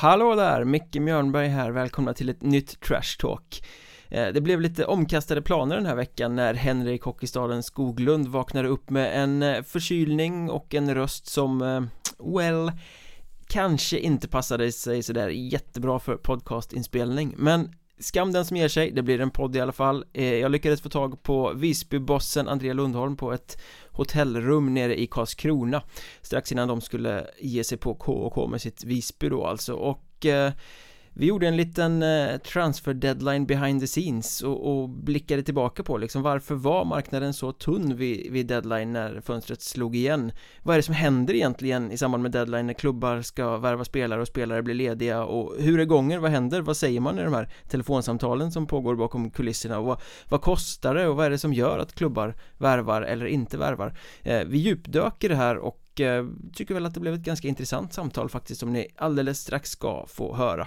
Hallå 0.00 0.34
där, 0.34 0.64
Micke 0.64 0.94
Mjörnberg 0.94 1.48
här, 1.48 1.70
välkomna 1.70 2.14
till 2.14 2.28
ett 2.28 2.42
nytt 2.42 2.80
Trash 2.80 3.18
Talk. 3.18 3.62
Eh, 4.08 4.26
det 4.26 4.40
blev 4.40 4.60
lite 4.60 4.84
omkastade 4.84 5.42
planer 5.42 5.76
den 5.76 5.86
här 5.86 5.96
veckan 5.96 6.36
när 6.36 6.54
Henrik 6.54 7.02
Hockeystaden 7.02 7.62
Skoglund 7.62 8.28
vaknade 8.28 8.68
upp 8.68 8.90
med 8.90 9.22
en 9.22 9.42
eh, 9.42 9.62
förkylning 9.62 10.50
och 10.50 10.74
en 10.74 10.94
röst 10.94 11.26
som, 11.26 11.62
eh, 11.62 11.82
well, 12.36 12.72
kanske 13.46 13.98
inte 13.98 14.28
passade 14.28 14.72
sig 14.72 15.02
sådär 15.02 15.28
jättebra 15.28 15.98
för 15.98 16.16
podcastinspelning. 16.16 17.34
Men 17.38 17.74
skam 18.00 18.32
den 18.32 18.44
som 18.44 18.56
ger 18.56 18.68
sig, 18.68 18.90
det 18.90 19.02
blir 19.02 19.20
en 19.20 19.30
podd 19.30 19.56
i 19.56 19.60
alla 19.60 19.72
fall. 19.72 20.04
Jag 20.12 20.50
lyckades 20.50 20.82
få 20.82 20.88
tag 20.88 21.22
på 21.22 21.52
Visbybossen 21.52 22.48
Andrea 22.48 22.72
Lundholm 22.74 23.16
på 23.16 23.32
ett 23.32 23.58
hotellrum 23.98 24.74
nere 24.74 24.96
i 25.00 25.06
Karlskrona 25.06 25.82
strax 26.22 26.52
innan 26.52 26.68
de 26.68 26.80
skulle 26.80 27.26
ge 27.38 27.64
sig 27.64 27.78
på 27.78 27.94
K&K 27.94 28.46
med 28.46 28.60
sitt 28.60 28.84
Visby 28.84 29.28
då 29.28 29.44
alltså. 29.44 29.74
Och 29.74 30.26
eh, 30.26 30.52
vi 31.18 31.26
gjorde 31.26 31.48
en 31.48 31.56
liten 31.56 32.02
eh, 32.02 32.38
transfer 32.38 32.94
deadline 32.94 33.46
behind 33.46 33.80
the 33.80 33.86
scenes 33.86 34.42
och, 34.42 34.70
och, 34.70 34.88
blickade 34.88 35.42
tillbaka 35.42 35.82
på 35.82 35.96
liksom 35.96 36.22
varför 36.22 36.54
var 36.54 36.84
marknaden 36.84 37.34
så 37.34 37.52
tunn 37.52 37.96
vid, 37.96 38.32
vid, 38.32 38.46
deadline 38.46 38.92
när 38.92 39.20
fönstret 39.20 39.62
slog 39.62 39.96
igen? 39.96 40.32
Vad 40.62 40.74
är 40.74 40.78
det 40.78 40.82
som 40.82 40.94
händer 40.94 41.34
egentligen 41.34 41.92
i 41.92 41.98
samband 41.98 42.22
med 42.22 42.32
deadline 42.32 42.66
när 42.66 42.74
klubbar 42.74 43.22
ska 43.22 43.56
värva 43.56 43.84
spelare 43.84 44.20
och 44.20 44.26
spelare 44.26 44.62
blir 44.62 44.74
lediga? 44.74 45.24
Och 45.24 45.54
hur 45.58 45.80
är 45.80 45.84
gången, 45.84 46.22
vad 46.22 46.30
händer, 46.30 46.60
vad 46.60 46.76
säger 46.76 47.00
man 47.00 47.18
i 47.18 47.22
de 47.22 47.34
här 47.34 47.48
telefonsamtalen 47.68 48.52
som 48.52 48.66
pågår 48.66 48.96
bakom 48.96 49.30
kulisserna? 49.30 49.78
Och 49.78 49.84
vad, 49.84 50.00
vad 50.28 50.42
kostar 50.42 50.94
det? 50.94 51.08
Och 51.08 51.16
vad 51.16 51.26
är 51.26 51.30
det 51.30 51.38
som 51.38 51.52
gör 51.52 51.78
att 51.78 51.94
klubbar 51.94 52.34
värvar 52.58 53.02
eller 53.02 53.26
inte 53.26 53.58
värvar? 53.58 53.98
Eh, 54.22 54.44
vi 54.46 54.58
djupdök 54.58 55.24
i 55.24 55.28
det 55.28 55.36
här 55.36 55.56
och 55.56 56.00
eh, 56.00 56.26
tycker 56.54 56.74
väl 56.74 56.86
att 56.86 56.94
det 56.94 57.00
blev 57.00 57.14
ett 57.14 57.20
ganska 57.20 57.48
intressant 57.48 57.92
samtal 57.92 58.28
faktiskt 58.28 58.60
som 58.60 58.72
ni 58.72 58.86
alldeles 58.96 59.40
strax 59.40 59.70
ska 59.70 60.06
få 60.08 60.36
höra 60.36 60.66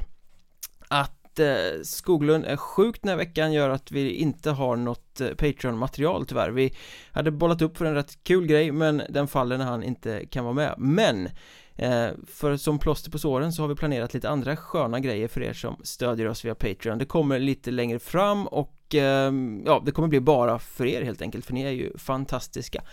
att 0.91 1.39
eh, 1.39 1.81
Skoglund 1.83 2.45
är 2.45 2.57
sjukt 2.57 3.01
den 3.01 3.09
här 3.09 3.17
veckan 3.17 3.53
gör 3.53 3.69
att 3.69 3.91
vi 3.91 4.13
inte 4.13 4.51
har 4.51 4.75
något 4.75 5.21
eh, 5.21 5.27
Patreon-material 5.27 6.25
tyvärr. 6.25 6.49
Vi 6.49 6.73
hade 7.11 7.31
bollat 7.31 7.61
upp 7.61 7.77
för 7.77 7.85
en 7.85 7.95
rätt 7.95 8.23
kul 8.23 8.47
grej 8.47 8.71
men 8.71 9.01
den 9.09 9.27
faller 9.27 9.57
när 9.57 9.65
han 9.65 9.83
inte 9.83 10.25
kan 10.25 10.43
vara 10.43 10.53
med. 10.53 10.75
Men 10.77 11.29
Eh, 11.81 12.09
för 12.27 12.57
som 12.57 12.79
plåster 12.79 13.11
på 13.11 13.19
såren 13.19 13.53
så 13.53 13.63
har 13.63 13.67
vi 13.67 13.75
planerat 13.75 14.13
lite 14.13 14.29
andra 14.29 14.55
sköna 14.55 14.99
grejer 14.99 15.27
för 15.27 15.43
er 15.43 15.53
som 15.53 15.75
stödjer 15.83 16.27
oss 16.27 16.45
via 16.45 16.55
Patreon. 16.55 16.97
Det 16.97 17.05
kommer 17.05 17.39
lite 17.39 17.71
längre 17.71 17.99
fram 17.99 18.47
och 18.47 18.95
ehm, 18.95 19.63
ja, 19.65 19.81
det 19.85 19.91
kommer 19.91 20.07
bli 20.07 20.19
bara 20.19 20.59
för 20.59 20.85
er 20.85 21.01
helt 21.01 21.21
enkelt 21.21 21.45
för 21.45 21.53
ni 21.53 21.61
är 21.61 21.71
ju 21.71 21.97
fantastiska. 21.97 22.83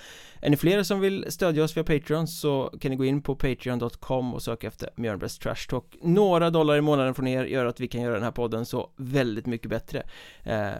Är 0.41 0.51
ni 0.51 0.57
fler 0.57 0.83
som 0.83 1.01
vill 1.01 1.25
stödja 1.29 1.65
oss 1.65 1.77
via 1.77 1.85
Patreon 1.85 2.29
så 2.29 2.73
kan 2.81 2.91
ni 2.91 2.97
gå 2.97 3.05
in 3.05 3.23
på 3.23 3.35
patreon.com 3.35 4.35
och 4.35 4.43
söka 4.43 4.67
efter 4.67 4.91
Mjörnbergs 4.97 5.39
Trash 5.39 5.69
Talk. 5.69 5.97
Några 6.03 6.51
dollar 6.51 6.77
i 6.77 6.81
månaden 6.81 7.15
från 7.15 7.27
er 7.27 7.45
gör 7.45 7.67
att 7.67 7.81
vi 7.81 7.89
kan 7.89 8.01
göra 8.01 8.15
den 8.15 8.25
här 8.25 8.31
podden 8.31 8.67
så 8.67 8.91
väldigt 8.97 9.47
mycket 9.47 9.71
bättre. 9.71 10.03
Eh, 10.43 10.71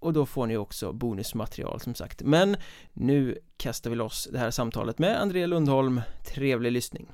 och 0.00 0.12
då 0.12 0.26
får 0.26 0.46
ni 0.46 0.56
också 0.56 0.92
bonusmaterial 0.92 1.80
som 1.80 1.94
sagt. 1.94 2.22
Men 2.22 2.56
nu 2.92 3.38
kastar 3.56 3.90
vi 3.90 3.96
loss 3.96 4.28
det 4.32 4.38
här 4.38 4.50
samtalet 4.50 4.98
med 4.98 5.20
André 5.20 5.46
Lundholm. 5.46 6.00
Trevlig 6.34 6.72
lyssning. 6.72 7.06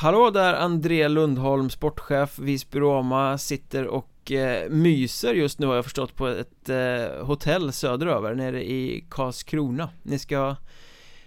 Hallå 0.00 0.30
där 0.30 0.54
André 0.54 1.08
Lundholm, 1.08 1.70
sportchef 1.70 2.38
Visby 2.38 2.78
Roma, 2.78 3.38
sitter 3.38 3.86
och 3.86 4.32
eh, 4.32 4.70
myser 4.70 5.34
just 5.34 5.58
nu 5.58 5.66
har 5.66 5.74
jag 5.74 5.84
förstått 5.84 6.16
på 6.16 6.26
ett 6.26 6.68
eh, 6.68 7.26
hotell 7.26 7.72
söderöver 7.72 8.34
nere 8.34 8.64
i 8.64 9.04
Karlskrona. 9.08 9.90
Ni 10.02 10.18
ska 10.18 10.56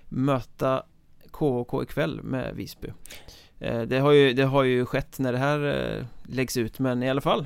möta 0.09 0.83
KHK 1.31 1.83
ikväll 1.83 2.21
med 2.23 2.55
Visby. 2.55 2.87
Eh, 3.59 3.81
det, 3.81 3.99
har 3.99 4.11
ju, 4.11 4.33
det 4.33 4.43
har 4.43 4.63
ju 4.63 4.85
skett 4.85 5.19
när 5.19 5.31
det 5.31 5.37
här 5.37 5.93
eh, 5.97 6.05
läggs 6.23 6.57
ut 6.57 6.79
men 6.79 7.03
i 7.03 7.09
alla 7.09 7.21
fall. 7.21 7.45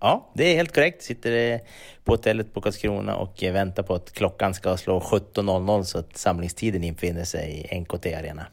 Ja, 0.00 0.32
det 0.34 0.44
är 0.44 0.56
helt 0.56 0.74
korrekt. 0.74 1.02
Sitter 1.02 1.52
eh, 1.52 1.60
på 2.04 2.12
hotellet 2.12 2.54
på 2.54 2.60
Karlskrona 2.60 3.16
och 3.16 3.42
eh, 3.42 3.52
väntar 3.52 3.82
på 3.82 3.94
att 3.94 4.12
klockan 4.12 4.54
ska 4.54 4.76
slå 4.76 5.00
17.00 5.00 5.82
så 5.82 5.98
att 5.98 6.16
samlingstiden 6.16 6.84
infinner 6.84 7.24
sig 7.24 7.68
i 7.70 7.80
NKT 7.80 8.06
Arena. 8.06 8.46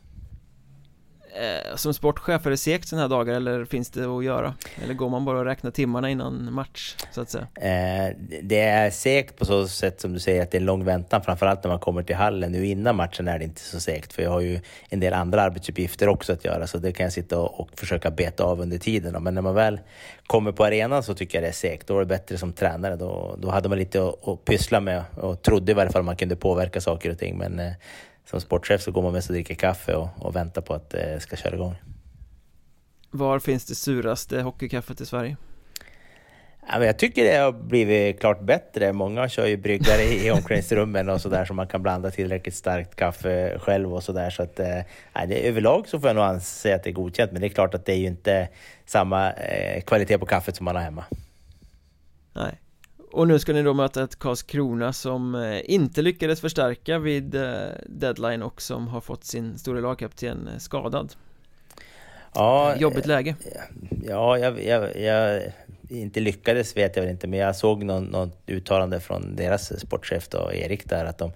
Eh, 1.40 1.76
som 1.76 1.94
sportchef, 1.94 2.46
är 2.46 2.50
det 2.50 2.58
segt 2.58 2.88
sådana 2.88 3.02
här 3.02 3.10
dagar 3.10 3.34
eller 3.34 3.66
finns 3.66 3.90
det 3.90 4.06
att 4.06 4.24
göra? 4.24 4.54
Eller 4.84 4.94
går 4.94 5.10
man 5.10 5.26
bara 5.26 5.40
och 5.40 5.46
räknar 5.46 5.72
timmarna 5.72 6.10
innan 6.10 6.54
match, 6.54 6.96
så 7.12 7.22
att 7.22 7.30
säga? 7.30 7.48
Eh, 7.56 8.16
det 8.42 8.60
är 8.60 8.90
segt 8.90 9.38
på 9.38 9.46
så 9.46 9.68
sätt 9.68 10.02
som 10.02 10.14
du 10.14 10.20
säger 10.20 10.44
att 10.44 10.52
det 10.52 10.58
är 10.58 10.60
en 10.60 10.66
lång 10.66 10.86
väntan, 10.86 11.22
framförallt 11.22 11.64
när 11.64 11.72
man 11.72 11.80
kommer 11.80 12.04
till 12.04 12.16
hallen. 12.16 12.52
Nu 12.52 12.66
innan 12.66 12.96
matchen 12.96 13.28
är 13.28 13.40
det 13.40 13.46
inte 13.46 13.62
så 13.62 13.80
segt, 13.80 14.14
för 14.14 14.24
jag 14.24 14.30
har 14.30 14.40
ju 14.40 14.60
en 14.90 15.00
del 15.00 15.14
andra 15.14 15.42
arbetsuppgifter 15.42 16.08
också 16.08 16.34
att 16.34 16.46
göra, 16.46 16.68
så 16.68 16.78
det 16.78 16.92
kan 16.92 17.04
jag 17.04 17.14
sitta 17.14 17.40
och, 17.40 17.60
och 17.60 17.70
försöka 17.80 18.12
beta 18.12 18.44
av 18.44 18.62
under 18.62 18.78
tiden. 18.78 19.24
Men 19.24 19.34
när 19.34 19.42
man 19.42 19.56
väl 19.56 19.80
kommer 20.28 20.52
på 20.52 20.66
arenan 20.66 21.04
så 21.04 21.14
tycker 21.14 21.38
jag 21.38 21.44
det 21.44 21.48
är 21.48 21.52
segt. 21.52 21.88
Då 21.88 21.96
är 21.96 22.00
det 22.00 22.06
bättre 22.06 22.38
som 22.38 22.54
tränare. 22.54 22.96
Då, 22.96 23.36
då 23.40 23.50
hade 23.50 23.70
man 23.70 23.78
lite 23.78 24.08
att, 24.08 24.28
att 24.28 24.46
pyssla 24.46 24.80
med 24.80 25.04
och 25.16 25.42
trodde 25.42 25.72
i 25.72 25.76
varje 25.76 25.92
fall 25.92 26.04
man 26.04 26.16
kunde 26.16 26.36
påverka 26.36 26.82
saker 26.82 27.12
och 27.12 27.18
ting. 27.18 27.38
Men 27.38 27.60
eh, 27.60 27.72
som 28.30 28.42
sportchef 28.42 28.82
så 28.82 28.92
går 28.92 29.02
man 29.02 29.14
mest 29.14 29.30
och 29.30 29.34
dricker 29.34 29.56
kaffe 29.56 29.96
och, 29.96 30.10
och 30.18 30.36
väntar 30.36 30.62
på 30.62 30.74
att 30.74 30.90
det 30.90 31.20
ska 31.20 31.36
köra 31.36 31.56
igång. 31.56 31.76
Var 33.12 33.40
finns 33.40 33.66
det 33.66 33.76
suraste 33.76 34.42
hockeykaffet 34.42 35.02
i 35.02 35.06
Sverige? 35.06 35.38
Ja, 36.72 36.86
jag 36.86 37.00
tycker 37.00 37.24
det 37.24 37.38
har 37.38 37.52
blivit 37.52 38.20
klart 38.20 38.42
bättre. 38.42 38.94
Många 38.94 39.30
kör 39.30 39.46
ju 39.46 39.58
bryggare 39.58 40.04
i 40.04 40.32
omklädningsrummen 40.32 41.10
och 41.10 41.22
sådär 41.22 41.46
så 41.46 41.54
man 41.54 41.68
kan 41.68 41.82
blanda 41.82 42.12
tillräckligt 42.12 42.56
starkt 42.56 42.96
kaffe 42.96 43.60
själv 43.60 43.94
och 43.94 44.04
sådär. 44.04 44.30
Så 44.30 44.44
att, 44.44 44.60
eh, 44.60 44.82
det, 45.28 45.48
överlag 45.48 45.88
så 45.88 46.00
får 46.00 46.10
jag 46.10 46.16
nog 46.16 46.26
anse 46.26 46.76
att 46.76 46.84
det 46.84 46.90
är 46.90 46.94
godkänt, 46.94 47.32
men 47.32 47.42
det 47.42 47.48
är 47.48 47.50
klart 47.50 47.74
att 47.74 47.86
det 47.86 47.94
är 47.94 47.98
ju 47.98 48.08
inte 48.08 48.48
samma 48.86 49.32
eh, 49.32 49.82
kvalitet 49.82 50.18
på 50.18 50.26
kaffet 50.26 50.56
som 50.56 50.66
man 50.66 50.76
har 50.76 50.84
hemma. 50.84 51.04
Nej, 52.34 52.60
och 53.12 53.28
nu 53.28 53.40
ska 53.40 53.54
ni 53.54 53.64
då 53.64 53.74
möta 53.74 54.04
ett 54.04 54.20
Karlskrona 54.20 54.94
som 54.94 55.36
eh, 55.36 55.72
inte 55.72 56.02
lyckades 56.02 56.42
förstärka 56.42 57.00
vid 57.00 57.36
eh, 57.36 57.68
deadline 57.86 58.42
och 58.44 58.62
som 58.62 58.88
har 58.88 59.02
fått 59.02 59.24
sin 59.24 59.58
stora 59.58 59.80
lagkapten 59.80 60.48
eh, 60.48 60.58
skadad 60.58 61.14
Ja 62.36 62.76
Jobbigt 62.76 63.06
läge 63.06 63.36
Ja, 64.04 64.38
jag, 64.38 64.64
jag, 64.64 65.02
jag, 65.02 65.42
inte 65.90 66.20
lyckades 66.20 66.78
vet 66.78 66.96
jag 66.96 67.04
väl 67.04 67.12
inte 67.12 67.28
men 67.28 67.40
jag 67.40 67.56
såg 67.56 67.84
någon, 67.84 68.06
något 68.06 68.44
uttalande 68.48 69.00
från 69.00 69.36
deras 69.36 69.80
sportchef 69.80 70.28
då, 70.30 70.52
Erik 70.54 70.90
där 70.90 71.06
att 71.06 71.18
de 71.18 71.32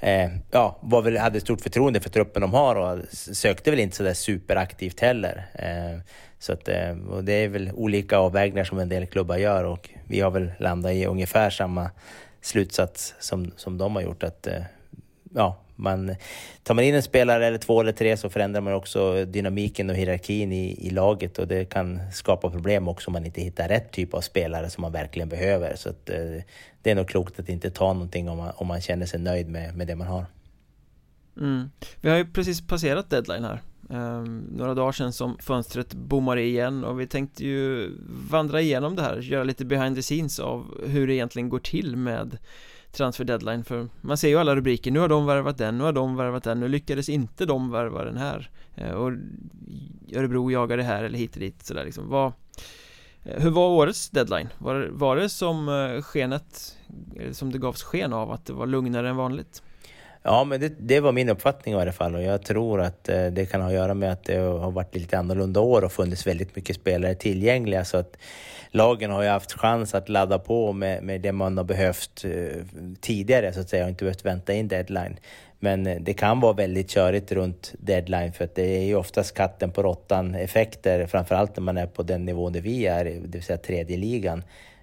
eh, 0.00 0.30
ja, 0.50 0.78
var 0.80 1.02
väl, 1.02 1.16
hade 1.16 1.40
stort 1.40 1.60
förtroende 1.60 2.00
för 2.00 2.10
truppen 2.10 2.42
de 2.42 2.54
har 2.54 2.76
och 2.76 2.98
sökte 3.12 3.70
väl 3.70 3.80
inte 3.80 3.96
sådär 3.96 4.14
superaktivt 4.14 5.00
heller. 5.00 5.46
Eh, 5.54 6.00
så 6.42 6.52
att, 6.52 6.68
eh, 6.68 6.90
och 7.10 7.24
det 7.24 7.32
är 7.32 7.48
väl 7.48 7.70
olika 7.74 8.18
avvägningar 8.18 8.64
som 8.64 8.78
en 8.78 8.88
del 8.88 9.06
klubbar 9.06 9.36
gör 9.36 9.64
och 9.64 9.90
vi 10.04 10.20
har 10.20 10.30
väl 10.30 10.52
landat 10.58 10.92
i 10.92 11.06
ungefär 11.06 11.50
samma 11.50 11.90
slutsats 12.40 13.14
som, 13.18 13.52
som 13.56 13.78
de 13.78 13.94
har 13.96 14.02
gjort. 14.02 14.22
Att, 14.22 14.46
eh, 14.46 14.62
ja, 15.34 15.56
man, 15.76 16.16
tar 16.62 16.74
man 16.74 16.84
in 16.84 16.94
en 16.94 17.02
spelare 17.02 17.46
eller 17.46 17.58
två 17.58 17.80
eller 17.80 17.92
tre 17.92 18.16
så 18.16 18.30
förändrar 18.30 18.60
man 18.60 18.74
också 18.74 19.24
dynamiken 19.24 19.90
och 19.90 19.96
hierarkin 19.96 20.52
i, 20.52 20.86
i 20.86 20.90
laget 20.90 21.38
och 21.38 21.48
det 21.48 21.64
kan 21.64 22.00
skapa 22.12 22.50
problem 22.50 22.88
också 22.88 23.08
om 23.08 23.12
man 23.12 23.26
inte 23.26 23.40
hittar 23.40 23.68
rätt 23.68 23.90
typ 23.90 24.14
av 24.14 24.20
spelare 24.20 24.70
som 24.70 24.82
man 24.82 24.92
verkligen 24.92 25.28
behöver. 25.28 25.76
Så 25.76 25.88
att, 25.88 26.10
eh, 26.10 26.42
det 26.82 26.90
är 26.90 26.94
nog 26.94 27.08
klokt 27.08 27.40
att 27.40 27.48
inte 27.48 27.70
ta 27.70 27.92
någonting 27.92 28.28
om 28.28 28.38
man, 28.38 28.52
om 28.56 28.66
man 28.66 28.80
känner 28.80 29.06
sig 29.06 29.20
nöjd 29.20 29.48
med, 29.48 29.76
med 29.76 29.86
det 29.86 29.96
man 29.96 30.06
har. 30.06 30.26
Mm. 31.40 31.70
Vi 32.00 32.10
har 32.10 32.16
ju 32.16 32.26
precis 32.26 32.66
passerat 32.66 33.10
deadline 33.10 33.44
här 33.44 33.60
um, 33.88 34.38
Några 34.38 34.74
dagar 34.74 34.92
sedan 34.92 35.12
som 35.12 35.38
fönstret 35.38 35.94
bommade 35.94 36.42
igen 36.42 36.84
och 36.84 37.00
vi 37.00 37.06
tänkte 37.06 37.44
ju 37.44 37.90
vandra 38.30 38.60
igenom 38.60 38.96
det 38.96 39.02
här 39.02 39.16
Göra 39.16 39.44
lite 39.44 39.64
behind 39.64 39.96
the 39.96 40.02
scenes 40.02 40.38
av 40.38 40.80
hur 40.86 41.06
det 41.06 41.14
egentligen 41.14 41.48
går 41.48 41.58
till 41.58 41.96
med 41.96 42.38
transfer 42.92 43.24
deadline 43.24 43.64
för 43.64 43.88
man 44.00 44.16
ser 44.16 44.28
ju 44.28 44.36
alla 44.36 44.56
rubriker 44.56 44.90
Nu 44.90 45.00
har 45.00 45.08
de 45.08 45.26
värvat 45.26 45.58
den, 45.58 45.78
nu 45.78 45.84
har 45.84 45.92
de 45.92 46.16
värvat 46.16 46.44
den, 46.44 46.60
nu 46.60 46.68
lyckades 46.68 47.08
inte 47.08 47.46
de 47.46 47.70
värva 47.70 48.04
den 48.04 48.16
här 48.16 48.50
uh, 48.80 48.90
och 48.90 49.12
Örebro 50.16 50.50
jagar 50.50 50.76
det 50.76 50.82
här 50.82 51.04
eller 51.04 51.18
hit 51.18 51.34
och 51.34 51.40
dit 51.40 51.66
sådär 51.66 51.84
liksom 51.84 52.08
Vad 52.08 52.32
hur 53.24 53.50
var 53.50 53.68
årets 53.68 54.10
deadline? 54.10 54.48
Var, 54.58 54.88
var 54.92 55.16
det 55.16 55.28
som 55.28 55.68
eh, 55.68 56.02
skenet, 56.02 56.78
som 57.32 57.52
det 57.52 57.58
gavs 57.58 57.82
sken 57.82 58.12
av 58.12 58.30
att 58.30 58.46
det 58.46 58.52
var 58.52 58.66
lugnare 58.66 59.08
än 59.08 59.16
vanligt? 59.16 59.62
Ja, 60.22 60.44
men 60.44 60.60
det, 60.60 60.72
det, 60.78 61.00
var 61.00 61.12
min 61.12 61.28
uppfattning 61.28 61.74
i 61.74 61.78
alla 61.78 61.92
fall. 61.92 62.14
Och 62.14 62.22
jag 62.22 62.42
tror 62.42 62.80
att 62.80 63.08
eh, 63.08 63.26
det 63.26 63.46
kan 63.46 63.60
ha 63.60 63.68
att 63.68 63.74
göra 63.74 63.94
med 63.94 64.12
att 64.12 64.24
det 64.24 64.36
har 64.36 64.70
varit 64.70 64.94
lite 64.94 65.18
annorlunda 65.18 65.60
år 65.60 65.84
och 65.84 65.92
funnits 65.92 66.26
väldigt 66.26 66.56
mycket 66.56 66.76
spelare 66.76 67.14
tillgängliga. 67.14 67.84
Så 67.84 67.96
att 67.96 68.16
lagen 68.70 69.10
har 69.10 69.22
ju 69.22 69.28
haft 69.28 69.52
chans 69.52 69.94
att 69.94 70.08
ladda 70.08 70.38
på 70.38 70.72
med, 70.72 71.02
med 71.02 71.20
det 71.20 71.32
man 71.32 71.56
har 71.56 71.64
behövt 71.64 72.24
eh, 72.24 72.62
tidigare 73.00 73.52
så 73.52 73.60
att 73.60 73.68
säga 73.68 73.84
och 73.84 73.90
inte 73.90 74.04
behövt 74.04 74.24
vänta 74.24 74.52
in 74.52 74.68
deadline. 74.68 75.16
Men 75.58 75.86
eh, 75.86 76.00
det 76.00 76.14
kan 76.14 76.40
vara 76.40 76.52
väldigt 76.52 76.90
körigt 76.90 77.32
runt 77.32 77.74
deadline 77.78 78.32
för 78.32 78.44
att 78.44 78.54
det 78.54 78.76
är 78.76 78.84
ju 78.84 78.94
oftast 78.94 79.34
katten 79.34 79.70
på 79.70 79.82
råttan 79.82 80.34
effekter, 80.34 81.06
framförallt 81.06 81.56
när 81.56 81.62
man 81.62 81.76
är 81.76 81.86
på 81.86 82.02
den 82.02 82.24
nivån 82.24 82.52
där 82.52 82.60
vi 82.60 82.86
är, 82.86 83.04
det 83.04 83.28
vill 83.28 83.42
säga 83.42 83.58
tredje 83.58 83.96
ligan. 83.96 84.42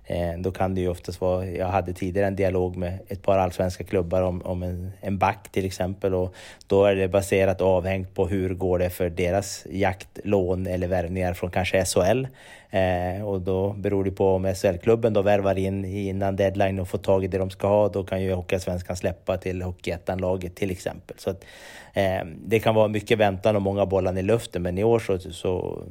Eh, 0.10 0.40
då 0.40 0.52
kan 0.52 0.76
det 0.76 0.82
ju 0.82 0.90
oftast 0.90 1.22
vara, 1.22 1.46
jag 1.46 1.68
hade 1.68 1.94
tidigare 1.94 2.28
en 2.28 2.36
dialog 2.36 2.76
med 2.76 3.00
ett 3.08 3.22
par 3.22 3.38
allsvenska 3.38 3.84
klubbar 3.84 4.22
om, 4.22 4.42
om 4.42 4.64
en, 4.64 4.92
en 5.02 5.18
back 5.18 5.50
till 5.52 5.66
exempel 5.66 6.14
och 6.14 6.34
då 6.68 6.86
är 6.86 6.96
det 6.96 7.08
baserat 7.08 7.62
och 7.62 7.68
avhängt 7.68 8.14
på 8.14 8.28
hur 8.28 8.54
går 8.54 8.80
det 8.80 8.90
för 8.90 9.10
deras 9.10 9.68
jakt, 9.72 10.20
lån 10.24 10.68
eller 10.68 10.88
värvningar 10.88 11.34
från 11.34 11.52
kanske 11.52 11.86
SHL. 11.86 12.28
Eh, 12.70 13.28
och 13.28 13.42
då 13.42 13.74
beror 13.74 14.04
det 14.04 14.12
på 14.12 14.36
om 14.36 14.54
SHL-klubben 14.56 15.14
då 15.14 15.22
värvar 15.22 15.58
in 15.58 15.86
innan 15.86 16.36
deadline 16.36 16.80
och 16.80 16.88
får 16.88 16.98
tag 16.98 17.24
i 17.24 17.28
det 17.28 17.38
de 17.38 17.50
ska 17.50 17.68
ha, 17.68 17.90
då 17.90 18.04
kan 18.04 18.22
ju 18.22 18.34
Hockeyallsvenskan 18.34 18.96
släppa 18.96 19.38
till 19.38 19.62
Hockeyettan-laget 19.62 20.56
till 20.56 20.72
exempel. 20.72 21.18
Så 21.20 21.30
att, 21.30 21.46
eh, 21.94 22.26
det 22.46 22.60
kan 22.60 22.76
vara 22.76 22.88
mycket 22.88 23.18
väntan 23.18 23.56
och 23.56 23.62
många 23.62 23.86
bollar 23.86 24.18
i 24.18 24.22
luften, 24.22 24.62
men 24.62 24.78
i 24.78 24.84
år 24.84 25.00
så, 25.00 25.20
så 25.20 25.84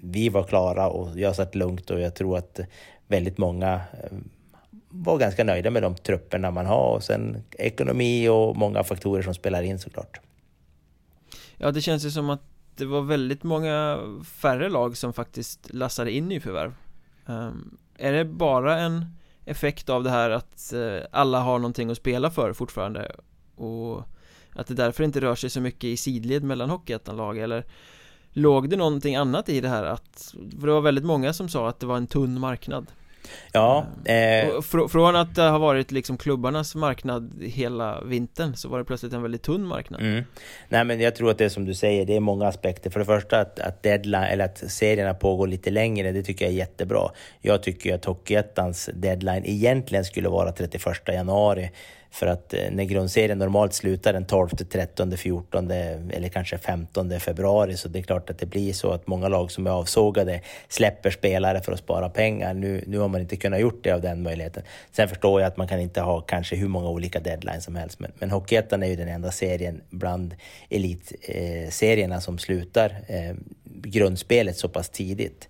vi 0.00 0.28
var 0.28 0.42
klara 0.42 0.88
och 0.88 1.08
jag 1.18 1.36
satt 1.36 1.54
lugnt 1.54 1.90
och 1.90 2.00
jag 2.00 2.14
tror 2.14 2.38
att 2.38 2.60
väldigt 3.10 3.38
många 3.38 3.74
eh, 3.74 4.18
var 4.88 5.18
ganska 5.18 5.44
nöjda 5.44 5.70
med 5.70 5.82
de 5.82 5.94
trupperna 5.94 6.50
man 6.50 6.66
har 6.66 6.94
och 6.94 7.02
sen 7.02 7.42
ekonomi 7.58 8.28
och 8.28 8.56
många 8.56 8.84
faktorer 8.84 9.22
som 9.22 9.34
spelar 9.34 9.62
in 9.62 9.78
såklart. 9.78 10.20
Ja, 11.56 11.70
det 11.70 11.80
känns 11.80 12.04
ju 12.04 12.10
som 12.10 12.30
att 12.30 12.42
det 12.76 12.84
var 12.84 13.02
väldigt 13.02 13.42
många 13.42 13.98
färre 14.24 14.68
lag 14.68 14.96
som 14.96 15.12
faktiskt 15.12 15.72
lassade 15.72 16.12
in 16.12 16.28
nyförvärv. 16.28 16.74
Um, 17.26 17.78
är 17.98 18.12
det 18.12 18.24
bara 18.24 18.78
en 18.78 19.06
effekt 19.44 19.88
av 19.88 20.04
det 20.04 20.10
här 20.10 20.30
att 20.30 20.72
uh, 20.74 21.00
alla 21.10 21.40
har 21.40 21.58
någonting 21.58 21.90
att 21.90 21.96
spela 21.96 22.30
för 22.30 22.52
fortfarande 22.52 23.12
och 23.54 24.02
att 24.52 24.66
det 24.66 24.74
därför 24.74 25.04
inte 25.04 25.20
rör 25.20 25.34
sig 25.34 25.50
så 25.50 25.60
mycket 25.60 25.84
i 25.84 25.96
sidled 25.96 26.44
mellan 26.44 26.70
hockeyettan-lag 26.70 27.38
eller 27.38 27.64
låg 28.32 28.70
det 28.70 28.76
någonting 28.76 29.16
annat 29.16 29.48
i 29.48 29.60
det 29.60 29.68
här 29.68 29.84
att 29.84 30.34
för 30.60 30.66
det 30.66 30.72
var 30.72 30.80
väldigt 30.80 31.04
många 31.04 31.32
som 31.32 31.48
sa 31.48 31.68
att 31.68 31.80
det 31.80 31.86
var 31.86 31.96
en 31.96 32.06
tunn 32.06 32.40
marknad 32.40 32.86
Ja 33.52 33.86
eh... 34.04 34.60
Fr 34.62 34.88
Från 34.88 35.16
att 35.16 35.34
det 35.34 35.42
har 35.42 35.58
varit 35.58 35.92
liksom 35.92 36.16
klubbarnas 36.16 36.74
marknad 36.74 37.42
hela 37.42 38.00
vintern 38.00 38.56
så 38.56 38.68
var 38.68 38.78
det 38.78 38.84
plötsligt 38.84 39.12
en 39.12 39.22
väldigt 39.22 39.42
tunn 39.42 39.66
marknad. 39.66 40.00
Mm. 40.00 40.24
Nej 40.68 40.84
men 40.84 41.00
jag 41.00 41.14
tror 41.14 41.30
att 41.30 41.38
det 41.38 41.44
är 41.44 41.48
som 41.48 41.64
du 41.64 41.74
säger, 41.74 42.06
det 42.06 42.16
är 42.16 42.20
många 42.20 42.46
aspekter. 42.46 42.90
För 42.90 43.00
det 43.00 43.06
första 43.06 43.40
att, 43.40 43.60
att 43.60 43.82
deadline, 43.82 44.22
eller 44.22 44.44
att 44.44 44.58
serierna 44.58 45.14
pågår 45.14 45.46
lite 45.46 45.70
längre, 45.70 46.12
det 46.12 46.22
tycker 46.22 46.44
jag 46.44 46.52
är 46.52 46.58
jättebra. 46.58 47.10
Jag 47.40 47.62
tycker 47.62 47.94
att 47.94 48.04
Hockeyettans 48.04 48.90
deadline 48.94 49.42
egentligen 49.44 50.04
skulle 50.04 50.28
vara 50.28 50.52
31 50.52 50.84
januari 51.06 51.70
för 52.10 52.26
att 52.26 52.54
eh, 52.54 52.70
när 52.70 52.84
grundserien 52.84 53.38
normalt 53.38 53.74
slutar 53.74 54.12
den 54.12 54.24
12, 54.24 54.48
13, 54.48 55.16
14 55.16 55.70
eller 55.70 56.28
kanske 56.28 56.58
15 56.58 57.20
februari 57.20 57.76
så 57.76 57.88
det 57.88 57.98
är 57.98 58.02
klart 58.02 58.30
att 58.30 58.38
det 58.38 58.46
blir 58.46 58.72
så 58.72 58.90
att 58.90 59.06
många 59.06 59.28
lag 59.28 59.50
som 59.50 59.66
är 59.66 59.70
avsågade 59.70 60.40
släpper 60.68 61.10
spelare 61.10 61.60
för 61.60 61.72
att 61.72 61.78
spara 61.78 62.08
pengar. 62.08 62.54
Nu, 62.54 62.84
nu 62.86 62.98
har 62.98 63.08
man 63.08 63.20
inte 63.20 63.36
kunnat 63.36 63.60
gjort 63.60 63.84
det 63.84 63.90
av 63.90 64.00
den 64.00 64.22
möjligheten. 64.22 64.62
Sen 64.92 65.08
förstår 65.08 65.40
jag 65.40 65.48
att 65.48 65.56
man 65.56 65.68
kan 65.68 65.80
inte 65.80 66.00
ha 66.00 66.20
kanske 66.20 66.56
hur 66.56 66.68
många 66.68 66.88
olika 66.88 67.20
deadlines 67.20 67.64
som 67.64 67.76
helst 67.76 68.00
men, 68.00 68.12
men 68.18 68.30
Hockeyettan 68.30 68.82
är 68.82 68.86
ju 68.86 68.96
den 68.96 69.08
enda 69.08 69.30
serien 69.30 69.80
bland 69.90 70.34
elitserierna 70.68 72.14
eh, 72.14 72.20
som 72.20 72.38
slutar 72.38 72.96
eh, 73.08 73.34
grundspelet 73.64 74.56
så 74.56 74.68
pass 74.68 74.88
tidigt. 74.88 75.48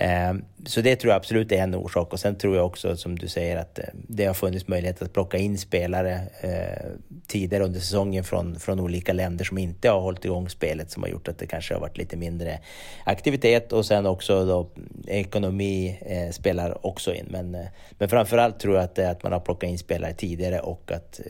Ehm, 0.00 0.44
så 0.66 0.80
det 0.80 0.96
tror 0.96 1.10
jag 1.10 1.16
absolut 1.16 1.52
är 1.52 1.56
en 1.56 1.74
orsak 1.74 2.12
och 2.12 2.20
sen 2.20 2.36
tror 2.36 2.56
jag 2.56 2.66
också 2.66 2.96
som 2.96 3.18
du 3.18 3.28
säger 3.28 3.56
att 3.56 3.78
eh, 3.78 3.84
det 3.94 4.24
har 4.24 4.34
funnits 4.34 4.68
möjlighet 4.68 5.02
att 5.02 5.12
plocka 5.12 5.38
in 5.38 5.58
spelare 5.58 6.20
eh, 6.40 6.86
tidigare 7.26 7.64
under 7.64 7.80
säsongen 7.80 8.24
från, 8.24 8.60
från 8.60 8.80
olika 8.80 9.12
länder 9.12 9.44
som 9.44 9.58
inte 9.58 9.90
har 9.90 10.00
hållit 10.00 10.24
igång 10.24 10.48
spelet 10.48 10.90
som 10.90 11.02
har 11.02 11.10
gjort 11.10 11.28
att 11.28 11.38
det 11.38 11.46
kanske 11.46 11.74
har 11.74 11.80
varit 11.80 11.98
lite 11.98 12.16
mindre 12.16 12.58
aktivitet 13.04 13.72
och 13.72 13.86
sen 13.86 14.06
också 14.06 14.44
då 14.44 14.70
ekonomi 15.06 15.98
eh, 16.00 16.32
spelar 16.32 16.86
också 16.86 17.14
in. 17.14 17.26
Men, 17.30 17.54
eh, 17.54 17.66
men 17.90 18.08
framförallt 18.08 18.60
tror 18.60 18.74
jag 18.74 18.84
att 18.84 18.94
det 18.94 19.04
är 19.04 19.10
att 19.10 19.22
man 19.22 19.32
har 19.32 19.40
plockat 19.40 19.70
in 19.70 19.78
spelare 19.78 20.14
tidigare 20.14 20.60
och 20.60 20.92
att 20.92 21.20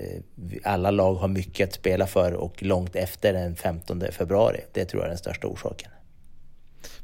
alla 0.64 0.90
lag 0.90 1.14
har 1.14 1.28
mycket 1.28 1.68
att 1.68 1.74
spela 1.74 2.06
för 2.06 2.32
och 2.32 2.62
långt 2.62 2.96
efter 2.96 3.32
den 3.32 3.56
15 3.56 4.02
februari. 4.12 4.60
Det 4.72 4.84
tror 4.84 5.02
jag 5.02 5.04
är 5.04 5.08
den 5.08 5.18
största 5.18 5.46
orsaken. 5.46 5.90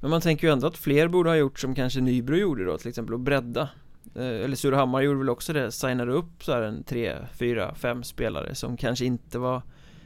Men 0.04 0.10
man 0.10 0.20
tänker 0.20 0.46
ju 0.46 0.52
ändå 0.52 0.66
att 0.66 0.76
fler 0.76 1.08
borde 1.08 1.30
ha 1.30 1.36
gjort 1.36 1.58
som 1.58 1.74
kanske 1.74 2.00
Nybro 2.00 2.36
gjorde 2.36 2.64
då 2.64 2.78
till 2.78 2.88
exempel 2.88 3.14
och 3.14 3.20
bredda. 3.20 3.68
Eh, 4.14 4.44
Eller 4.44 4.56
Surahammar 4.56 5.00
gjorde 5.00 5.18
väl 5.18 5.30
också 5.30 5.52
det, 5.52 5.72
signade 5.72 6.12
upp 6.12 6.44
så 6.44 6.52
här 6.52 6.62
en 6.62 6.84
tre, 6.84 7.16
fyra, 7.38 7.74
fem 7.74 8.02
spelare 8.02 8.54
som 8.54 8.76
kanske 8.76 9.04
inte 9.04 9.38
var 9.38 9.62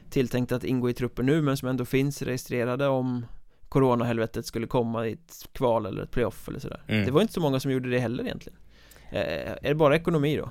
tilltänkta 0.09 0.55
att 0.55 0.63
ingå 0.63 0.89
i 0.89 0.93
truppen 0.93 1.25
nu 1.25 1.41
men 1.41 1.57
som 1.57 1.67
ändå 1.67 1.85
finns 1.85 2.21
registrerade 2.21 2.87
om 2.87 3.25
Coronahelvetet 3.69 4.45
skulle 4.45 4.67
komma 4.67 5.07
i 5.07 5.13
ett 5.13 5.49
kval 5.53 5.85
eller 5.85 6.03
ett 6.03 6.11
playoff 6.11 6.47
eller 6.47 6.59
sådär. 6.59 6.81
Mm. 6.87 7.05
Det 7.05 7.11
var 7.11 7.21
inte 7.21 7.33
så 7.33 7.41
många 7.41 7.59
som 7.59 7.71
gjorde 7.71 7.89
det 7.89 7.99
heller 7.99 8.23
egentligen 8.23 8.59
Eh, 9.11 9.51
är 9.51 9.69
det 9.69 9.75
bara 9.75 9.95
ekonomi 9.95 10.37
då? 10.37 10.49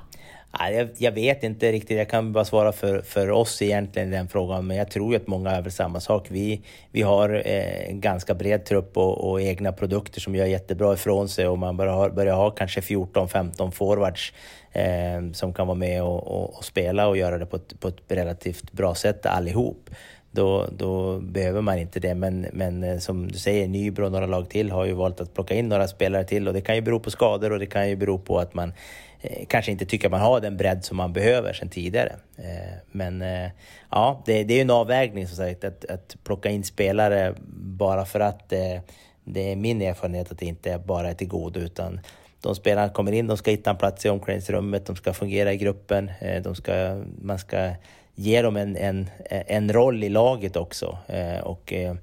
jag, 0.53 0.89
jag, 0.99 1.13
vet 1.13 1.43
inte 1.43 1.73
riktigt, 1.73 1.99
jag 1.99 2.09
kan 2.09 2.33
bara 2.33 2.45
svara 2.45 2.73
för, 2.73 3.01
för 3.01 3.31
oss 3.31 3.63
egentligen 3.63 4.09
i 4.09 4.17
den 4.17 4.29
frågan, 4.29 4.67
men 4.67 4.77
jag 4.77 4.91
tror 4.91 5.17
att 5.17 5.27
många 5.27 5.51
är 5.51 5.63
väl 5.63 5.73
samma 5.73 6.01
sak. 6.01 6.27
Vi, 6.31 6.63
vi 6.93 7.03
har 7.03 7.43
eh, 7.47 7.89
en 7.89 8.01
ganska 8.01 8.35
bred 8.35 8.65
trupp 8.65 8.97
och, 8.97 9.31
och, 9.31 9.41
egna 9.41 9.73
produkter 9.73 10.21
som 10.21 10.35
gör 10.35 10.47
jättebra 10.47 10.95
ifrån 10.95 11.29
sig 11.29 11.49
och 11.49 11.59
man 11.59 11.77
börjar 11.77 11.93
ha, 11.93 12.11
börjar 12.11 12.35
ha 12.35 12.51
kanske 12.51 12.81
14-15 12.81 13.71
forwards 13.71 14.33
eh, 14.73 15.33
som 15.33 15.55
kan 15.55 15.67
vara 15.67 15.79
med 15.79 16.03
och, 16.03 16.27
och, 16.27 16.57
och, 16.57 16.65
spela 16.65 17.09
och 17.09 17.17
göra 17.17 17.39
det 17.39 17.47
på 17.47 17.57
ett, 17.57 17.81
på 17.81 17.89
ett 17.89 17.99
relativt 18.09 18.73
bra 18.73 18.95
sätt 18.95 19.27
allihop. 19.27 19.91
Då, 20.38 20.67
då 20.73 21.19
behöver 21.19 21.61
man 21.61 21.79
inte 21.79 22.00
det. 22.00 22.14
Men, 22.14 22.46
men 22.52 22.85
eh, 22.85 22.99
som 22.99 23.29
du 23.29 23.38
säger, 23.38 23.69
Nybro 23.69 24.05
och 24.05 24.12
några 24.12 24.26
lag 24.26 24.50
till 24.50 24.70
har 24.70 24.85
ju 24.85 24.93
valt 24.93 25.20
att 25.20 25.35
plocka 25.35 25.55
in 25.55 25.69
några 25.69 25.88
spelare 25.88 26.25
till 26.25 26.49
och 26.49 26.55
det 26.55 26.61
kan 26.61 26.75
ju 26.75 26.81
bero 26.81 27.00
på 27.00 27.11
skador 27.11 27.52
och 27.52 27.58
det 27.58 27.67
kan 27.67 27.88
ju 27.88 27.96
bero 27.96 28.19
på 28.19 28.38
att 28.38 28.55
man 28.55 28.73
Eh, 29.20 29.46
kanske 29.46 29.73
inte 29.73 29.87
tycker 29.87 30.06
att 30.06 30.11
man 30.11 30.20
har 30.20 30.40
den 30.40 30.56
bredd 30.56 30.85
som 30.85 30.96
man 30.96 31.12
behöver 31.12 31.52
sedan 31.52 31.69
tidigare. 31.69 32.17
Eh, 32.37 32.76
men 32.93 33.23
eh, 33.23 33.50
ja, 33.90 34.23
det, 34.26 34.44
det 34.44 34.55
är 34.55 34.62
en 34.62 34.70
avvägning 34.70 35.26
som 35.26 35.37
sagt 35.37 35.64
att, 35.64 35.85
att 35.85 36.17
plocka 36.25 36.50
in 36.50 36.64
spelare 36.64 37.35
bara 37.56 38.05
för 38.05 38.20
att 38.20 38.52
eh, 38.52 38.81
det 39.25 39.52
är 39.52 39.56
min 39.56 39.82
erfarenhet 39.82 40.32
att 40.32 40.38
det 40.38 40.46
inte 40.46 40.79
bara 40.79 41.11
är 41.11 41.14
till 41.14 41.29
godo 41.29 41.61
utan 41.61 42.00
de 42.40 42.54
spelarna 42.54 42.88
kommer 42.88 43.12
in, 43.12 43.26
de 43.26 43.37
ska 43.37 43.50
hitta 43.50 43.71
en 43.71 43.76
plats 43.76 44.07
i 44.07 44.09
omklädningsrummet, 44.09 44.87
de 44.87 44.97
ska 44.97 45.12
fungera 45.12 45.52
i 45.52 45.57
gruppen, 45.57 46.11
eh, 46.21 46.42
de 46.42 46.54
ska, 46.54 47.04
man 47.23 47.38
ska 47.38 47.71
ge 48.19 48.43
dem 48.43 48.57
en, 48.57 48.77
en, 48.77 49.11
en 49.31 49.73
roll 49.73 50.05
i 50.05 50.09
laget 50.09 50.57
också. 50.57 50.99
Eh, 51.07 51.41
och 51.41 51.73
eh, 51.73 51.95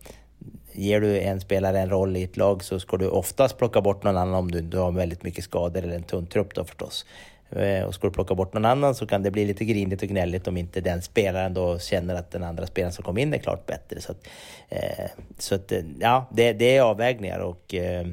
ger 0.71 1.01
du 1.01 1.19
en 1.19 1.41
spelare 1.41 1.79
en 1.79 1.89
roll 1.89 2.17
i 2.17 2.23
ett 2.23 2.37
lag 2.37 2.63
så 2.63 2.79
ska 2.79 2.97
du 2.97 3.07
oftast 3.07 3.57
plocka 3.57 3.81
bort 3.81 4.03
någon 4.03 4.17
annan 4.17 4.33
om 4.33 4.51
du, 4.51 4.61
du 4.61 4.77
har 4.77 4.91
väldigt 4.91 5.23
mycket 5.23 5.43
skador 5.43 5.83
eller 5.83 5.95
en 5.95 6.03
tunn 6.03 6.27
trupp 6.27 6.55
då 6.55 6.63
förstås. 6.63 7.05
Eh, 7.49 7.83
och 7.83 7.93
ska 7.93 8.07
du 8.07 8.13
plocka 8.13 8.35
bort 8.35 8.53
någon 8.53 8.65
annan 8.65 8.95
så 8.95 9.07
kan 9.07 9.23
det 9.23 9.31
bli 9.31 9.45
lite 9.45 9.65
grinigt 9.65 10.01
och 10.01 10.07
gnälligt 10.07 10.47
om 10.47 10.57
inte 10.57 10.81
den 10.81 11.01
spelaren 11.01 11.53
då 11.53 11.79
känner 11.79 12.15
att 12.15 12.31
den 12.31 12.43
andra 12.43 12.67
spelaren 12.67 12.93
som 12.93 13.03
kom 13.03 13.17
in 13.17 13.33
är 13.33 13.37
klart 13.37 13.65
bättre. 13.65 14.01
Så 14.01 14.11
att, 14.11 14.27
eh, 14.69 15.05
så 15.37 15.55
att 15.55 15.71
eh, 15.71 15.81
ja, 15.99 16.25
det, 16.31 16.53
det 16.53 16.77
är 16.77 16.81
avvägningar 16.81 17.39
och 17.39 17.75
eh, 17.75 18.07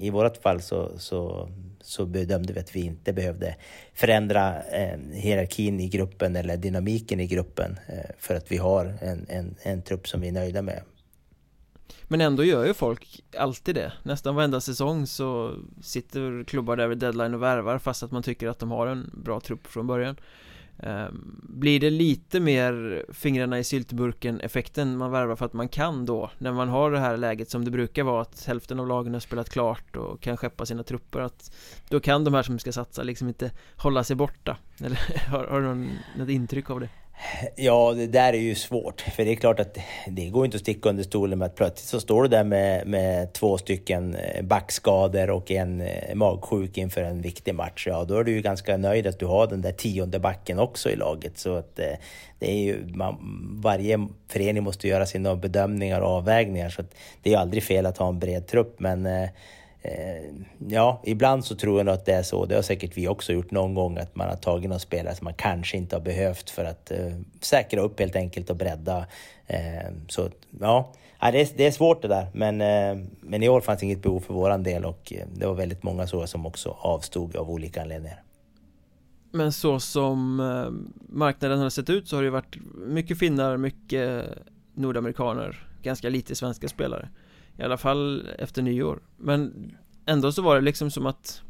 i 0.00 0.10
vårt 0.10 0.36
fall 0.36 0.62
så, 0.62 0.90
så, 0.98 1.48
så 1.86 2.06
bedömde 2.06 2.52
vi 2.52 2.60
att 2.60 2.76
vi 2.76 2.80
inte 2.80 3.12
behövde 3.12 3.56
förändra 3.94 4.62
eh, 4.62 4.98
hierarkin 5.12 5.80
i 5.80 5.88
gruppen 5.88 6.36
eller 6.36 6.56
dynamiken 6.56 7.20
i 7.20 7.26
gruppen 7.26 7.78
eh, 7.88 8.10
för 8.18 8.34
att 8.34 8.52
vi 8.52 8.56
har 8.56 8.98
en, 9.00 9.26
en, 9.28 9.56
en 9.62 9.82
trupp 9.82 10.08
som 10.08 10.20
vi 10.20 10.28
är 10.28 10.32
nöjda 10.32 10.62
med. 10.62 10.82
Men 12.08 12.20
ändå 12.20 12.44
gör 12.44 12.66
ju 12.66 12.74
folk 12.74 13.24
alltid 13.38 13.74
det. 13.74 13.92
Nästan 14.02 14.34
varenda 14.34 14.60
säsong 14.60 15.06
så 15.06 15.54
sitter 15.82 16.44
klubbar 16.44 16.76
där 16.76 16.88
vid 16.88 16.98
deadline 16.98 17.34
och 17.34 17.42
värvar 17.42 17.78
fast 17.78 18.02
att 18.02 18.10
man 18.10 18.22
tycker 18.22 18.48
att 18.48 18.58
de 18.58 18.70
har 18.70 18.86
en 18.86 19.10
bra 19.24 19.40
trupp 19.40 19.66
från 19.66 19.86
början. 19.86 20.16
Eh, 20.78 21.08
blir 21.42 21.80
det 21.80 21.90
lite 21.90 22.40
mer 22.40 23.04
fingrarna 23.12 23.58
i 23.58 23.64
syltburken 23.64 24.40
effekten 24.40 24.96
man 24.96 25.10
värvar 25.10 25.36
för 25.36 25.46
att 25.46 25.52
man 25.52 25.68
kan 25.68 26.06
då 26.06 26.30
När 26.38 26.52
man 26.52 26.68
har 26.68 26.90
det 26.90 26.98
här 26.98 27.16
läget 27.16 27.50
som 27.50 27.64
det 27.64 27.70
brukar 27.70 28.02
vara 28.02 28.22
att 28.22 28.44
hälften 28.46 28.80
av 28.80 28.88
lagen 28.88 29.12
har 29.12 29.20
spelat 29.20 29.50
klart 29.50 29.96
och 29.96 30.20
kan 30.20 30.36
skeppa 30.36 30.66
sina 30.66 30.82
trupper 30.82 31.20
att 31.20 31.54
Då 31.88 32.00
kan 32.00 32.24
de 32.24 32.34
här 32.34 32.42
som 32.42 32.58
ska 32.58 32.72
satsa 32.72 33.02
liksom 33.02 33.28
inte 33.28 33.50
hålla 33.76 34.04
sig 34.04 34.16
borta 34.16 34.56
Eller 34.80 35.28
har, 35.30 35.44
har 35.44 35.60
du 35.60 35.88
något 36.18 36.28
intryck 36.28 36.70
av 36.70 36.80
det? 36.80 36.88
Ja, 37.56 37.92
det 37.96 38.06
där 38.06 38.32
är 38.32 38.38
ju 38.38 38.54
svårt. 38.54 39.00
För 39.00 39.24
det 39.24 39.32
är 39.32 39.36
klart 39.36 39.60
att 39.60 39.78
det 40.08 40.28
går 40.28 40.44
inte 40.44 40.54
att 40.56 40.60
sticka 40.60 40.88
under 40.88 41.02
stolen 41.02 41.38
med 41.38 41.46
att 41.46 41.54
plötsligt 41.54 41.88
så 41.88 42.00
står 42.00 42.22
du 42.22 42.28
där 42.28 42.44
med, 42.44 42.86
med 42.86 43.32
två 43.32 43.58
stycken 43.58 44.14
eh, 44.14 44.42
backskador 44.42 45.30
och 45.30 45.50
en 45.50 45.80
eh, 45.80 46.14
magsjuk 46.14 46.78
inför 46.78 47.02
en 47.02 47.22
viktig 47.22 47.54
match. 47.54 47.86
Ja, 47.86 48.04
då 48.04 48.18
är 48.18 48.24
du 48.24 48.32
ju 48.32 48.40
ganska 48.40 48.76
nöjd 48.76 49.06
att 49.06 49.18
du 49.18 49.26
har 49.26 49.46
den 49.46 49.62
där 49.62 49.72
tionde 49.72 50.18
backen 50.18 50.58
också 50.58 50.90
i 50.90 50.96
laget. 50.96 51.38
Så 51.38 51.56
att 51.56 51.78
eh, 51.78 51.94
det 52.38 52.50
är 52.50 52.58
ju, 52.58 52.86
man, 52.86 53.16
varje 53.62 54.08
förening 54.28 54.62
måste 54.62 54.88
göra 54.88 55.06
sina 55.06 55.36
bedömningar 55.36 56.00
och 56.00 56.10
avvägningar. 56.10 56.70
Så 56.70 56.82
det 57.22 57.30
är 57.30 57.34
ju 57.34 57.40
aldrig 57.40 57.62
fel 57.62 57.86
att 57.86 57.98
ha 57.98 58.08
en 58.08 58.18
bred 58.18 58.46
trupp, 58.46 58.80
men 58.80 59.06
Eh, 59.06 59.28
Eh, 59.86 60.32
ja, 60.68 61.00
ibland 61.04 61.44
så 61.44 61.54
tror 61.54 61.78
jag 61.78 61.86
nog 61.86 61.94
att 61.94 62.04
det 62.04 62.12
är 62.12 62.22
så. 62.22 62.46
Det 62.46 62.54
har 62.54 62.62
säkert 62.62 62.96
vi 62.96 63.08
också 63.08 63.32
gjort 63.32 63.50
någon 63.50 63.74
gång, 63.74 63.98
att 63.98 64.16
man 64.16 64.28
har 64.28 64.36
tagit 64.36 64.70
någon 64.70 64.80
spelare 64.80 65.14
som 65.14 65.24
man 65.24 65.34
kanske 65.34 65.76
inte 65.76 65.96
har 65.96 66.00
behövt 66.00 66.50
för 66.50 66.64
att 66.64 66.90
eh, 66.90 67.12
säkra 67.40 67.80
upp 67.80 68.00
helt 68.00 68.16
enkelt 68.16 68.50
och 68.50 68.56
bredda. 68.56 69.06
Eh, 69.46 69.92
så 70.08 70.30
ja, 70.60 70.92
ja, 71.20 71.30
det, 71.30 71.40
är, 71.40 71.48
det 71.56 71.66
är 71.66 71.70
svårt 71.70 72.02
det 72.02 72.08
där, 72.08 72.26
men, 72.32 72.60
eh, 72.60 73.06
men 73.20 73.42
i 73.42 73.48
år 73.48 73.60
fanns 73.60 73.82
inget 73.82 74.02
behov 74.02 74.20
för 74.20 74.34
våran 74.34 74.62
del 74.62 74.84
och 74.84 75.12
eh, 75.12 75.26
det 75.34 75.46
var 75.46 75.54
väldigt 75.54 75.82
många 75.82 76.06
så 76.06 76.26
som 76.26 76.46
också 76.46 76.76
avstod 76.80 77.36
av 77.36 77.50
olika 77.50 77.82
anledningar. 77.82 78.22
Men 79.30 79.52
så 79.52 79.80
som 79.80 80.40
eh, 80.40 80.96
marknaden 81.16 81.58
har 81.58 81.70
sett 81.70 81.90
ut 81.90 82.08
så 82.08 82.16
har 82.16 82.22
det 82.22 82.30
varit 82.30 82.56
mycket 82.74 83.18
finnar, 83.18 83.56
mycket 83.56 84.24
nordamerikaner, 84.74 85.68
ganska 85.82 86.08
lite 86.08 86.34
svenska 86.34 86.68
spelare. 86.68 87.08
I 87.58 87.62
alla 87.62 87.76
fall 87.76 88.28
efter 88.38 88.62
nyår. 88.62 89.02
Men 89.16 89.72
ändå 90.06 90.32
så 90.32 90.42
var 90.42 90.54
det 90.54 90.60
liksom 90.60 90.90
som 90.90 91.06
att 91.06 91.42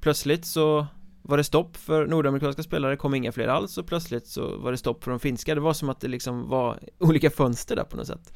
plötsligt 0.00 0.44
så 0.44 0.86
var 1.26 1.36
det 1.36 1.44
stopp 1.44 1.76
för 1.76 2.06
nordamerikanska 2.06 2.62
spelare, 2.62 2.96
kom 2.96 3.14
inga 3.14 3.32
fler 3.32 3.48
alls 3.48 3.78
och 3.78 3.86
plötsligt 3.86 4.26
så 4.26 4.56
var 4.56 4.70
det 4.70 4.78
stopp 4.78 5.04
för 5.04 5.10
de 5.10 5.20
finska 5.20 5.54
Det 5.54 5.60
var 5.60 5.72
som 5.72 5.88
att 5.88 6.00
det 6.00 6.08
liksom 6.08 6.48
var 6.48 6.78
olika 6.98 7.30
fönster 7.30 7.76
där 7.76 7.84
på 7.84 7.96
något 7.96 8.06
sätt 8.06 8.32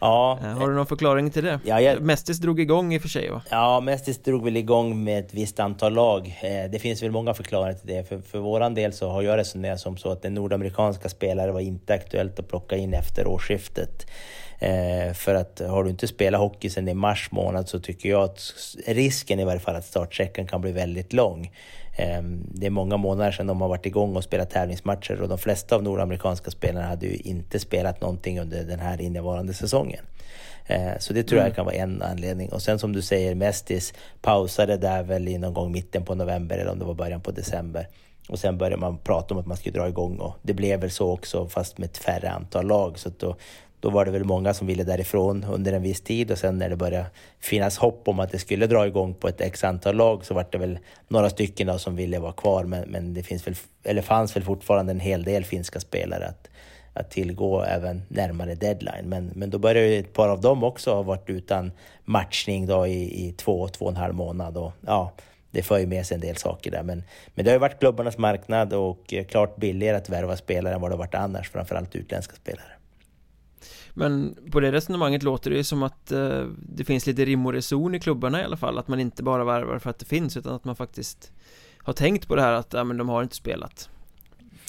Ja 0.00 0.38
eh, 0.42 0.58
Har 0.58 0.68
du 0.68 0.74
någon 0.74 0.86
förklaring 0.86 1.30
till 1.30 1.44
det? 1.44 1.60
Ja, 1.64 1.80
jag... 1.80 2.02
Mestis 2.02 2.38
drog 2.38 2.60
igång 2.60 2.94
i 2.94 2.98
och 2.98 3.02
för 3.02 3.08
sig 3.08 3.30
va? 3.30 3.42
Ja, 3.50 3.80
Mestis 3.80 4.22
drog 4.22 4.44
väl 4.44 4.56
igång 4.56 5.04
med 5.04 5.24
ett 5.24 5.34
visst 5.34 5.60
antal 5.60 5.92
lag 5.92 6.26
eh, 6.42 6.70
Det 6.70 6.78
finns 6.78 7.02
väl 7.02 7.10
många 7.10 7.34
förklaringar 7.34 7.74
till 7.74 7.88
det 7.88 8.08
För, 8.08 8.18
för 8.18 8.38
våran 8.38 8.74
del 8.74 8.92
så 8.92 9.08
har 9.08 9.22
jag 9.22 9.38
resonerat 9.38 9.80
som 9.80 9.96
så 9.96 10.12
att 10.12 10.22
den 10.22 10.34
nordamerikanska 10.34 11.08
spelare 11.08 11.52
var 11.52 11.60
inte 11.60 11.94
aktuellt 11.94 12.38
att 12.38 12.48
plocka 12.48 12.76
in 12.76 12.94
efter 12.94 13.26
årsskiftet 13.26 14.06
Eh, 14.62 15.12
för 15.12 15.34
att 15.34 15.60
har 15.60 15.84
du 15.84 15.90
inte 15.90 16.08
spelat 16.08 16.40
hockey 16.40 16.70
sedan 16.70 16.88
i 16.88 16.94
mars 16.94 17.28
månad 17.32 17.68
så 17.68 17.80
tycker 17.80 18.08
jag 18.08 18.22
att 18.22 18.40
risken 18.86 19.40
i 19.40 19.44
varje 19.44 19.60
fall 19.60 19.76
att 19.76 19.84
startsträckan 19.84 20.46
kan 20.46 20.60
bli 20.60 20.72
väldigt 20.72 21.12
lång. 21.12 21.50
Ehm, 21.96 22.46
det 22.54 22.66
är 22.66 22.70
många 22.70 22.96
månader 22.96 23.32
sedan 23.32 23.46
de 23.46 23.60
har 23.60 23.68
varit 23.68 23.86
igång 23.86 24.16
och 24.16 24.24
spelat 24.24 24.50
tävlingsmatcher 24.50 25.22
och 25.22 25.28
de 25.28 25.38
flesta 25.38 25.76
av 25.76 25.82
nordamerikanska 25.82 26.50
spelarna 26.50 26.86
hade 26.86 27.06
ju 27.06 27.16
inte 27.16 27.58
spelat 27.58 28.00
någonting 28.00 28.40
under 28.40 28.64
den 28.64 28.80
här 28.80 29.00
innevarande 29.00 29.54
säsongen. 29.54 30.04
Eh, 30.66 30.98
så 30.98 31.12
det 31.12 31.22
tror 31.22 31.38
jag 31.38 31.46
mm. 31.46 31.54
kan 31.54 31.64
vara 31.64 31.74
en 31.74 32.02
anledning. 32.02 32.52
Och 32.52 32.62
sen 32.62 32.78
som 32.78 32.92
du 32.92 33.02
säger, 33.02 33.34
Mestis 33.34 33.94
pausade 34.20 34.76
där 34.76 35.02
väl 35.02 35.28
i 35.28 35.38
någon 35.38 35.54
gång 35.54 35.72
mitten 35.72 36.04
på 36.04 36.14
november 36.14 36.58
eller 36.58 36.72
om 36.72 36.78
det 36.78 36.84
var 36.84 36.94
början 36.94 37.20
på 37.20 37.30
december. 37.30 37.88
Och 38.28 38.38
sen 38.38 38.58
började 38.58 38.76
man 38.76 38.98
prata 38.98 39.34
om 39.34 39.40
att 39.40 39.46
man 39.46 39.56
skulle 39.56 39.78
dra 39.78 39.88
igång 39.88 40.18
och 40.18 40.34
det 40.42 40.54
blev 40.54 40.80
väl 40.80 40.90
så 40.90 41.10
också 41.10 41.48
fast 41.48 41.78
med 41.78 41.86
ett 41.86 41.98
färre 41.98 42.30
antal 42.30 42.66
lag. 42.66 42.98
Så 42.98 43.10
då 43.18 43.36
då 43.82 43.90
var 43.90 44.04
det 44.04 44.10
väl 44.10 44.24
många 44.24 44.54
som 44.54 44.66
ville 44.66 44.84
därifrån 44.84 45.44
under 45.44 45.72
en 45.72 45.82
viss 45.82 46.00
tid 46.00 46.30
och 46.30 46.38
sen 46.38 46.58
när 46.58 46.68
det 46.68 46.76
började 46.76 47.06
finnas 47.40 47.78
hopp 47.78 48.08
om 48.08 48.20
att 48.20 48.30
det 48.30 48.38
skulle 48.38 48.66
dra 48.66 48.86
igång 48.86 49.14
på 49.14 49.28
ett 49.28 49.40
x 49.40 49.64
antal 49.64 49.96
lag 49.96 50.24
så 50.24 50.34
var 50.34 50.46
det 50.50 50.58
väl 50.58 50.78
några 51.08 51.30
stycken 51.30 51.66
då 51.66 51.78
som 51.78 51.96
ville 51.96 52.18
vara 52.18 52.32
kvar 52.32 52.64
men, 52.64 52.88
men 52.88 53.14
det 53.14 53.22
finns 53.22 53.46
väl, 53.46 53.54
eller 53.84 54.02
fanns 54.02 54.36
väl 54.36 54.42
fortfarande 54.42 54.92
en 54.92 55.00
hel 55.00 55.22
del 55.22 55.44
finska 55.44 55.80
spelare 55.80 56.26
att, 56.26 56.48
att 56.92 57.10
tillgå 57.10 57.62
även 57.62 58.02
närmare 58.08 58.54
deadline. 58.54 59.04
Men, 59.04 59.30
men 59.34 59.50
då 59.50 59.58
började 59.58 59.88
ju 59.88 59.98
ett 59.98 60.12
par 60.12 60.28
av 60.28 60.40
dem 60.40 60.64
också 60.64 60.94
ha 60.94 61.02
varit 61.02 61.30
utan 61.30 61.72
matchning 62.04 62.66
då 62.66 62.86
i, 62.86 63.28
i 63.28 63.32
två, 63.32 63.68
två 63.68 63.84
och 63.84 63.90
en 63.90 63.96
halv 63.96 64.14
månad 64.14 64.56
och 64.56 64.72
ja, 64.86 65.12
det 65.50 65.62
för 65.62 65.78
ju 65.78 65.86
med 65.86 66.06
sig 66.06 66.14
en 66.14 66.20
del 66.20 66.36
saker 66.36 66.70
där. 66.70 66.82
Men, 66.82 67.02
men 67.34 67.44
det 67.44 67.50
har 67.50 67.54
ju 67.54 67.60
varit 67.60 67.78
klubbarnas 67.78 68.18
marknad 68.18 68.72
och 68.72 69.14
eh, 69.14 69.24
klart 69.24 69.56
billigare 69.56 69.96
att 69.96 70.08
värva 70.08 70.36
spelare 70.36 70.74
än 70.74 70.80
vad 70.80 70.90
det 70.90 70.96
varit 70.96 71.14
annars, 71.14 71.50
framförallt 71.50 71.96
utländska 71.96 72.34
spelare. 72.36 72.72
Men 73.94 74.36
på 74.50 74.60
det 74.60 74.72
resonemanget 74.72 75.22
låter 75.22 75.50
det 75.50 75.56
ju 75.56 75.64
som 75.64 75.82
att 75.82 76.12
eh, 76.12 76.44
det 76.58 76.84
finns 76.84 77.06
lite 77.06 77.24
rim 77.24 77.46
och 77.46 77.52
reson 77.52 77.94
i 77.94 78.00
klubbarna 78.00 78.40
i 78.40 78.44
alla 78.44 78.56
fall. 78.56 78.78
Att 78.78 78.88
man 78.88 79.00
inte 79.00 79.22
bara 79.22 79.44
värvar 79.44 79.78
för 79.78 79.90
att 79.90 79.98
det 79.98 80.04
finns 80.04 80.36
utan 80.36 80.54
att 80.54 80.64
man 80.64 80.76
faktiskt 80.76 81.32
har 81.78 81.92
tänkt 81.92 82.28
på 82.28 82.36
det 82.36 82.42
här 82.42 82.52
att 82.52 82.72
ja, 82.72 82.84
men 82.84 82.96
de 82.96 83.08
har 83.08 83.22
inte 83.22 83.36
spelat. 83.36 83.88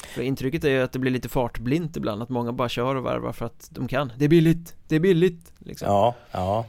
För 0.07 0.21
intrycket 0.21 0.63
är 0.63 0.69
ju 0.69 0.81
att 0.81 0.91
det 0.91 0.99
blir 0.99 1.11
lite 1.11 1.29
fartblint 1.29 1.97
ibland 1.97 2.23
Att 2.23 2.29
många 2.29 2.51
bara 2.51 2.69
kör 2.69 2.95
och 2.95 3.05
värvar 3.05 3.31
för 3.31 3.45
att 3.45 3.69
de 3.71 3.87
kan. 3.87 4.11
Det 4.17 4.25
är 4.25 4.29
billigt, 4.29 4.75
det 4.87 4.95
är 4.95 4.99
billigt 4.99 5.53
liksom. 5.59 5.87
Ja, 5.87 6.15
ja. 6.31 6.65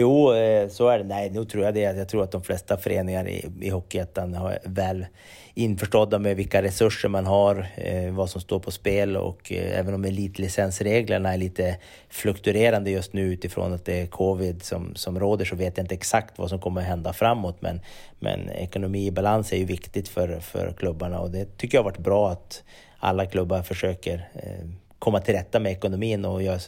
Jo, 0.00 0.34
eh, 0.34 0.68
så 0.68 0.88
är 0.88 0.98
det. 0.98 1.04
Nej, 1.04 1.30
nu 1.30 1.44
tror 1.44 1.64
jag 1.64 1.74
det. 1.74 1.80
Jag 1.80 2.08
tror 2.08 2.22
att 2.22 2.32
de 2.32 2.42
flesta 2.42 2.76
föreningar 2.76 3.28
i, 3.28 3.46
i 3.60 3.68
Hockeyettan 3.68 4.34
är 4.34 4.58
väl 4.64 5.06
införstådda 5.54 6.18
med 6.18 6.36
vilka 6.36 6.62
resurser 6.62 7.08
man 7.08 7.26
har, 7.26 7.66
eh, 7.76 8.12
vad 8.12 8.30
som 8.30 8.40
står 8.40 8.58
på 8.60 8.70
spel 8.70 9.16
och 9.16 9.52
eh, 9.52 9.78
även 9.78 9.94
om 9.94 10.04
elitlicensreglerna 10.04 11.32
är 11.32 11.36
lite 11.36 11.76
fluktuerande 12.08 12.90
just 12.90 13.12
nu 13.12 13.22
utifrån 13.22 13.72
att 13.72 13.84
det 13.84 14.00
är 14.00 14.06
covid 14.06 14.62
som, 14.62 14.94
som 14.94 15.20
råder 15.20 15.44
så 15.44 15.56
vet 15.56 15.76
jag 15.76 15.84
inte 15.84 15.94
exakt 15.94 16.38
vad 16.38 16.48
som 16.48 16.60
kommer 16.60 16.80
att 16.80 16.86
hända 16.86 17.12
framåt 17.12 17.56
men, 17.62 17.80
men 18.18 18.50
ekonomi 18.50 19.06
i 19.06 19.10
balans 19.10 19.52
är 19.52 19.56
ju 19.56 19.64
viktigt 19.64 20.08
för, 20.08 20.40
för 20.40 20.72
klubbarna 20.72 21.20
och 21.20 21.30
det 21.30 21.56
tycker 21.56 21.78
jag 21.78 21.82
har 21.82 21.90
varit 21.90 21.98
bra 21.98 22.30
att 22.30 22.62
alla 22.98 23.26
klubbar 23.26 23.62
försöker 23.62 24.28
eh, 24.34 24.68
komma 24.98 25.20
till 25.20 25.34
rätta 25.34 25.60
med 25.60 25.72
ekonomin 25.72 26.24
och 26.24 26.42
gör, 26.42 26.60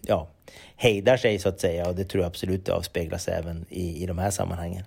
ja, 0.00 0.28
hejdar 0.76 1.16
sig 1.16 1.38
så 1.38 1.48
att 1.48 1.60
säga 1.60 1.88
och 1.88 1.94
det 1.94 2.04
tror 2.04 2.22
jag 2.22 2.28
absolut 2.28 2.68
avspeglas 2.68 3.28
även 3.28 3.66
i, 3.68 4.02
i 4.02 4.06
de 4.06 4.18
här 4.18 4.30
sammanhangen. 4.30 4.84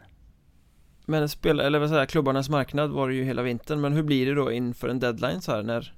Men 1.06 1.30
spel, 1.30 1.60
eller 1.60 1.80
vad 1.80 1.90
säger 1.90 2.06
klubbarnas 2.06 2.50
marknad 2.50 2.92
var 2.92 3.10
det 3.10 3.16
ju 3.16 3.24
hela 3.24 3.42
vintern 3.42 3.82
Men 3.82 3.94
hur 3.94 4.04
blir 4.04 4.26
det 4.26 4.34
då 4.34 4.52
inför 4.52 4.90
en 4.90 5.00
deadline 5.00 5.42
så 5.42 5.52
här 5.52 5.64
när 5.64 5.94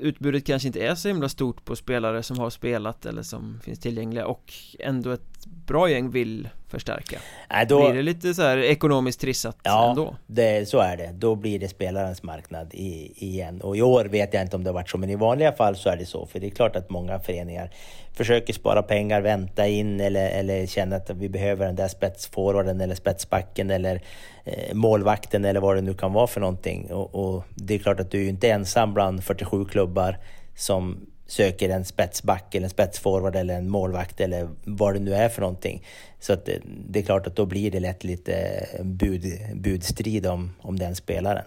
Utbudet 0.00 0.46
kanske 0.46 0.68
inte 0.68 0.86
är 0.86 0.94
så 0.94 1.08
himla 1.08 1.28
stort 1.28 1.64
på 1.64 1.76
spelare 1.76 2.22
som 2.22 2.38
har 2.38 2.50
spelat 2.50 3.06
eller 3.06 3.22
som 3.22 3.60
finns 3.64 3.78
tillgängliga 3.78 4.26
och 4.26 4.52
ändå 4.78 5.10
ett 5.10 5.31
bra 5.46 5.90
gäng 5.90 6.10
vill 6.10 6.48
förstärka 6.68 7.18
Nej, 7.50 7.66
då, 7.66 7.84
Blir 7.84 7.94
det 7.94 8.02
lite 8.02 8.34
så 8.34 8.42
här 8.42 8.58
ekonomiskt 8.58 9.20
trissat 9.20 9.56
ja, 9.62 9.90
ändå? 9.90 10.16
Ja, 10.26 10.66
så 10.66 10.78
är 10.78 10.96
det. 10.96 11.10
Då 11.12 11.34
blir 11.34 11.58
det 11.58 11.68
spelarens 11.68 12.22
marknad 12.22 12.74
i, 12.74 13.12
igen. 13.16 13.60
Och 13.60 13.76
i 13.76 13.82
år 13.82 14.04
vet 14.04 14.34
jag 14.34 14.42
inte 14.42 14.56
om 14.56 14.64
det 14.64 14.70
har 14.70 14.74
varit 14.74 14.90
så, 14.90 14.98
men 14.98 15.10
i 15.10 15.16
vanliga 15.16 15.52
fall 15.52 15.76
så 15.76 15.88
är 15.88 15.96
det 15.96 16.06
så. 16.06 16.26
För 16.26 16.40
det 16.40 16.46
är 16.46 16.50
klart 16.50 16.76
att 16.76 16.90
många 16.90 17.18
föreningar 17.18 17.70
försöker 18.12 18.52
spara 18.52 18.82
pengar, 18.82 19.20
vänta 19.20 19.66
in 19.66 20.00
eller, 20.00 20.30
eller 20.30 20.66
känner 20.66 20.96
att 20.96 21.10
vi 21.10 21.28
behöver 21.28 21.66
den 21.66 21.76
där 21.76 21.88
spetsforwarden 21.88 22.80
eller 22.80 22.94
spetsbacken 22.94 23.70
eller 23.70 24.00
eh, 24.44 24.74
målvakten 24.74 25.44
eller 25.44 25.60
vad 25.60 25.76
det 25.76 25.82
nu 25.82 25.94
kan 25.94 26.12
vara 26.12 26.26
för 26.26 26.40
någonting. 26.40 26.92
Och, 26.92 27.14
och 27.14 27.44
det 27.54 27.74
är 27.74 27.78
klart 27.78 28.00
att 28.00 28.10
du 28.10 28.18
är 28.18 28.22
ju 28.22 28.28
inte 28.28 28.50
ensam 28.50 28.94
bland 28.94 29.24
47 29.24 29.64
klubbar 29.64 30.18
som 30.54 31.06
söker 31.32 31.68
en 31.68 31.84
spetsback 31.84 32.54
eller 32.54 32.64
en 32.64 32.70
spetsforward 32.70 33.36
eller 33.36 33.54
en 33.54 33.68
målvakt 33.68 34.20
eller 34.20 34.48
vad 34.64 34.94
det 34.94 35.00
nu 35.00 35.14
är 35.14 35.28
för 35.28 35.40
någonting. 35.40 35.84
Så 36.20 36.32
att 36.32 36.44
det, 36.44 36.60
det 36.88 36.98
är 36.98 37.02
klart 37.02 37.26
att 37.26 37.36
då 37.36 37.46
blir 37.46 37.70
det 37.70 37.80
lätt 37.80 38.04
lite 38.04 38.66
bud, 38.80 39.24
budstrid 39.54 40.26
om, 40.26 40.54
om 40.60 40.78
den 40.78 40.94
spelaren. 40.94 41.44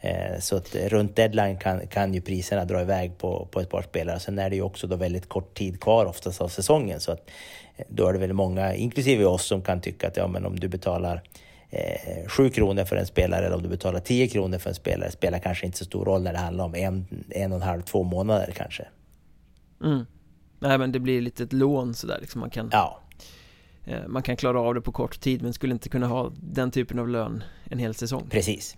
Eh, 0.00 0.38
så 0.40 0.56
att 0.56 0.74
runt 0.74 1.16
deadline 1.16 1.58
kan, 1.58 1.86
kan 1.86 2.14
ju 2.14 2.20
priserna 2.20 2.64
dra 2.64 2.80
iväg 2.80 3.18
på, 3.18 3.48
på 3.50 3.60
ett 3.60 3.70
par 3.70 3.82
spelare. 3.82 4.20
Sen 4.20 4.38
är 4.38 4.50
det 4.50 4.56
ju 4.56 4.62
också 4.62 4.86
då 4.86 4.96
väldigt 4.96 5.28
kort 5.28 5.54
tid 5.54 5.80
kvar 5.80 6.06
oftast 6.06 6.40
av 6.40 6.48
säsongen. 6.48 7.00
Så 7.00 7.12
att 7.12 7.30
eh, 7.76 7.84
då 7.88 8.06
är 8.06 8.12
det 8.12 8.18
väl 8.18 8.32
många, 8.32 8.74
inklusive 8.74 9.24
oss, 9.24 9.46
som 9.46 9.62
kan 9.62 9.80
tycka 9.80 10.08
att 10.08 10.16
ja, 10.16 10.26
men 10.26 10.46
om 10.46 10.60
du 10.60 10.68
betalar 10.68 11.22
eh, 11.70 12.28
7 12.28 12.50
kronor 12.50 12.84
för 12.84 12.96
en 12.96 13.06
spelare 13.06 13.46
eller 13.46 13.56
om 13.56 13.62
du 13.62 13.68
betalar 13.68 14.00
10 14.00 14.28
kronor 14.28 14.58
för 14.58 14.70
en 14.70 14.76
spelare 14.76 15.10
spelar 15.10 15.38
kanske 15.38 15.66
inte 15.66 15.78
så 15.78 15.84
stor 15.84 16.04
roll 16.04 16.22
när 16.22 16.32
det 16.32 16.38
handlar 16.38 16.64
om 16.64 16.74
en, 16.74 17.06
en 17.30 17.52
och 17.52 17.56
en 17.56 17.62
halv, 17.62 17.82
två 17.82 18.02
månader 18.02 18.52
kanske. 18.56 18.84
Mm. 19.82 20.06
Nej 20.58 20.78
men 20.78 20.92
det 20.92 21.00
blir 21.00 21.20
lite 21.20 21.42
ett 21.42 21.52
lån 21.52 21.94
sådär 21.94 22.18
liksom 22.20 22.40
man 22.40 22.50
kan 22.50 22.68
Ja 22.72 23.00
eh, 23.84 24.08
Man 24.08 24.22
kan 24.22 24.36
klara 24.36 24.60
av 24.60 24.74
det 24.74 24.80
på 24.80 24.92
kort 24.92 25.20
tid 25.20 25.42
men 25.42 25.52
skulle 25.52 25.72
inte 25.72 25.88
kunna 25.88 26.06
ha 26.06 26.32
den 26.40 26.70
typen 26.70 26.98
av 26.98 27.08
lön 27.08 27.44
en 27.64 27.78
hel 27.78 27.94
säsong 27.94 28.26
Precis 28.30 28.76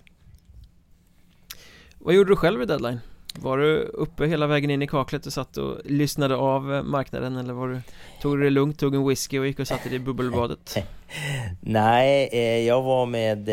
Vad 1.98 2.14
gjorde 2.14 2.30
du 2.30 2.36
själv 2.36 2.62
i 2.62 2.64
deadline? 2.64 3.00
Var 3.34 3.58
du 3.58 3.76
uppe 3.78 4.26
hela 4.26 4.46
vägen 4.46 4.70
in 4.70 4.82
i 4.82 4.86
kaklet 4.86 5.26
och 5.26 5.32
satt 5.32 5.56
och 5.56 5.78
lyssnade 5.84 6.36
av 6.36 6.74
eh, 6.74 6.82
marknaden 6.82 7.36
eller 7.36 7.52
var 7.52 7.68
du 7.68 7.80
Tog 8.20 8.38
du 8.38 8.44
det 8.44 8.50
lugnt, 8.50 8.78
tog 8.78 8.94
en 8.94 9.08
whisky 9.08 9.38
och 9.38 9.46
gick 9.46 9.58
och 9.58 9.68
satte 9.68 9.88
dig 9.88 9.96
i 9.96 9.98
bubbelbadet? 9.98 10.76
Nej, 11.60 12.28
eh, 12.32 12.66
jag 12.66 12.82
var 12.82 13.06
med 13.06 13.50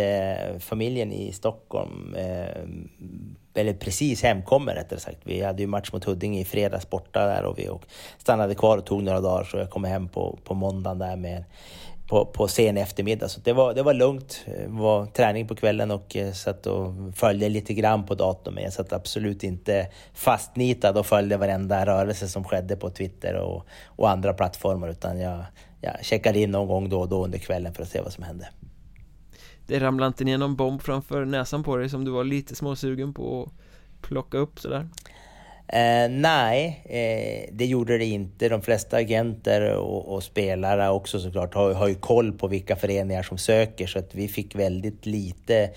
familjen 0.61 1.11
i 1.11 1.31
Stockholm 1.33 2.15
eller 3.57 3.73
precis 3.73 4.23
hemkommen 4.23 4.75
rättare 4.75 4.99
sagt. 4.99 5.17
Vi 5.23 5.41
hade 5.41 5.61
ju 5.61 5.67
match 5.67 5.91
mot 5.93 6.03
Huddinge 6.03 6.39
i 6.39 6.45
fredags 6.45 6.89
borta 6.89 7.25
där 7.25 7.43
och 7.43 7.59
vi 7.59 7.69
stannade 8.17 8.55
kvar 8.55 8.77
och 8.77 8.85
tog 8.85 9.03
några 9.03 9.21
dagar 9.21 9.43
så 9.43 9.57
jag 9.57 9.69
kom 9.69 9.83
hem 9.83 10.07
på, 10.07 10.39
på 10.43 10.53
måndagen 10.53 10.99
där 10.99 11.15
med 11.15 11.43
på, 12.07 12.25
på 12.25 12.47
sen 12.47 12.77
eftermiddag. 12.77 13.27
Så 13.27 13.39
det 13.39 13.53
var, 13.53 13.73
det 13.73 13.83
var 13.83 13.93
lugnt. 13.93 14.45
Det 14.45 14.67
var 14.67 15.05
träning 15.05 15.47
på 15.47 15.55
kvällen 15.55 15.91
och 15.91 16.15
jag 16.15 16.35
satt 16.35 16.65
och 16.65 16.93
följde 17.15 17.49
lite 17.49 17.73
grann 17.73 18.05
på 18.05 18.15
datorn. 18.15 18.53
Men 18.53 18.63
jag 18.63 18.73
satt 18.73 18.93
absolut 18.93 19.43
inte 19.43 19.87
fastnitad 20.13 20.97
och 20.97 21.05
följde 21.05 21.37
varenda 21.37 21.85
rörelse 21.85 22.27
som 22.27 22.43
skedde 22.43 22.75
på 22.75 22.89
Twitter 22.89 23.35
och, 23.35 23.65
och 23.85 24.09
andra 24.09 24.33
plattformar. 24.33 24.89
Utan 24.89 25.19
jag, 25.19 25.43
jag 25.81 26.05
checkade 26.05 26.39
in 26.39 26.51
någon 26.51 26.67
gång 26.67 26.89
då 26.89 26.99
och 26.99 27.09
då 27.09 27.23
under 27.23 27.39
kvällen 27.39 27.73
för 27.73 27.83
att 27.83 27.89
se 27.89 28.01
vad 28.01 28.13
som 28.13 28.23
hände 28.23 28.47
det 29.67 29.79
ramlade 29.79 30.07
inte 30.07 30.23
ner 30.23 30.37
någon 30.37 30.55
bomb 30.55 30.81
framför 30.81 31.25
näsan 31.25 31.63
på 31.63 31.77
dig 31.77 31.89
som 31.89 32.05
du 32.05 32.11
var 32.11 32.23
lite 32.23 32.55
småsugen 32.55 33.13
på 33.13 33.43
att 33.43 34.01
plocka 34.01 34.37
upp 34.37 34.59
sådär? 34.59 34.89
Eh, 35.67 36.09
nej, 36.09 36.81
eh, 36.85 37.53
det 37.53 37.65
gjorde 37.65 37.97
det 37.97 38.05
inte. 38.05 38.49
De 38.49 38.61
flesta 38.61 38.97
agenter 38.97 39.75
och, 39.75 40.13
och 40.15 40.23
spelare 40.23 40.89
också 40.89 41.19
såklart 41.19 41.53
har, 41.53 41.73
har 41.73 41.87
ju 41.87 41.95
koll 41.95 42.31
på 42.31 42.47
vilka 42.47 42.75
föreningar 42.75 43.23
som 43.23 43.37
söker 43.37 43.87
så 43.87 43.99
att 43.99 44.15
vi 44.15 44.27
fick 44.27 44.55
väldigt 44.55 45.05
lite 45.05 45.69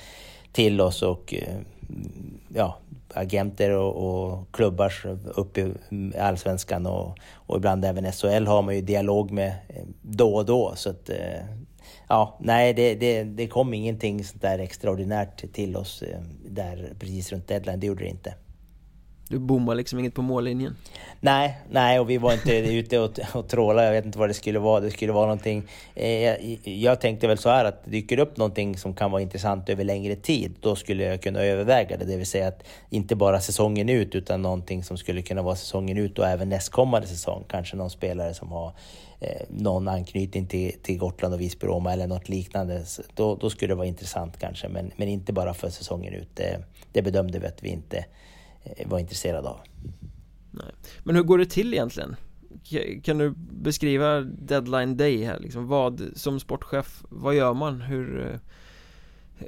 till 0.52 0.80
oss 0.80 1.02
och 1.02 1.34
eh, 1.34 1.56
ja, 2.48 2.78
agenter 3.14 3.70
och, 3.70 3.96
och 3.96 4.52
klubbar 4.52 4.92
uppe 5.34 5.60
i 5.60 6.18
allsvenskan 6.18 6.86
och, 6.86 7.18
och 7.32 7.56
ibland 7.56 7.84
även 7.84 8.12
SHL 8.12 8.46
har 8.46 8.62
man 8.62 8.74
ju 8.74 8.80
dialog 8.80 9.30
med 9.30 9.48
eh, 9.68 9.84
då 10.02 10.34
och 10.34 10.46
då. 10.46 10.72
Så 10.76 10.90
att, 10.90 11.08
eh, 11.08 11.44
ja, 12.10 12.36
nej, 12.40 12.74
det, 12.74 12.94
det, 12.94 13.24
det 13.24 13.46
kom 13.46 13.74
ingenting 13.74 14.24
sånt 14.24 14.42
där 14.42 14.58
extraordinärt 14.58 15.52
till 15.52 15.76
oss 15.76 16.02
eh, 16.02 16.20
där 16.44 16.92
precis 16.98 17.32
runt 17.32 17.48
deadline, 17.48 17.80
det 17.80 17.86
gjorde 17.86 18.04
det 18.04 18.10
inte. 18.10 18.34
Du 19.28 19.38
bommar 19.38 19.74
liksom 19.74 19.98
inget 19.98 20.14
på 20.14 20.22
mållinjen? 20.22 20.76
Nej, 21.20 21.58
nej 21.70 22.00
och 22.00 22.10
vi 22.10 22.18
var 22.18 22.32
inte 22.32 22.56
ute 22.72 22.98
och, 22.98 23.10
och 23.34 23.48
trålade. 23.48 23.86
Jag 23.86 23.92
vet 23.92 24.04
inte 24.04 24.18
vad 24.18 24.28
det 24.28 24.34
skulle 24.34 24.58
vara. 24.58 24.80
Det 24.80 24.90
skulle 24.90 25.12
vara 25.12 25.26
någonting... 25.26 25.62
Eh, 25.94 26.22
jag, 26.22 26.58
jag, 26.64 27.00
tänkte 27.00 27.26
väl 27.26 27.38
så 27.38 27.48
här 27.48 27.64
att 27.64 27.84
dyker 27.84 28.18
upp 28.18 28.36
någonting 28.36 28.76
som 28.76 28.94
kan 28.94 29.10
vara 29.10 29.22
intressant 29.22 29.68
över 29.68 29.84
längre 29.84 30.16
tid, 30.16 30.54
då 30.60 30.76
skulle 30.76 31.04
jag 31.04 31.22
kunna 31.22 31.40
överväga 31.40 31.96
det. 31.96 32.04
Det 32.04 32.16
vill 32.16 32.26
säga 32.26 32.48
att 32.48 32.64
inte 32.90 33.16
bara 33.16 33.40
säsongen 33.40 33.88
ut, 33.88 34.14
utan 34.14 34.42
någonting 34.42 34.84
som 34.84 34.96
skulle 34.96 35.22
kunna 35.22 35.42
vara 35.42 35.56
säsongen 35.56 35.98
ut 35.98 36.18
och 36.18 36.26
även 36.26 36.48
nästkommande 36.48 37.08
säsong. 37.08 37.44
Kanske 37.48 37.76
någon 37.76 37.90
spelare 37.90 38.34
som 38.34 38.52
har 38.52 38.72
Eh, 39.20 39.46
någon 39.48 39.88
anknytning 39.88 40.46
till, 40.46 40.72
till 40.82 40.98
Gotland 40.98 41.34
och 41.34 41.40
Visby-Roma 41.40 41.92
eller 41.92 42.06
något 42.06 42.28
liknande. 42.28 42.84
Då, 43.14 43.36
då 43.36 43.50
skulle 43.50 43.72
det 43.72 43.76
vara 43.76 43.86
intressant 43.86 44.38
kanske, 44.38 44.68
men, 44.68 44.90
men 44.96 45.08
inte 45.08 45.32
bara 45.32 45.54
för 45.54 45.70
säsongen 45.70 46.14
ut. 46.14 46.28
Det, 46.34 46.64
det 46.92 47.02
bedömde 47.02 47.38
vi 47.38 47.46
att 47.46 47.62
vi 47.62 47.68
inte 47.68 48.04
Eh, 48.62 48.88
var 48.88 48.98
intresserade 48.98 49.48
av. 49.48 49.60
Nej. 50.50 50.72
Men 51.04 51.16
hur 51.16 51.22
går 51.22 51.38
det 51.38 51.46
till 51.46 51.74
egentligen? 51.74 52.16
Kan 53.02 53.18
du 53.18 53.34
beskriva 53.36 54.20
deadline 54.20 54.96
day 54.96 55.24
här 55.24 55.38
liksom? 55.38 55.66
Vad, 55.68 56.02
som 56.14 56.40
sportchef, 56.40 57.04
vad 57.08 57.34
gör 57.34 57.54
man? 57.54 57.80
Hur, 57.80 58.20
eh, 58.26 58.38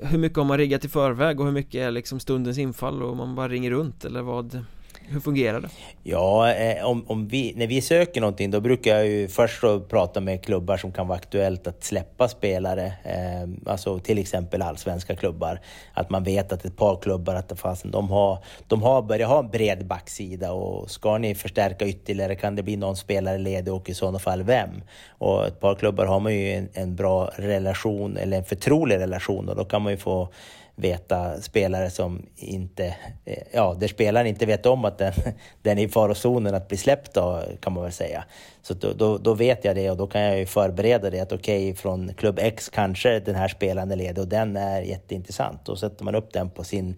hur 0.08 0.18
mycket 0.18 0.38
har 0.38 0.44
man 0.44 0.58
riggat 0.58 0.84
i 0.84 0.88
förväg 0.88 1.40
och 1.40 1.46
hur 1.46 1.52
mycket 1.52 1.74
är 1.74 1.90
liksom 1.90 2.20
stundens 2.20 2.58
infall 2.58 3.02
och 3.02 3.16
man 3.16 3.34
bara 3.34 3.48
ringer 3.48 3.70
runt 3.70 4.04
eller 4.04 4.22
vad? 4.22 4.64
Hur 5.08 5.20
fungerar 5.20 5.60
det? 5.60 5.68
Ja, 6.02 6.52
eh, 6.52 6.84
om, 6.84 7.04
om 7.08 7.28
vi, 7.28 7.52
när 7.56 7.66
vi 7.66 7.80
söker 7.80 8.20
någonting 8.20 8.50
då 8.50 8.60
brukar 8.60 8.96
jag 8.96 9.06
ju 9.06 9.28
först 9.28 9.60
prata 9.88 10.20
med 10.20 10.44
klubbar 10.44 10.76
som 10.76 10.92
kan 10.92 11.08
vara 11.08 11.18
aktuellt 11.18 11.66
att 11.66 11.84
släppa 11.84 12.28
spelare. 12.28 12.86
Eh, 13.04 13.70
alltså 13.72 13.98
till 13.98 14.18
exempel 14.18 14.62
allsvenska 14.62 15.16
klubbar. 15.16 15.60
Att 15.94 16.10
man 16.10 16.24
vet 16.24 16.52
att 16.52 16.64
ett 16.64 16.76
par 16.76 16.96
klubbar, 16.96 17.34
att 17.34 17.60
fasen, 17.60 17.90
de, 17.90 18.10
har, 18.10 18.38
de 18.66 18.82
har 18.82 19.02
börjat 19.02 19.30
ha 19.30 19.38
en 19.38 19.50
bred 19.50 19.86
backsida 19.86 20.52
och 20.52 20.90
ska 20.90 21.18
ni 21.18 21.34
förstärka 21.34 21.86
ytterligare 21.86 22.34
kan 22.34 22.56
det 22.56 22.62
bli 22.62 22.76
någon 22.76 22.96
spelare 22.96 23.38
ledig 23.38 23.74
och 23.74 23.90
i 23.90 23.94
sådana 23.94 24.18
fall 24.18 24.42
vem? 24.42 24.70
Och 25.08 25.46
ett 25.46 25.60
par 25.60 25.74
klubbar 25.74 26.06
har 26.06 26.20
man 26.20 26.34
ju 26.34 26.52
en, 26.52 26.68
en 26.72 26.96
bra 26.96 27.30
relation 27.36 28.16
eller 28.16 28.36
en 28.36 28.44
förtrolig 28.44 28.96
relation 28.96 29.48
och 29.48 29.56
då 29.56 29.64
kan 29.64 29.82
man 29.82 29.92
ju 29.92 29.98
få 29.98 30.28
veta 30.76 31.40
spelare 31.40 31.90
som 31.90 32.26
inte, 32.36 32.96
eh, 33.24 33.42
ja, 33.52 33.76
där 33.80 33.88
spelaren 33.88 34.26
inte 34.26 34.46
vet 34.46 34.66
om 34.66 34.84
att 34.84 34.98
den, 34.98 35.12
den 35.62 35.78
är 35.78 35.82
i 35.82 35.88
farozonen 35.88 36.54
att 36.54 36.68
bli 36.68 36.76
släppt 36.76 37.14
då, 37.14 37.42
kan 37.60 37.72
man 37.72 37.82
väl 37.82 37.92
säga. 37.92 38.24
Så 38.62 38.74
då, 38.74 38.92
då, 38.92 39.18
då, 39.18 39.34
vet 39.34 39.64
jag 39.64 39.76
det 39.76 39.90
och 39.90 39.96
då 39.96 40.06
kan 40.06 40.20
jag 40.20 40.38
ju 40.38 40.46
förbereda 40.46 41.10
det 41.10 41.20
att 41.20 41.32
okej, 41.32 41.70
okay, 41.70 41.74
från 41.74 42.14
klubb 42.14 42.38
X 42.38 42.68
kanske 42.68 43.20
den 43.20 43.34
här 43.34 43.48
spelaren 43.48 43.90
är 43.90 43.96
ledig 43.96 44.18
och 44.18 44.28
den 44.28 44.56
är 44.56 44.82
jätteintressant. 44.82 45.64
Då 45.64 45.76
sätter 45.76 46.04
man 46.04 46.14
upp 46.14 46.32
den 46.32 46.50
på 46.50 46.64
sin, 46.64 46.96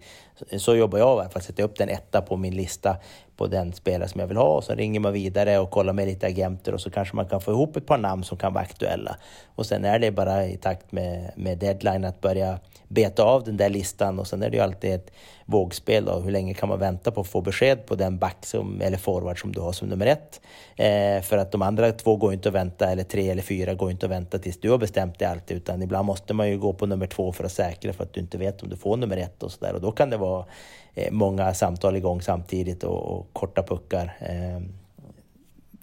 så 0.57 0.75
jobbar 0.75 0.99
jag 0.99 1.07
i 1.07 1.19
alla 1.19 1.29
fall, 1.29 1.41
sätter 1.41 1.63
upp 1.63 1.77
den 1.77 1.89
etta 1.89 2.21
på 2.21 2.37
min 2.37 2.55
lista 2.55 2.97
på 3.37 3.47
den 3.47 3.73
spelare 3.73 4.09
som 4.09 4.19
jag 4.19 4.27
vill 4.27 4.37
ha 4.37 4.55
och 4.55 4.63
så 4.63 4.73
ringer 4.73 4.99
man 4.99 5.13
vidare 5.13 5.59
och 5.59 5.71
kollar 5.71 5.93
med 5.93 6.07
lite 6.07 6.27
agenter 6.27 6.73
och 6.73 6.81
så 6.81 6.89
kanske 6.89 7.15
man 7.15 7.27
kan 7.27 7.41
få 7.41 7.51
ihop 7.51 7.77
ett 7.77 7.85
par 7.85 7.97
namn 7.97 8.23
som 8.23 8.37
kan 8.37 8.53
vara 8.53 8.63
aktuella. 8.63 9.17
Och 9.55 9.65
sen 9.65 9.85
är 9.85 9.99
det 9.99 10.11
bara 10.11 10.45
i 10.45 10.57
takt 10.57 10.91
med, 10.91 11.31
med 11.35 11.57
deadline 11.57 12.05
att 12.05 12.21
börja 12.21 12.59
beta 12.95 13.23
av 13.23 13.43
den 13.43 13.57
där 13.57 13.69
listan 13.69 14.19
och 14.19 14.27
sen 14.27 14.43
är 14.43 14.49
det 14.49 14.57
ju 14.57 14.63
alltid 14.63 14.93
ett 14.93 15.11
vågspel 15.45 16.05
då. 16.05 16.19
Hur 16.19 16.31
länge 16.31 16.53
kan 16.53 16.69
man 16.69 16.79
vänta 16.79 17.11
på 17.11 17.21
att 17.21 17.27
få 17.27 17.41
besked 17.41 17.85
på 17.85 17.95
den 17.95 18.17
back 18.17 18.45
som, 18.45 18.81
eller 18.81 18.97
forward 18.97 19.41
som 19.41 19.51
du 19.51 19.61
har 19.61 19.71
som 19.71 19.87
nummer 19.87 20.05
ett? 20.05 20.41
Eh, 20.75 21.21
för 21.21 21.37
att 21.37 21.51
de 21.51 21.61
andra 21.61 21.91
två 21.91 22.15
går 22.15 22.33
inte 22.33 22.49
att 22.49 22.55
vänta, 22.55 22.91
eller 22.91 23.03
tre 23.03 23.29
eller 23.29 23.41
fyra 23.41 23.73
går 23.73 23.91
inte 23.91 24.05
att 24.05 24.11
vänta 24.11 24.39
tills 24.39 24.59
du 24.59 24.71
har 24.71 24.77
bestämt 24.77 25.19
dig 25.19 25.27
alltid, 25.27 25.57
utan 25.57 25.81
ibland 25.81 26.05
måste 26.05 26.33
man 26.33 26.49
ju 26.49 26.57
gå 26.57 26.73
på 26.73 26.85
nummer 26.85 27.07
två 27.07 27.31
för 27.31 27.43
att 27.43 27.51
säkra 27.51 27.93
för 27.93 28.03
att 28.03 28.13
du 28.13 28.21
inte 28.21 28.37
vet 28.37 28.63
om 28.63 28.69
du 28.69 28.77
får 28.77 28.97
nummer 28.97 29.17
ett 29.17 29.43
och 29.43 29.51
sådär. 29.51 29.73
Och 29.73 29.81
då 29.81 29.91
kan 29.91 30.09
det 30.09 30.17
vara 30.17 30.45
eh, 30.93 31.11
många 31.11 31.53
samtal 31.53 31.95
igång 31.95 32.21
samtidigt 32.21 32.83
och, 32.83 33.17
och 33.17 33.27
korta 33.33 33.63
puckar. 33.63 34.17
Eh, 34.19 34.84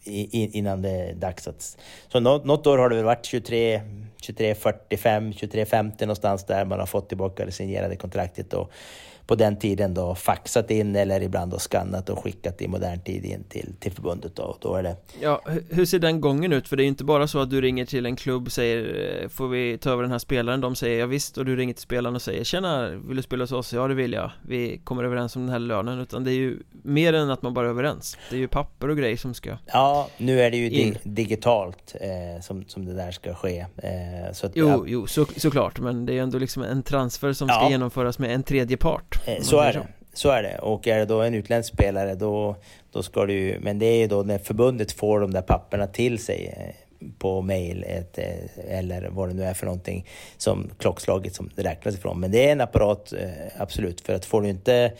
innan 0.05 0.83
det 0.83 0.91
är 0.91 1.15
dags 1.15 1.49
att... 1.49 1.79
Så 2.09 2.21
något, 2.21 2.45
något 2.45 2.67
år 2.67 2.79
har 2.79 2.89
det 2.89 2.97
väl 2.97 3.05
varit 3.05 3.27
23, 3.27 3.83
23, 4.23 4.55
45, 4.55 5.33
23, 5.33 5.65
50 5.65 6.07
någonstans 6.07 6.45
där 6.45 6.65
man 6.65 6.79
har 6.79 6.87
fått 6.87 7.09
tillbaka 7.09 7.45
det 7.45 7.53
signerade 7.53 7.97
kontraktet 7.97 8.53
och 8.55 8.71
på 9.27 9.35
den 9.35 9.57
tiden 9.57 9.95
då 9.95 10.15
faxat 10.15 10.71
in 10.71 10.97
eller 10.97 11.23
ibland 11.23 11.53
då 11.53 11.59
skannat 11.59 12.09
och 12.09 12.19
skickat 12.25 12.63
i 12.63 12.69
modern 12.69 13.01
tid 13.01 13.25
in 13.25 13.45
till, 13.49 13.75
till 13.81 13.93
förbundet 13.93 14.37
då, 14.37 14.57
då 14.61 14.75
är 14.75 14.83
det 14.83 14.97
Ja, 15.21 15.43
hur 15.71 15.85
ser 15.85 15.99
den 15.99 16.21
gången 16.21 16.53
ut? 16.53 16.69
För 16.69 16.77
det 16.77 16.83
är 16.83 16.85
ju 16.85 16.89
inte 16.89 17.05
bara 17.05 17.27
så 17.27 17.39
att 17.39 17.51
du 17.51 17.61
ringer 17.61 17.87
till 17.87 18.07
en 18.07 18.17
klubb 18.17 18.47
och 18.47 18.53
säger 18.53 19.21
eh, 19.23 19.29
Får 19.29 19.49
vi 19.49 19.79
ta 19.79 19.91
över 19.91 20.03
den 20.03 20.13
här 20.13 20.19
spelaren? 20.19 20.61
De 20.61 20.77
säger 20.77 21.01
ja 21.01 21.07
visst 21.07 21.39
och 21.39 21.45
du 21.45 21.57
ringer 21.57 21.75
till 21.75 21.83
spelaren 21.83 22.15
och 22.15 22.23
säger 22.23 22.45
Tjena, 22.45 22.89
vill 22.89 23.17
du 23.17 23.23
spela 23.23 23.43
hos 23.43 23.53
oss? 23.53 23.73
Ja 23.73 23.89
det 23.89 23.95
vill 23.95 24.13
jag 24.13 24.31
Vi 24.49 24.81
kommer 24.85 25.05
överens 25.05 25.37
om 25.37 25.43
den 25.43 25.53
här 25.53 25.59
lönen 25.59 26.01
utan 26.01 26.25
det 26.25 26.31
är 26.31 26.35
ju 26.35 26.59
mer 26.71 27.13
än 27.13 27.31
att 27.31 27.43
man 27.43 27.55
bara 27.55 27.67
är 27.67 27.71
överens 27.71 28.19
Det 28.31 28.37
är 28.37 28.41
ju 28.41 28.49
papper 28.49 28.89
och 28.89 28.97
grejer 28.97 29.17
som 29.17 29.35
ska 29.35 29.57
Ja, 29.67 30.09
nu 30.19 30.41
är 30.41 30.51
det 30.51 30.57
ju 30.57 30.69
di 30.69 30.95
digitalt 31.03 31.95
eh, 32.01 32.43
som, 32.43 32.65
som 32.67 32.85
det 32.87 32.95
där 32.95 33.11
ska 33.11 33.35
ske 33.35 33.59
eh, 33.77 34.33
så 34.33 34.47
att, 34.47 34.53
Jo, 34.55 34.69
ja. 34.69 34.85
jo 34.87 35.07
så, 35.07 35.27
såklart 35.37 35.81
men 35.81 36.07
det 36.07 36.13
är 36.13 36.15
ju 36.15 36.21
ändå 36.21 36.39
liksom 36.39 36.63
en 36.63 36.83
transfer 36.83 37.33
som 37.33 37.49
ska 37.49 37.71
genomföras 37.71 38.19
med 38.19 38.35
en 38.35 38.43
tredje 38.43 38.77
part 38.77 39.12
Eh, 39.27 39.43
så 39.43 39.59
är 39.61 39.73
det. 39.73 39.87
Så 40.15 40.31
är 40.31 40.43
det. 40.43 40.59
Och 40.59 40.89
är 40.89 40.99
det 40.99 41.05
då 41.05 41.23
en 41.23 41.35
utländsk 41.35 41.73
spelare 41.75 42.15
då, 42.15 42.57
då 42.91 43.03
ska 43.03 43.27
du 43.27 43.33
ju... 43.33 43.59
Men 43.61 43.79
det 43.79 43.87
är 43.87 43.99
ju 43.99 44.07
då 44.07 44.23
när 44.23 44.39
förbundet 44.39 44.93
får 44.93 45.21
de 45.21 45.31
där 45.31 45.43
papperna 45.43 45.87
till 45.87 46.19
sig 46.19 46.55
eh, 46.57 47.07
på 47.19 47.43
mail 47.43 47.85
ett, 47.89 48.19
eh, 48.19 48.79
eller 48.79 49.09
vad 49.09 49.29
det 49.29 49.35
nu 49.35 49.45
är 49.45 49.55
för 49.55 49.67
någonting 49.67 50.07
som 50.37 50.71
klockslaget 50.79 51.35
som 51.35 51.51
det 51.55 51.63
räknas 51.63 51.95
ifrån. 51.95 52.21
Men 52.21 52.31
det 52.31 52.49
är 52.49 52.53
en 52.53 52.61
apparat, 52.61 53.13
absolut. 53.57 54.01
För 54.01 54.15
att 54.15 54.25
får 54.25 54.43
du 54.43 54.49
inte 54.49 54.93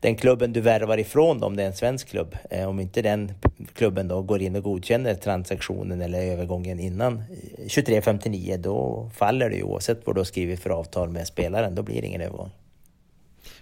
den 0.00 0.16
klubben 0.16 0.52
du 0.52 0.60
värvar 0.60 0.98
ifrån 0.98 1.42
om 1.42 1.56
det 1.56 1.62
är 1.62 1.66
en 1.66 1.76
svensk 1.76 2.08
klubb, 2.08 2.36
om 2.66 2.80
inte 2.80 3.02
den 3.02 3.32
klubben 3.74 4.08
då 4.08 4.22
går 4.22 4.42
in 4.42 4.56
och 4.56 4.62
godkänner 4.62 5.14
transaktionen 5.14 6.02
eller 6.02 6.22
övergången 6.22 6.80
innan 6.80 7.22
23.59, 7.58 8.56
då 8.56 9.10
faller 9.14 9.50
det 9.50 9.56
ju 9.56 9.62
oavsett 9.62 10.06
vad 10.06 10.16
du 10.16 10.20
har 10.20 10.24
skrivit 10.24 10.60
för 10.60 10.70
avtal 10.70 11.08
med 11.08 11.26
spelaren. 11.26 11.74
Då 11.74 11.82
blir 11.82 12.00
det 12.00 12.06
ingen 12.06 12.20
övergång. 12.20 12.50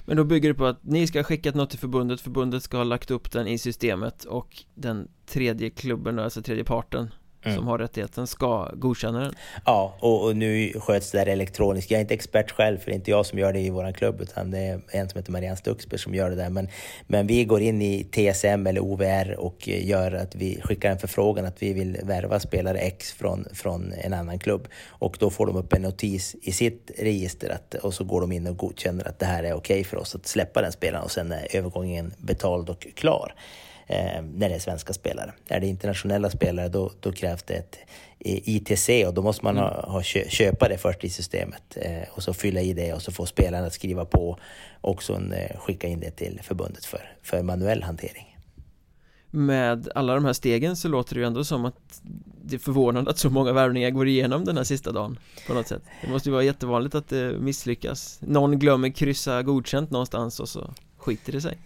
Men 0.04 0.16
då 0.16 0.24
bygger 0.24 0.48
det 0.48 0.54
på 0.54 0.66
att 0.66 0.84
ni 0.84 1.06
ska 1.06 1.18
ha 1.18 1.24
skickat 1.24 1.54
något 1.54 1.70
till 1.70 1.78
förbundet 1.78 2.20
Förbundet 2.20 2.62
ska 2.62 2.76
ha 2.76 2.84
lagt 2.84 3.10
upp 3.10 3.30
den 3.30 3.46
i 3.46 3.58
systemet 3.58 4.24
Och 4.24 4.64
den 4.74 5.08
tredje 5.26 5.70
klubben, 5.70 6.18
alltså 6.18 6.42
tredje 6.42 6.64
parten 6.64 7.10
mm. 7.44 7.56
som 7.56 7.66
har 7.66 7.78
rättigheten 7.78 8.26
ska 8.26 8.70
godkänna 8.74 9.20
den. 9.20 9.34
Ja, 9.64 9.96
och, 10.00 10.24
och, 10.24 10.36
nu 10.36 10.72
sköts 10.80 11.10
det 11.10 11.18
där 11.18 11.26
elektroniskt. 11.26 11.90
Jag 11.90 11.98
är 11.98 12.02
inte 12.02 12.14
expert 12.14 12.50
själv, 12.50 12.78
för 12.78 12.86
det 12.86 12.92
är 12.92 12.96
inte 12.96 13.10
jag 13.10 13.26
som 13.26 13.38
gör 13.38 13.52
det 13.52 13.60
i 13.60 13.70
vår 13.70 13.92
klubb, 13.92 14.20
utan 14.20 14.50
det 14.50 14.58
är 14.58 14.80
en 14.88 15.08
som 15.08 15.18
heter 15.18 15.32
Marianne 15.32 15.56
Stuxberg 15.56 16.00
som 16.00 16.14
gör 16.14 16.30
det 16.30 16.36
där. 16.36 16.50
Men, 16.50 16.68
men 17.06 17.26
vi 17.26 17.44
går 17.44 17.60
in 17.60 17.82
i 17.82 18.04
TSM 18.04 18.66
eller 18.66 18.80
OVR 18.80 19.34
och 19.38 19.68
gör 19.68 20.12
att 20.12 20.34
vi 20.34 20.60
skickar 20.64 20.90
en 20.90 20.98
förfrågan 20.98 21.46
att 21.46 21.62
vi 21.62 21.72
vill 21.72 21.98
värva 22.02 22.40
spelare 22.40 22.78
X 22.78 23.12
från, 23.12 23.44
från 23.52 23.92
en 23.92 24.14
annan 24.14 24.38
klubb. 24.38 24.68
Och 24.88 25.16
då 25.20 25.30
får 25.30 25.46
de 25.46 25.56
upp 25.56 25.72
en 25.72 25.82
notis 25.82 26.36
i 26.42 26.52
sitt 26.52 26.90
register 26.98 27.50
att, 27.50 27.74
och 27.74 27.94
så 27.94 28.04
går 28.04 28.20
de 28.20 28.32
in 28.32 28.46
och 28.46 28.56
godkänner 28.56 29.08
att 29.08 29.18
det 29.18 29.26
här 29.26 29.44
är 29.44 29.52
okej 29.52 29.80
okay 29.80 29.84
för 29.84 29.96
oss 29.96 30.14
att 30.14 30.26
släppa 30.26 30.62
den 30.62 30.72
spelaren 30.72 31.04
och 31.04 31.10
sen 31.10 31.32
är 31.32 31.56
övergången 31.56 32.12
betald 32.18 32.70
och 32.70 32.86
klar 32.94 33.34
eh, 33.90 34.22
när 34.22 34.48
det 34.48 34.54
är 34.54 34.58
svenska 34.58 34.92
spelare. 34.92 35.32
Är 35.48 35.60
det 35.60 35.66
internationella 35.66 36.30
spelare 36.30 36.68
då, 36.68 36.92
då 37.00 37.12
krävs 37.12 37.42
det 37.42 37.54
ett 37.54 37.78
ITC 38.18 39.06
och 39.06 39.14
då 39.14 39.22
måste 39.22 39.44
man 39.44 39.58
mm. 39.58 39.68
ha, 39.68 39.90
ha, 39.90 40.02
köpa 40.02 40.68
det 40.68 40.78
först 40.78 41.04
i 41.04 41.10
systemet 41.10 41.76
eh, 41.76 42.08
och 42.10 42.22
så 42.22 42.34
fylla 42.34 42.60
i 42.60 42.72
det 42.72 42.92
och 42.92 43.02
så 43.02 43.12
får 43.12 43.26
spelaren 43.26 43.64
att 43.64 43.72
skriva 43.72 44.04
på 44.04 44.38
och 44.80 45.02
så 45.02 45.14
eh, 45.14 45.58
skicka 45.58 45.88
in 45.88 46.00
det 46.00 46.10
till 46.10 46.40
förbundet 46.42 46.84
för, 46.84 47.12
för 47.22 47.42
manuell 47.42 47.82
hantering. 47.82 48.36
Med 49.30 49.88
alla 49.94 50.14
de 50.14 50.24
här 50.24 50.32
stegen 50.32 50.76
så 50.76 50.88
låter 50.88 51.14
det 51.14 51.20
ju 51.20 51.26
ändå 51.26 51.44
som 51.44 51.64
att 51.64 52.00
det 52.42 52.56
är 52.56 52.58
förvånande 52.58 53.10
att 53.10 53.18
så 53.18 53.30
många 53.30 53.52
värvningar 53.52 53.90
går 53.90 54.08
igenom 54.08 54.44
den 54.44 54.56
här 54.56 54.64
sista 54.64 54.92
dagen 54.92 55.18
på 55.46 55.54
något 55.54 55.68
sätt. 55.68 55.82
Det 56.02 56.08
måste 56.08 56.28
ju 56.28 56.32
vara 56.32 56.42
jättevanligt 56.42 56.94
att 56.94 57.08
det 57.08 57.32
misslyckas. 57.40 58.18
Någon 58.22 58.58
glömmer 58.58 58.88
kryssa 58.88 59.42
godkänt 59.42 59.90
någonstans 59.90 60.40
och 60.40 60.48
så 60.48 60.74
skiter 60.96 61.32
det 61.32 61.40
sig. 61.40 61.58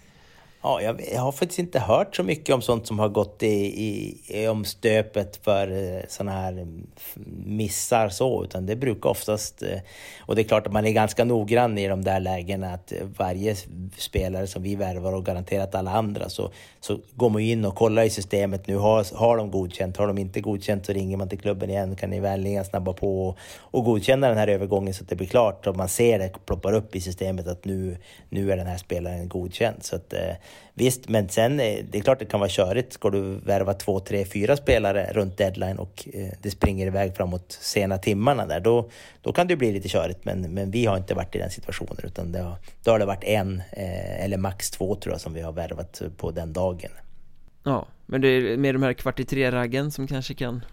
Ja, 0.66 0.80
jag, 0.82 1.00
jag, 1.12 1.20
har 1.20 1.32
faktiskt 1.32 1.58
inte 1.58 1.78
hört 1.78 2.16
så 2.16 2.22
mycket 2.22 2.54
om 2.54 2.62
sånt 2.62 2.86
som 2.86 2.98
har 2.98 3.08
gått 3.08 3.42
i, 3.42 3.46
i, 3.84 4.20
i 4.28 4.48
om 4.48 4.64
stöpet 4.64 5.36
för 5.44 5.70
eh, 5.70 6.02
sådana 6.08 6.32
här 6.32 6.52
mm, 6.52 6.86
missar 7.46 8.08
så, 8.08 8.44
utan 8.44 8.66
det 8.66 8.76
brukar 8.76 9.10
oftast... 9.10 9.62
Eh, 9.62 9.78
och 10.20 10.36
det 10.36 10.42
är 10.42 10.44
klart 10.44 10.66
att 10.66 10.72
man 10.72 10.86
är 10.86 10.90
ganska 10.90 11.24
noggrann 11.24 11.78
i 11.78 11.88
de 11.88 12.04
där 12.04 12.20
lägena 12.20 12.74
att 12.74 12.92
eh, 12.92 12.98
varje 13.18 13.56
spelare 13.96 14.46
som 14.46 14.62
vi 14.62 14.76
värvar 14.76 15.12
och 15.12 15.24
garanterat 15.24 15.74
alla 15.74 15.90
andra 15.90 16.28
så, 16.28 16.50
så 16.80 16.98
går 17.14 17.30
man 17.30 17.42
in 17.42 17.64
och 17.64 17.74
kollar 17.74 18.02
i 18.02 18.10
systemet 18.10 18.66
nu. 18.66 18.76
Har, 18.76 19.16
har 19.16 19.36
de 19.36 19.50
godkänt? 19.50 19.96
Har 19.96 20.06
de 20.06 20.18
inte 20.18 20.40
godkänt 20.40 20.86
så 20.86 20.92
ringer 20.92 21.16
man 21.16 21.28
till 21.28 21.40
klubben 21.40 21.70
igen. 21.70 21.96
Kan 21.96 22.10
ni 22.10 22.20
vänligen 22.20 22.64
snabba 22.64 22.92
på 22.92 23.28
och, 23.28 23.38
och 23.60 23.84
godkänna 23.84 24.28
den 24.28 24.38
här 24.38 24.48
övergången 24.48 24.94
så 24.94 25.02
att 25.02 25.08
det 25.08 25.16
blir 25.16 25.28
klart 25.28 25.66
och 25.66 25.76
man 25.76 25.88
ser 25.88 26.18
det 26.18 26.46
ploppar 26.46 26.72
upp 26.72 26.96
i 26.96 27.00
systemet 27.00 27.46
att 27.46 27.64
nu, 27.64 27.96
nu 28.28 28.52
är 28.52 28.56
den 28.56 28.66
här 28.66 28.78
spelaren 28.78 29.28
godkänd. 29.28 29.84
Så 29.84 29.96
att, 29.96 30.14
Visst, 30.76 31.08
men 31.08 31.28
sen 31.28 31.60
eh, 31.60 31.84
det 31.90 31.98
är 31.98 32.02
klart 32.02 32.18
det 32.18 32.24
kan 32.24 32.40
vara 32.40 32.50
körigt. 32.50 32.92
Ska 32.92 33.10
du 33.10 33.20
värva 33.20 33.74
två, 33.74 34.00
tre, 34.00 34.24
fyra 34.24 34.56
spelare 34.56 35.10
runt 35.12 35.38
deadline 35.38 35.78
och 35.78 36.08
eh, 36.12 36.28
det 36.42 36.50
springer 36.50 36.86
iväg 36.86 37.16
framåt 37.16 37.58
sena 37.60 37.98
timmarna 37.98 38.46
där, 38.46 38.60
då, 38.60 38.90
då 39.22 39.32
kan 39.32 39.46
det 39.46 39.56
bli 39.56 39.72
lite 39.72 39.88
körigt. 39.88 40.24
Men, 40.24 40.40
men 40.40 40.70
vi 40.70 40.86
har 40.86 40.96
inte 40.96 41.14
varit 41.14 41.34
i 41.34 41.38
den 41.38 41.50
situationen, 41.50 41.96
utan 42.04 42.32
det 42.32 42.40
har, 42.40 42.56
då 42.84 42.90
har 42.90 42.98
det 42.98 43.06
varit 43.06 43.24
en 43.24 43.62
eh, 43.72 44.24
eller 44.24 44.36
max 44.36 44.70
två 44.70 44.94
tror 44.94 45.14
jag 45.14 45.20
som 45.20 45.34
vi 45.34 45.40
har 45.40 45.52
värvat 45.52 46.02
på 46.16 46.30
den 46.30 46.52
dagen. 46.52 46.90
Ja, 47.64 47.86
men 48.06 48.20
det 48.20 48.28
är 48.28 48.56
med 48.56 48.74
de 48.74 48.82
här 48.82 48.92
kvart 48.92 49.20
i 49.20 49.24
tre-raggen 49.24 49.90
som 49.90 50.06
kanske 50.06 50.34
kan 50.34 50.64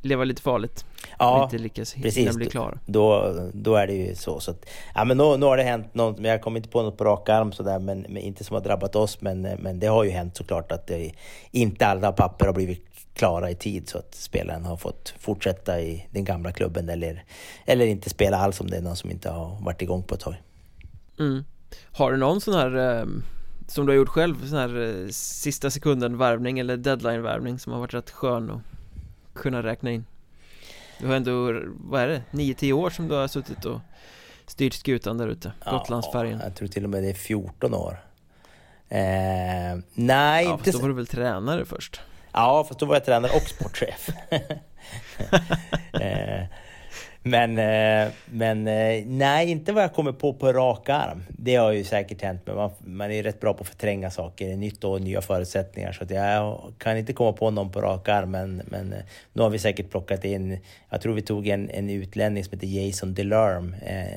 leva 0.00 0.24
lite 0.24 0.42
farligt 0.42 0.84
Ja, 1.18 1.44
inte 1.44 1.58
lyckas 1.58 1.94
precis. 1.94 2.36
Bli 2.36 2.46
klar. 2.46 2.78
Då, 2.86 3.34
då 3.52 3.76
är 3.76 3.86
det 3.86 3.92
ju 3.92 4.14
så. 4.14 4.40
så 4.40 4.50
att, 4.50 4.66
ja, 4.94 5.04
men 5.04 5.16
nu, 5.16 5.36
nu 5.36 5.46
har 5.46 5.56
det 5.56 5.62
hänt 5.62 5.94
något, 5.94 6.18
men 6.18 6.30
jag 6.30 6.42
kommer 6.42 6.56
inte 6.56 6.68
på 6.68 6.82
något 6.82 6.96
på 6.96 7.04
rak 7.04 7.28
arm 7.28 7.52
sådär, 7.52 7.78
men, 7.78 8.00
men, 8.00 8.16
inte 8.16 8.44
som 8.44 8.54
har 8.54 8.60
drabbat 8.60 8.96
oss. 8.96 9.20
Men, 9.20 9.42
men 9.42 9.80
det 9.80 9.86
har 9.86 10.04
ju 10.04 10.10
hänt 10.10 10.36
såklart 10.36 10.72
att 10.72 10.86
det, 10.86 11.12
inte 11.50 11.86
alla 11.86 12.12
papper 12.12 12.46
har 12.46 12.52
blivit 12.52 12.84
klara 13.14 13.50
i 13.50 13.54
tid 13.54 13.88
så 13.88 13.98
att 13.98 14.14
spelaren 14.14 14.64
har 14.64 14.76
fått 14.76 15.14
fortsätta 15.18 15.80
i 15.80 16.06
den 16.10 16.24
gamla 16.24 16.52
klubben 16.52 16.88
eller, 16.88 17.24
eller 17.64 17.86
inte 17.86 18.10
spela 18.10 18.36
alls 18.36 18.60
om 18.60 18.70
det 18.70 18.76
är 18.76 18.82
någon 18.82 18.96
som 18.96 19.10
inte 19.10 19.30
har 19.30 19.56
varit 19.60 19.82
igång 19.82 20.02
på 20.02 20.14
ett 20.14 20.20
tag. 20.20 20.34
Mm. 21.18 21.44
Har 21.92 22.12
du 22.12 22.16
någon 22.16 22.40
sån 22.40 22.54
här 22.54 23.00
eh, 23.00 23.06
som 23.68 23.86
du 23.86 23.92
har 23.92 23.96
gjort 23.96 24.08
själv, 24.08 24.46
sån 24.46 24.58
här 24.58 25.02
eh, 25.04 25.08
sista 25.10 25.70
sekunden 25.70 26.18
värvning 26.18 26.58
eller 26.58 26.76
deadline 26.76 27.22
värvning 27.22 27.58
som 27.58 27.72
har 27.72 27.80
varit 27.80 27.94
rätt 27.94 28.10
skön 28.10 28.50
att 28.50 28.77
kunna 29.38 29.62
räkna 29.62 29.90
in? 29.90 30.04
Du 30.98 31.06
har 31.06 31.14
ändå, 31.14 31.62
vad 31.76 32.02
är 32.02 32.08
det, 32.08 32.22
9-10 32.30 32.72
år 32.72 32.90
som 32.90 33.08
du 33.08 33.14
har 33.14 33.28
suttit 33.28 33.64
och 33.64 33.80
styrt 34.46 34.74
skutan 34.74 35.18
där 35.18 35.28
ute, 35.28 35.52
ja, 35.64 35.70
Gotlandsfärgen 35.70 36.40
Jag 36.44 36.54
tror 36.54 36.68
till 36.68 36.84
och 36.84 36.90
med 36.90 37.02
det 37.02 37.10
är 37.10 37.14
14 37.14 37.74
år 37.74 38.00
eh, 38.88 38.98
Nej, 39.94 40.44
ja, 40.44 40.52
inte... 40.52 40.70
då 40.70 40.78
var 40.78 40.88
du 40.88 40.94
väl 40.94 41.06
tränare 41.06 41.64
först? 41.64 42.00
Ja, 42.32 42.64
fast 42.68 42.80
då 42.80 42.86
var 42.86 42.94
jag 42.94 43.04
tränare 43.04 43.32
och 43.32 43.48
sportchef 43.48 44.08
eh, 45.92 46.44
men, 47.30 47.58
eh, 47.58 48.12
men 48.30 48.68
eh, 48.68 49.04
nej, 49.06 49.50
inte 49.50 49.72
vad 49.72 49.82
jag 49.82 49.94
kommer 49.94 50.12
på 50.12 50.32
på 50.32 50.52
rak 50.52 50.88
arm. 50.88 51.22
Det 51.28 51.56
har 51.56 51.72
ju 51.72 51.84
säkert 51.84 52.22
hänt, 52.22 52.40
men 52.44 52.56
man, 52.56 52.70
man 52.80 53.10
är 53.10 53.22
rätt 53.22 53.40
bra 53.40 53.54
på 53.54 53.60
att 53.60 53.68
förtränga 53.68 54.10
saker, 54.10 54.56
nytt 54.56 54.84
och 54.84 55.00
nya 55.00 55.20
förutsättningar. 55.20 55.92
Så 55.92 56.14
jag 56.14 56.72
kan 56.78 56.96
inte 56.96 57.12
komma 57.12 57.32
på 57.32 57.50
någon 57.50 57.72
på 57.72 57.80
rak 57.80 58.08
arm, 58.08 58.30
men, 58.30 58.62
men 58.66 58.92
eh, 58.92 58.98
nu 59.32 59.42
har 59.42 59.50
vi 59.50 59.58
säkert 59.58 59.90
plockat 59.90 60.24
in, 60.24 60.58
jag 60.90 61.00
tror 61.00 61.14
vi 61.14 61.22
tog 61.22 61.48
en, 61.48 61.70
en 61.70 61.90
utlänning 61.90 62.44
som 62.44 62.52
heter 62.52 62.66
Jason 62.66 63.14
Delerm, 63.14 63.74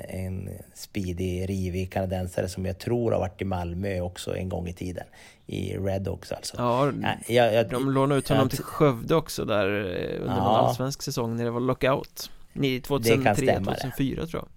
en 0.08 0.50
speedig, 0.74 1.50
rivig 1.50 1.92
kanadensare 1.92 2.50
som 2.50 2.66
jag 2.66 2.80
tror 2.80 3.12
har 3.12 3.20
varit 3.20 3.42
i 3.42 3.46
Malmö 3.46 4.02
också 4.02 4.36
en 4.36 4.50
gång 4.50 4.68
i 4.68 4.74
tiden 4.74 5.06
i 5.52 5.78
Red 5.78 6.08
också 6.08 6.36
alltså. 6.36 6.56
Ja, 6.58 6.92
jag, 7.28 7.54
jag, 7.54 7.70
de 7.70 7.92
lånade 7.92 8.20
ut 8.20 8.30
honom 8.30 8.50
till 8.50 8.64
Skövde 8.64 9.16
också 9.16 9.46
där 9.46 9.68
under 9.68 10.36
ja. 10.36 10.60
en 10.60 10.66
allsvensk 10.66 11.02
säsong 11.02 11.36
när 11.36 11.44
det 11.44 11.52
var 11.52 11.60
lockout 11.60 12.32
2003, 12.54 13.60
2004 13.60 14.28
tror 14.28 14.44
jag. 14.44 14.48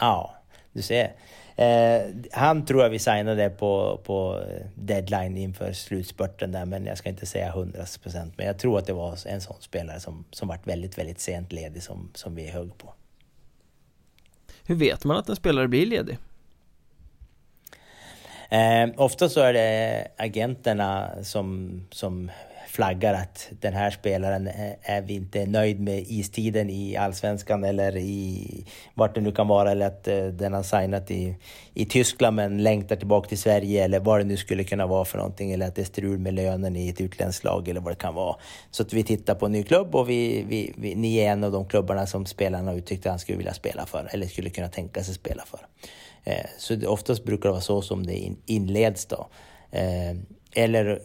Ja, 0.00 0.34
du 0.72 0.82
ser. 0.82 1.12
Eh, 1.56 2.02
Han 2.32 2.64
tror 2.64 2.82
jag 2.82 2.90
vi 2.90 2.98
signade 2.98 3.50
på, 3.50 4.00
på 4.04 4.44
deadline 4.74 5.36
inför 5.36 5.72
slutspurten 5.72 6.52
där 6.52 6.64
men 6.64 6.86
jag 6.86 6.98
ska 6.98 7.08
inte 7.08 7.26
säga 7.26 7.52
100% 7.52 8.32
men 8.36 8.46
jag 8.46 8.58
tror 8.58 8.78
att 8.78 8.86
det 8.86 8.92
var 8.92 9.18
en 9.26 9.40
sån 9.40 9.56
spelare 9.60 10.00
som, 10.00 10.24
som 10.30 10.48
varit 10.48 10.66
väldigt, 10.66 10.98
väldigt 10.98 11.20
sent 11.20 11.52
ledig 11.52 11.82
som, 11.82 12.10
som 12.14 12.34
vi 12.34 12.48
högg 12.48 12.78
på. 12.78 12.94
Hur 14.66 14.74
vet 14.74 15.04
man 15.04 15.16
att 15.16 15.28
en 15.28 15.36
spelare 15.36 15.68
blir 15.68 15.86
ledig? 15.86 16.18
Eh, 18.50 18.88
ofta 18.96 19.28
så 19.28 19.40
är 19.40 19.52
det 19.52 20.08
agenterna 20.16 21.10
som, 21.22 21.80
som 21.90 22.30
flaggar 22.66 23.14
att 23.14 23.50
den 23.60 23.72
här 23.72 23.90
spelaren 23.90 24.46
eh, 24.46 24.72
är 24.82 25.02
vi 25.02 25.14
inte 25.14 25.46
nöjd 25.46 25.80
med 25.80 26.04
istiden 26.08 26.70
i 26.70 26.96
allsvenskan 26.96 27.64
eller 27.64 27.96
i 27.96 28.66
vart 28.94 29.14
det 29.14 29.20
nu 29.20 29.32
kan 29.32 29.48
vara 29.48 29.70
eller 29.70 29.86
att 29.86 30.08
eh, 30.08 30.24
den 30.24 30.52
har 30.52 30.62
signat 30.62 31.10
i, 31.10 31.36
i 31.74 31.84
Tyskland 31.84 32.36
men 32.36 32.62
längtar 32.62 32.96
tillbaka 32.96 33.28
till 33.28 33.38
Sverige 33.38 33.84
eller 33.84 34.00
vad 34.00 34.20
det 34.20 34.24
nu 34.24 34.36
skulle 34.36 34.64
kunna 34.64 34.86
vara 34.86 35.04
för 35.04 35.18
någonting 35.18 35.52
eller 35.52 35.66
att 35.66 35.74
det 35.74 35.82
är 35.82 35.86
strul 35.86 36.18
med 36.18 36.34
lönen 36.34 36.76
i 36.76 36.88
ett 36.88 37.00
utländskt 37.00 37.44
lag 37.44 37.68
eller 37.68 37.80
vad 37.80 37.92
det 37.92 37.96
kan 37.96 38.14
vara. 38.14 38.36
Så 38.70 38.82
att 38.82 38.92
vi 38.92 39.02
tittar 39.02 39.34
på 39.34 39.46
en 39.46 39.52
ny 39.52 39.62
klubb 39.62 39.94
och 39.94 40.10
vi, 40.10 40.44
vi, 40.48 40.72
vi, 40.76 40.94
ni 40.94 41.16
är 41.16 41.32
en 41.32 41.44
av 41.44 41.52
de 41.52 41.68
klubbarna 41.68 42.06
som 42.06 42.26
spelarna 42.26 42.70
har 42.70 42.78
uttryckt 42.78 43.06
att 43.06 43.10
han 43.10 43.18
skulle 43.18 43.38
vilja 43.38 43.54
spela 43.54 43.86
för 43.86 44.08
eller 44.12 44.26
skulle 44.26 44.50
kunna 44.50 44.68
tänka 44.68 45.04
sig 45.04 45.14
spela 45.14 45.42
för. 45.46 45.60
Eh, 46.24 46.46
så 46.58 46.74
det, 46.74 46.86
oftast 46.86 47.24
brukar 47.24 47.48
det 47.48 47.52
vara 47.52 47.60
så 47.60 47.82
som 47.82 48.06
det 48.06 48.32
inleds 48.46 49.06
då. 49.06 49.28
Eller 50.54 51.00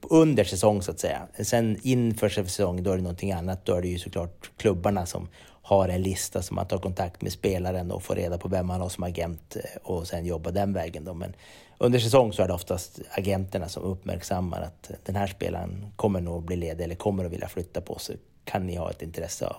under 0.00 0.44
säsong 0.44 0.82
så 0.82 0.90
att 0.90 1.00
säga. 1.00 1.28
Sen 1.42 1.78
inför 1.82 2.28
säsong 2.28 2.82
då 2.82 2.90
är 2.90 2.96
det 2.96 3.02
någonting 3.02 3.32
annat. 3.32 3.64
Då 3.64 3.74
är 3.74 3.82
det 3.82 3.88
ju 3.88 3.98
såklart 3.98 4.50
klubbarna 4.56 5.06
som 5.06 5.28
har 5.62 5.88
en 5.88 6.02
lista 6.02 6.42
som 6.42 6.54
man 6.54 6.66
tar 6.66 6.78
kontakt 6.78 7.22
med 7.22 7.32
spelaren 7.32 7.90
och 7.90 8.02
får 8.02 8.14
reda 8.14 8.38
på 8.38 8.48
vem 8.48 8.66
man 8.66 8.80
har 8.80 8.88
som 8.88 9.04
agent 9.04 9.56
eh, 9.56 9.80
och 9.82 10.06
sen 10.06 10.26
jobba 10.26 10.50
den 10.50 10.72
vägen. 10.72 11.04
Då. 11.04 11.14
Men 11.14 11.34
under 11.78 11.98
säsong 11.98 12.32
så 12.32 12.42
är 12.42 12.48
det 12.48 12.54
oftast 12.54 13.00
agenterna 13.10 13.68
som 13.68 13.82
uppmärksammar 13.82 14.60
att 14.60 14.90
den 15.04 15.16
här 15.16 15.26
spelaren 15.26 15.86
kommer 15.96 16.20
nog 16.20 16.44
bli 16.44 16.56
ledig 16.56 16.84
eller 16.84 16.94
kommer 16.94 17.24
att 17.24 17.32
vilja 17.32 17.48
flytta 17.48 17.80
på 17.80 17.98
sig. 17.98 18.16
Kan 18.44 18.66
ni 18.66 18.76
ha 18.76 18.90
ett 18.90 19.02
intresse 19.02 19.46
av? 19.46 19.56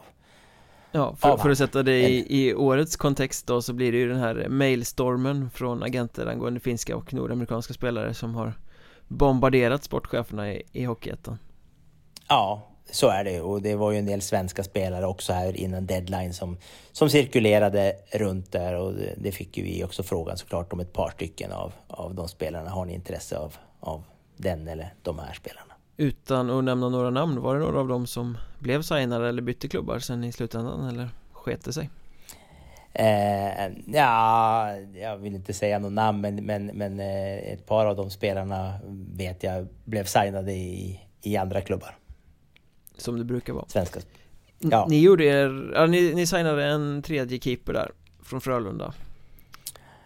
Ja, 0.91 1.15
för, 1.15 1.37
för 1.37 1.49
att 1.49 1.57
sätta 1.57 1.83
det 1.83 2.09
i, 2.09 2.47
i, 2.47 2.53
årets 2.53 2.95
kontext 2.95 3.47
då 3.47 3.61
så 3.61 3.73
blir 3.73 3.91
det 3.91 3.97
ju 3.97 4.09
den 4.09 4.19
här 4.19 4.47
mailstormen 4.49 5.49
från 5.49 5.83
agenter 5.83 6.27
angående 6.27 6.59
finska 6.59 6.95
och 6.95 7.13
nordamerikanska 7.13 7.73
spelare 7.73 8.13
som 8.13 8.35
har 8.35 8.53
bombarderat 9.13 9.83
sportcheferna 9.83 10.53
i, 10.53 10.63
i 10.71 10.83
Hockeyettan. 10.83 11.37
Ja, 12.27 12.67
så 12.91 13.07
är 13.09 13.23
det 13.23 13.41
och 13.41 13.61
det 13.61 13.75
var 13.75 13.91
ju 13.91 13.97
en 13.97 14.05
del 14.05 14.21
svenska 14.21 14.63
spelare 14.63 15.07
också 15.07 15.33
här 15.33 15.57
innan 15.57 15.85
deadline 15.85 16.33
som, 16.33 16.57
som 16.91 17.09
cirkulerade 17.09 17.95
runt 18.11 18.51
där 18.51 18.75
och 18.75 18.93
det, 19.17 19.31
fick 19.31 19.57
ju 19.57 19.63
vi 19.63 19.83
också 19.83 20.03
frågan 20.03 20.37
såklart 20.37 20.73
om 20.73 20.79
ett 20.79 20.93
par 20.93 21.09
stycken 21.09 21.51
av, 21.51 21.73
av 21.87 22.15
de 22.15 22.27
spelarna. 22.27 22.69
Har 22.69 22.85
ni 22.85 22.93
intresse 22.93 23.37
av, 23.37 23.55
av 23.79 24.03
den 24.37 24.67
eller 24.67 24.93
de 25.01 25.19
här 25.19 25.33
spelarna? 25.33 25.73
Utan 25.97 26.49
att 26.49 26.63
nämna 26.63 26.89
några 26.89 27.09
namn, 27.09 27.41
var 27.41 27.55
det 27.55 27.61
några 27.61 27.79
av 27.79 27.87
dem 27.87 28.07
som 28.07 28.37
blev 28.59 28.81
signade 28.81 29.29
eller 29.29 29.41
bytte 29.41 29.67
klubbar 29.67 29.99
sen 29.99 30.23
i 30.23 30.31
slutändan 30.31 30.89
eller 30.89 31.09
sket 31.31 31.65
det 31.65 31.73
sig? 31.73 31.89
Eh, 32.93 33.71
ja, 33.85 34.71
jag 34.93 35.17
vill 35.17 35.35
inte 35.35 35.53
säga 35.53 35.79
något 35.79 35.93
namn, 35.93 36.21
men, 36.21 36.35
men, 36.35 36.65
men 36.65 36.99
eh, 36.99 37.53
ett 37.53 37.65
par 37.65 37.85
av 37.85 37.95
de 37.95 38.09
spelarna 38.09 38.79
vet 39.15 39.43
jag 39.43 39.67
blev 39.85 40.03
signade 40.03 40.53
i, 40.53 41.01
i 41.21 41.37
andra 41.37 41.61
klubbar. 41.61 41.95
Som 42.97 43.17
det 43.17 43.23
brukar 43.25 43.53
vara. 43.53 43.65
Svenska. 43.67 43.99
Ja. 44.59 44.85
Ni 44.89 44.99
gjorde 44.99 45.23
er, 45.23 45.71
ja, 45.73 45.85
ni, 45.85 46.13
ni 46.13 46.27
signade 46.27 46.65
en 46.65 47.01
tredje 47.01 47.39
keeper 47.39 47.73
där 47.73 47.91
från 48.23 48.41
Frölunda. 48.41 48.93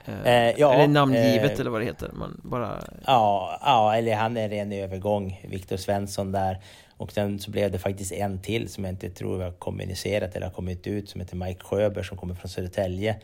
Eh, 0.05 0.27
eh, 0.27 0.55
ja, 0.57 0.73
eller 0.73 0.87
namngivet 0.87 1.51
eh, 1.51 1.59
eller 1.59 1.69
vad 1.69 1.81
det 1.81 1.85
heter, 1.85 2.11
man 2.13 2.41
bara... 2.43 2.83
Ja, 3.05 3.59
ja, 3.61 3.95
eller 3.95 4.15
han 4.15 4.37
är 4.37 4.53
en 4.53 4.71
övergång, 4.71 5.45
Viktor 5.49 5.77
Svensson 5.77 6.31
där. 6.31 6.59
Och 6.97 7.11
sen 7.11 7.39
så 7.39 7.51
blev 7.51 7.71
det 7.71 7.79
faktiskt 7.79 8.11
en 8.11 8.41
till 8.41 8.69
som 8.69 8.83
jag 8.83 8.93
inte 8.93 9.09
tror 9.09 9.37
vi 9.37 9.43
har 9.43 9.51
kommunicerat 9.51 10.35
eller 10.35 10.45
har 10.45 10.53
kommit 10.53 10.87
ut 10.87 11.09
som 11.09 11.21
heter 11.21 11.35
Mike 11.35 11.63
Sjöberg 11.63 12.05
som 12.05 12.17
kommer 12.17 12.35
från 12.35 12.49
Södertälje 12.49 13.15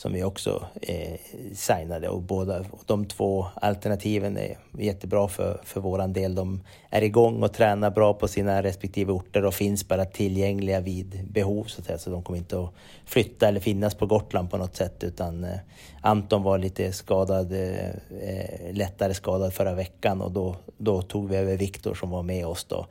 som 0.00 0.12
vi 0.12 0.24
också 0.24 0.66
eh, 0.82 1.18
signade 1.54 2.08
och 2.08 2.22
båda 2.22 2.64
de 2.86 3.04
två 3.04 3.46
alternativen 3.54 4.36
är 4.36 4.58
jättebra 4.78 5.28
för, 5.28 5.60
för 5.64 5.80
våran 5.80 6.12
del. 6.12 6.34
De 6.34 6.60
är 6.90 7.02
igång 7.02 7.42
och 7.42 7.52
tränar 7.52 7.90
bra 7.90 8.14
på 8.14 8.28
sina 8.28 8.62
respektive 8.62 9.12
orter 9.12 9.44
och 9.44 9.54
finns 9.54 9.88
bara 9.88 10.04
tillgängliga 10.04 10.80
vid 10.80 11.28
behov 11.30 11.64
så 11.64 11.80
att 11.80 11.86
säga. 11.86 11.98
Så 11.98 12.10
de 12.10 12.22
kommer 12.22 12.38
inte 12.38 12.60
att 12.60 12.70
flytta 13.04 13.48
eller 13.48 13.60
finnas 13.60 13.94
på 13.94 14.06
Gotland 14.06 14.50
på 14.50 14.56
något 14.56 14.76
sätt 14.76 15.04
utan 15.04 15.44
eh, 15.44 15.58
Anton 16.00 16.42
var 16.42 16.58
lite 16.58 16.92
skadad, 16.92 17.52
eh, 17.52 18.72
lättare 18.72 19.14
skadad 19.14 19.52
förra 19.52 19.74
veckan 19.74 20.20
och 20.20 20.32
då, 20.32 20.56
då 20.78 21.02
tog 21.02 21.28
vi 21.28 21.36
över 21.36 21.56
Viktor 21.56 21.94
som 21.94 22.10
var 22.10 22.22
med 22.22 22.46
oss 22.46 22.64
då 22.64 22.86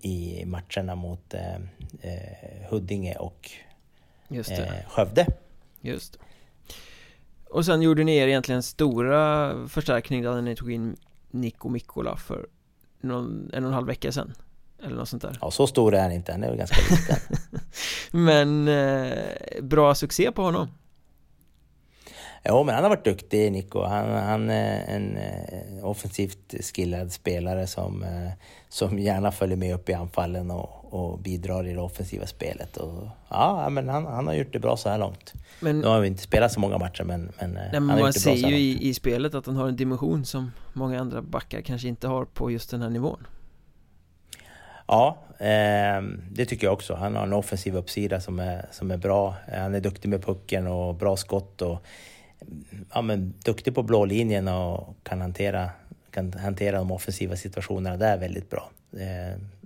i 0.00 0.44
matcherna 0.46 0.94
mot 0.94 1.34
eh, 1.34 1.54
eh 2.02 2.68
Huddinge 2.70 3.14
och 3.14 3.50
eh, 4.30 4.88
Skövde. 4.88 5.26
Just 5.84 6.18
Och 7.50 7.64
sen 7.64 7.82
gjorde 7.82 8.04
ni 8.04 8.16
er 8.16 8.28
egentligen 8.28 8.62
stora 8.62 9.54
förstärkning 9.68 10.22
där 10.22 10.42
ni 10.42 10.56
tog 10.56 10.72
in 10.72 10.96
Nico 11.30 11.68
Mikkola 11.68 12.16
för 12.16 12.46
någon, 13.00 13.50
en 13.52 13.64
och 13.64 13.68
en 13.68 13.74
halv 13.74 13.86
vecka 13.86 14.12
sedan 14.12 14.34
Eller 14.82 14.96
något 14.96 15.08
sånt 15.08 15.22
där? 15.22 15.38
Ja, 15.40 15.50
så 15.50 15.66
stor 15.66 15.94
är 15.94 16.02
han 16.02 16.12
inte, 16.12 16.32
han 16.32 16.42
är 16.42 16.48
väl 16.48 16.58
ganska 16.58 16.80
liten. 16.90 17.16
Men 18.24 18.68
eh, 18.68 19.62
bra 19.62 19.94
succé 19.94 20.32
på 20.32 20.42
honom. 20.42 20.68
Jo, 22.48 22.64
men 22.64 22.74
han 22.74 22.84
har 22.84 22.90
varit 22.90 23.04
duktig, 23.04 23.52
Nico. 23.52 23.82
Han, 23.82 24.10
han 24.10 24.50
är 24.50 24.96
en 24.96 25.16
eh, 25.16 25.84
offensivt 25.84 26.54
skillad 26.74 27.12
spelare 27.12 27.66
som, 27.66 28.02
eh, 28.02 28.30
som 28.68 28.98
gärna 28.98 29.32
följer 29.32 29.56
med 29.56 29.74
upp 29.74 29.88
i 29.88 29.92
anfallen 29.92 30.50
och, 30.50 30.83
och 30.94 31.18
bidrar 31.18 31.66
i 31.66 31.72
det 31.72 31.80
offensiva 31.80 32.26
spelet. 32.26 32.76
Och, 32.76 33.08
ja, 33.28 33.68
men 33.70 33.88
han, 33.88 34.06
han 34.06 34.26
har 34.26 34.34
gjort 34.34 34.52
det 34.52 34.58
bra 34.58 34.76
så 34.76 34.88
här 34.88 34.98
långt. 34.98 35.32
Men, 35.60 35.80
nu 35.80 35.86
har 35.86 36.00
vi 36.00 36.08
inte 36.08 36.22
spelat 36.22 36.52
så 36.52 36.60
många 36.60 36.78
matcher, 36.78 37.04
men, 37.04 37.32
men, 37.40 37.56
eh, 37.56 37.62
nej, 37.72 37.80
han 37.80 37.88
har 37.90 37.98
gjort 37.98 38.14
det 38.14 38.20
bra 38.20 38.20
så 38.20 38.30
här 38.30 38.36
långt. 38.36 38.42
Man 38.42 38.50
ser 38.50 38.56
ju 38.56 38.56
i, 38.56 38.88
i 38.88 38.94
spelet 38.94 39.34
att 39.34 39.46
han 39.46 39.56
har 39.56 39.68
en 39.68 39.76
dimension 39.76 40.24
som 40.24 40.52
många 40.72 41.00
andra 41.00 41.22
backar 41.22 41.60
kanske 41.60 41.88
inte 41.88 42.08
har 42.08 42.24
på 42.24 42.50
just 42.50 42.70
den 42.70 42.82
här 42.82 42.90
nivån. 42.90 43.26
Ja, 44.86 45.18
eh, 45.38 46.02
det 46.30 46.46
tycker 46.46 46.66
jag 46.66 46.72
också. 46.74 46.94
Han 46.94 47.16
har 47.16 47.22
en 47.22 47.32
offensiv 47.32 47.76
uppsida 47.76 48.20
som 48.20 48.38
är, 48.38 48.66
som 48.70 48.90
är 48.90 48.96
bra. 48.96 49.34
Han 49.52 49.74
är 49.74 49.80
duktig 49.80 50.08
med 50.08 50.22
pucken 50.24 50.66
och 50.66 50.94
bra 50.94 51.16
skott. 51.16 51.62
Och, 51.62 51.78
ja, 52.94 53.02
men, 53.02 53.34
duktig 53.44 53.74
på 53.74 53.82
blå 53.82 54.04
linjen 54.04 54.48
och 54.48 54.96
kan 55.02 55.20
hantera, 55.20 55.70
kan 56.10 56.32
hantera 56.32 56.78
de 56.78 56.90
offensiva 56.90 57.36
situationerna 57.36 57.96
där 57.96 58.18
väldigt 58.18 58.50
bra. 58.50 58.70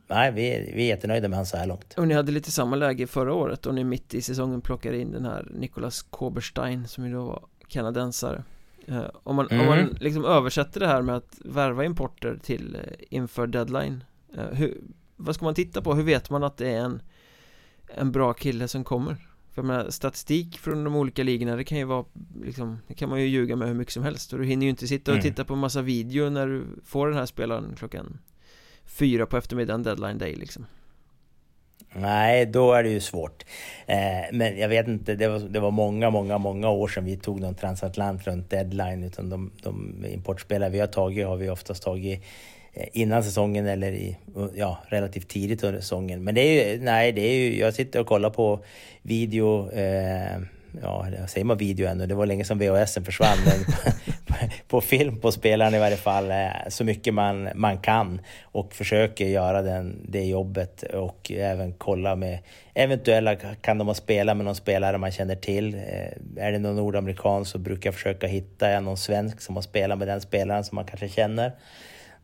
Nej, 0.08 0.32
vi, 0.32 0.48
är, 0.48 0.74
vi 0.74 0.82
är 0.82 0.86
jättenöjda 0.86 1.28
med 1.28 1.36
honom 1.36 1.46
så 1.46 1.56
här 1.56 1.66
långt. 1.66 1.94
Och 1.96 2.08
ni 2.08 2.14
hade 2.14 2.32
lite 2.32 2.50
samma 2.50 2.76
läge 2.76 3.06
förra 3.06 3.34
året 3.34 3.66
och 3.66 3.74
ni 3.74 3.84
mitt 3.84 4.14
i 4.14 4.22
säsongen 4.22 4.60
plockade 4.60 4.98
in 4.98 5.12
den 5.12 5.24
här 5.24 5.48
Nicholas 5.54 6.02
Koberstein 6.02 6.88
som 6.88 7.06
ju 7.06 7.12
då 7.12 7.24
var 7.24 7.42
kanadensare. 7.68 8.44
Eh, 8.86 9.06
om, 9.22 9.36
man, 9.36 9.48
mm. 9.48 9.60
om 9.60 9.66
man 9.66 9.96
liksom 10.00 10.24
översätter 10.24 10.80
det 10.80 10.86
här 10.86 11.02
med 11.02 11.16
att 11.16 11.38
värva 11.44 11.84
importer 11.84 12.38
till 12.42 12.74
eh, 12.74 12.82
inför 13.10 13.46
deadline 13.46 14.04
eh, 14.36 14.44
hur, 14.44 14.80
Vad 15.16 15.34
ska 15.34 15.44
man 15.44 15.54
titta 15.54 15.82
på? 15.82 15.94
Hur 15.94 16.02
vet 16.02 16.30
man 16.30 16.44
att 16.44 16.56
det 16.56 16.68
är 16.68 16.80
en, 16.80 17.02
en 17.86 18.12
bra 18.12 18.32
kille 18.32 18.68
som 18.68 18.84
kommer? 18.84 19.16
För 19.54 19.62
menar, 19.62 19.90
statistik 19.90 20.58
från 20.58 20.84
de 20.84 20.96
olika 20.96 21.22
ligorna 21.22 21.56
det 21.56 21.64
kan 21.64 21.78
ju 21.78 21.84
vara 21.84 22.04
liksom, 22.44 22.78
Det 22.86 22.94
kan 22.94 23.08
man 23.08 23.20
ju 23.20 23.26
ljuga 23.26 23.56
med 23.56 23.68
hur 23.68 23.74
mycket 23.74 23.94
som 23.94 24.02
helst 24.02 24.32
och 24.32 24.38
du 24.38 24.44
hinner 24.44 24.66
ju 24.66 24.70
inte 24.70 24.88
sitta 24.88 25.10
och 25.10 25.18
mm. 25.18 25.30
titta 25.30 25.44
på 25.44 25.56
massa 25.56 25.82
video 25.82 26.30
när 26.30 26.46
du 26.46 26.64
får 26.84 27.08
den 27.08 27.16
här 27.16 27.26
spelaren 27.26 27.74
klockan 27.76 28.18
Fyra 28.88 29.26
på 29.26 29.36
eftermiddagen 29.36 29.82
deadline 29.82 30.18
day 30.18 30.34
liksom 30.34 30.66
Nej, 31.94 32.46
då 32.46 32.72
är 32.72 32.82
det 32.82 32.88
ju 32.88 33.00
svårt. 33.00 33.44
Eh, 33.86 33.96
men 34.32 34.58
jag 34.58 34.68
vet 34.68 34.88
inte, 34.88 35.14
det 35.14 35.28
var, 35.28 35.38
det 35.38 35.60
var 35.60 35.70
många, 35.70 36.10
många, 36.10 36.38
många 36.38 36.68
år 36.68 36.88
sedan 36.88 37.04
vi 37.04 37.16
tog 37.16 37.40
någon 37.40 37.54
transatlant 37.54 38.26
runt 38.26 38.50
deadline. 38.50 39.04
Utan 39.04 39.30
de, 39.30 39.50
de 39.62 40.04
importspelare 40.08 40.70
vi 40.70 40.80
har 40.80 40.86
tagit 40.86 41.26
har 41.26 41.36
vi 41.36 41.50
oftast 41.50 41.82
tagit 41.82 42.24
Eh, 42.78 42.86
innan 42.92 43.24
säsongen 43.24 43.66
eller 43.66 43.92
i, 43.92 44.16
ja, 44.54 44.78
relativt 44.88 45.28
tidigt 45.28 45.64
under 45.64 45.80
säsongen. 45.80 46.24
Men 46.24 46.34
det 46.34 46.40
är 46.40 46.72
ju, 46.72 46.82
nej, 46.82 47.12
det 47.12 47.20
är 47.20 47.34
ju, 47.34 47.58
jag 47.58 47.74
sitter 47.74 48.00
och 48.00 48.06
kollar 48.06 48.30
på 48.30 48.64
video, 49.02 49.70
eh, 49.72 50.38
ja, 50.82 51.06
säger 51.28 51.44
man 51.44 51.56
video 51.56 51.88
ännu? 51.88 52.06
Det 52.06 52.14
var 52.14 52.26
länge 52.26 52.44
sedan 52.44 52.58
VHS 52.58 52.98
försvann, 53.04 53.38
men 53.46 53.74
på, 54.68 54.80
film 54.80 55.20
på 55.20 55.32
spelaren 55.32 55.74
i 55.74 55.78
varje 55.78 55.96
fall, 55.96 56.30
eh, 56.30 56.48
så 56.68 56.84
mycket 56.84 57.14
man, 57.14 57.48
man 57.54 57.78
kan 57.78 58.20
och 58.42 58.74
försöker 58.74 59.24
göra 59.24 59.62
den, 59.62 60.06
det 60.08 60.24
jobbet 60.24 60.82
och 60.82 61.30
även 61.30 61.72
kolla 61.72 62.16
med 62.16 62.38
eventuella, 62.74 63.36
kan 63.36 63.78
de 63.78 63.86
ha 63.86 63.94
spelat 63.94 64.36
med 64.36 64.46
någon 64.46 64.54
spelare 64.54 64.98
man 64.98 65.12
känner 65.12 65.36
till? 65.36 65.74
Eh, 65.74 66.44
är 66.44 66.52
det 66.52 66.58
någon 66.58 66.76
nordamerikan 66.76 67.44
så 67.44 67.58
brukar 67.58 67.88
jag 67.88 67.94
försöka 67.94 68.26
hitta 68.26 68.80
någon 68.80 68.96
svensk 68.96 69.40
som 69.40 69.54
har 69.54 69.62
spelat 69.62 69.98
med 69.98 70.08
den 70.08 70.20
spelaren 70.20 70.64
som 70.64 70.76
man 70.76 70.84
kanske 70.84 71.08
känner. 71.08 71.52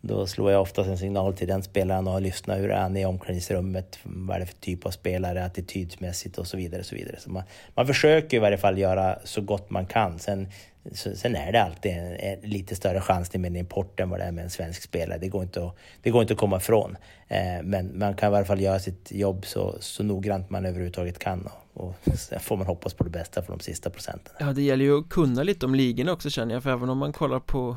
Då 0.07 0.27
slår 0.27 0.53
jag 0.53 0.63
oftast 0.63 0.89
en 0.89 0.99
signal 0.99 1.35
till 1.35 1.49
den 1.49 1.63
spelaren 1.63 2.09
och 2.09 2.23
lyssnar 2.23 2.59
hur 2.59 2.69
han 2.69 2.97
är 2.97 3.01
i 3.01 3.05
omklädningsrummet, 3.05 3.99
vad 4.03 4.37
är 4.37 4.41
det 4.41 4.47
för 4.47 4.55
typ 4.55 4.87
av 4.87 4.91
spelare, 4.91 5.45
attitydsmässigt 5.45 6.39
och 6.39 6.47
så 6.47 6.57
vidare. 6.57 6.81
Och 6.81 6.87
så 6.87 6.95
vidare. 6.95 7.17
Så 7.21 7.31
man, 7.31 7.43
man 7.75 7.87
försöker 7.87 8.37
i 8.37 8.41
varje 8.41 8.59
fall 8.59 8.79
göra 8.79 9.19
så 9.25 9.41
gott 9.41 9.71
man 9.71 9.87
kan. 9.87 10.19
Sen, 10.19 10.49
sen 10.93 11.37
är 11.37 11.53
det 11.53 11.63
alltid 11.63 11.93
en, 11.93 12.17
en 12.17 12.41
lite 12.41 12.77
större 12.77 13.01
chans 13.01 13.35
med 13.35 13.47
en 13.47 13.57
import 13.57 14.01
än 14.01 14.11
vad 14.11 14.21
det 14.21 14.25
är 14.25 14.33
med 14.33 14.45
en 14.45 14.51
svensk 14.51 14.83
spelare. 14.83 15.19
Det 15.19 15.29
går 15.29 15.43
inte 15.43 15.67
att, 15.67 15.77
det 16.03 16.11
går 16.11 16.23
inte 16.23 16.35
att 16.35 16.41
komma 16.41 16.57
ifrån. 16.57 16.97
Eh, 17.29 17.63
men 17.63 17.99
man 17.99 18.15
kan 18.15 18.29
i 18.29 18.33
varje 18.33 18.45
fall 18.45 18.61
göra 18.61 18.79
sitt 18.79 19.13
jobb 19.13 19.47
så, 19.47 19.77
så 19.81 20.03
noggrant 20.03 20.51
man 20.51 20.67
överhuvudtaget 20.67 21.19
kan. 21.19 21.49
Och, 21.73 21.87
och 22.05 22.19
sen 22.19 22.41
får 22.41 22.57
man 22.57 22.67
hoppas 22.67 22.95
på 22.95 23.05
det 23.05 23.11
bästa 23.11 23.43
för 23.43 23.53
de 23.53 23.61
sista 23.61 23.91
procenten. 23.91 24.35
Ja, 24.39 24.53
det 24.53 24.63
gäller 24.63 24.85
ju 24.85 24.99
att 24.99 25.09
kunna 25.09 25.43
lite 25.43 25.67
om 25.67 25.75
ligorna 25.75 26.13
också 26.13 26.31
känner 26.31 26.55
jag, 26.55 26.63
för 26.63 26.71
även 26.71 26.89
om 26.89 26.99
man 26.99 27.13
kollar 27.13 27.41
på 27.41 27.77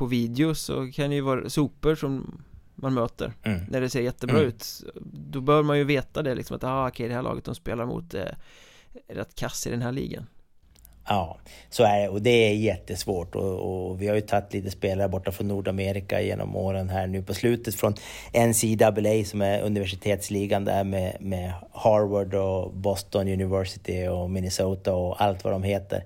på 0.00 0.06
video 0.06 0.54
så 0.54 0.90
kan 0.92 1.10
det 1.10 1.16
ju 1.16 1.20
vara 1.20 1.50
sopor 1.50 1.94
som 1.94 2.42
man 2.74 2.94
möter. 2.94 3.32
Mm. 3.42 3.60
När 3.70 3.80
det 3.80 3.90
ser 3.90 4.00
jättebra 4.00 4.36
mm. 4.36 4.48
ut 4.48 4.82
Då 5.30 5.40
bör 5.40 5.62
man 5.62 5.78
ju 5.78 5.84
veta 5.84 6.22
det 6.22 6.34
liksom 6.34 6.56
att 6.56 6.64
ah, 6.64 6.88
okej 6.88 7.08
det 7.08 7.14
här 7.14 7.22
laget 7.22 7.44
de 7.44 7.54
spelar 7.54 7.86
mot 7.86 8.14
är 8.14 8.36
rätt 9.08 9.34
kass 9.34 9.66
i 9.66 9.70
den 9.70 9.82
här 9.82 9.92
ligan. 9.92 10.26
Ja, 11.08 11.38
så 11.70 11.82
är 11.84 12.02
det. 12.02 12.08
Och 12.08 12.22
det 12.22 12.30
är 12.30 12.54
jättesvårt. 12.54 13.34
Och, 13.34 13.88
och, 13.90 14.02
vi 14.02 14.08
har 14.08 14.14
ju 14.14 14.20
tagit 14.20 14.52
lite 14.52 14.70
spelare 14.70 15.08
borta 15.08 15.32
från 15.32 15.48
Nordamerika 15.48 16.20
genom 16.20 16.56
åren 16.56 16.88
här 16.88 17.06
nu 17.06 17.22
på 17.22 17.34
slutet. 17.34 17.74
Från 17.74 17.94
NCAA 18.32 19.24
som 19.24 19.42
är 19.42 19.62
universitetsligan 19.62 20.64
där 20.64 20.84
med, 20.84 21.16
med 21.20 21.52
Harvard 21.72 22.34
och 22.34 22.74
Boston 22.74 23.28
University 23.28 24.08
och 24.08 24.30
Minnesota 24.30 24.94
och 24.94 25.22
allt 25.22 25.44
vad 25.44 25.52
de 25.52 25.62
heter 25.62 26.04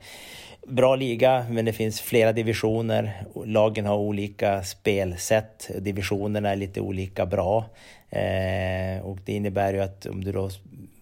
bra 0.66 0.96
liga, 0.96 1.46
men 1.50 1.64
det 1.64 1.72
finns 1.72 2.00
flera 2.00 2.32
divisioner. 2.32 3.24
Lagen 3.44 3.86
har 3.86 3.96
olika 3.96 4.62
spelsätt. 4.62 5.70
Divisionerna 5.78 6.50
är 6.50 6.56
lite 6.56 6.80
olika 6.80 7.26
bra. 7.26 7.64
Eh, 8.10 9.04
och 9.04 9.18
det 9.24 9.32
innebär 9.32 9.74
ju 9.74 9.80
att 9.80 10.06
om 10.06 10.24
du 10.24 10.32
då 10.32 10.50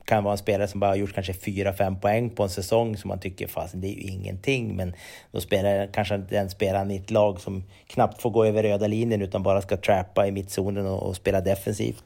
kan 0.05 0.25
vara 0.25 0.33
en 0.33 0.39
spelare 0.39 0.69
som 0.69 0.81
bara 0.81 0.91
har 0.91 0.97
gjort 0.97 1.15
kanske 1.15 1.33
4-5 1.33 2.01
poäng 2.01 2.31
på 2.31 2.43
en 2.43 2.49
säsong 2.49 2.97
som 2.97 3.09
man 3.09 3.21
tycker 3.21 3.47
fast 3.47 3.75
det 3.77 3.87
är 3.87 3.95
ju 3.95 4.01
ingenting. 4.01 4.77
Men 4.77 4.95
då 5.33 5.41
spelar 5.41 5.87
kanske 5.87 6.17
den 6.17 6.51
spelaren 6.51 6.91
i 6.91 6.97
ett 6.97 7.11
lag 7.11 7.41
som 7.41 7.65
knappt 7.87 8.23
får 8.23 8.31
gå 8.31 8.45
över 8.45 8.63
röda 8.63 8.87
linjen 8.87 9.23
utan 9.23 9.43
bara 9.43 9.63
ska 9.63 9.77
trappa 9.77 10.27
i 10.27 10.33
mittzonen 10.33 10.87
och, 10.87 11.03
och 11.03 11.17
spela 11.17 11.41
defensivt 11.41 12.05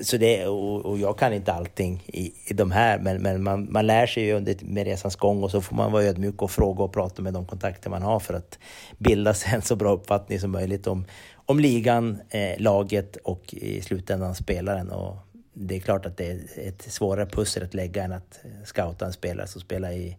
så 0.00 0.16
det, 0.16 0.46
och, 0.46 0.86
och, 0.86 0.98
jag 0.98 1.18
kan 1.18 1.32
inte 1.32 1.52
allting 1.52 2.02
i, 2.06 2.32
i 2.46 2.54
de 2.54 2.70
här, 2.70 2.98
men, 2.98 3.22
men 3.22 3.42
man, 3.42 3.72
man 3.72 3.86
lär 3.86 4.06
sig 4.06 4.24
ju 4.24 4.32
under 4.32 4.56
med 4.62 4.86
resans 4.86 5.16
gång 5.16 5.42
och 5.42 5.50
så 5.50 5.60
får 5.60 5.76
man 5.76 5.92
vara 5.92 6.02
ödmjuk 6.02 6.42
och 6.42 6.50
fråga 6.50 6.84
och 6.84 6.92
prata 6.92 7.22
med 7.22 7.32
de 7.32 7.46
kontakter 7.46 7.90
man 7.90 8.02
har 8.02 8.20
för 8.20 8.34
att 8.34 8.58
bilda 8.98 9.34
sig 9.34 9.54
en 9.54 9.62
så 9.62 9.76
bra 9.76 9.92
uppfattning 9.92 10.40
som 10.40 10.50
möjligt 10.50 10.86
om, 10.86 11.04
om 11.46 11.60
ligan, 11.60 12.20
eh, 12.30 12.60
laget 12.62 13.16
och 13.16 13.54
i 13.54 13.80
slutändan 13.80 14.34
spelaren. 14.34 14.90
Och 14.90 15.16
det 15.52 15.76
är 15.76 15.80
klart 15.80 16.06
att 16.06 16.16
det 16.16 16.30
är 16.30 16.68
ett 16.68 16.82
svårare 16.82 17.26
pussel 17.26 17.62
att 17.62 17.74
lägga 17.74 18.04
än 18.04 18.12
att 18.12 18.40
scouta 18.64 19.06
en 19.06 19.12
spelare 19.12 19.46
som 19.46 19.60
spelar 19.60 19.92
i 19.92 20.16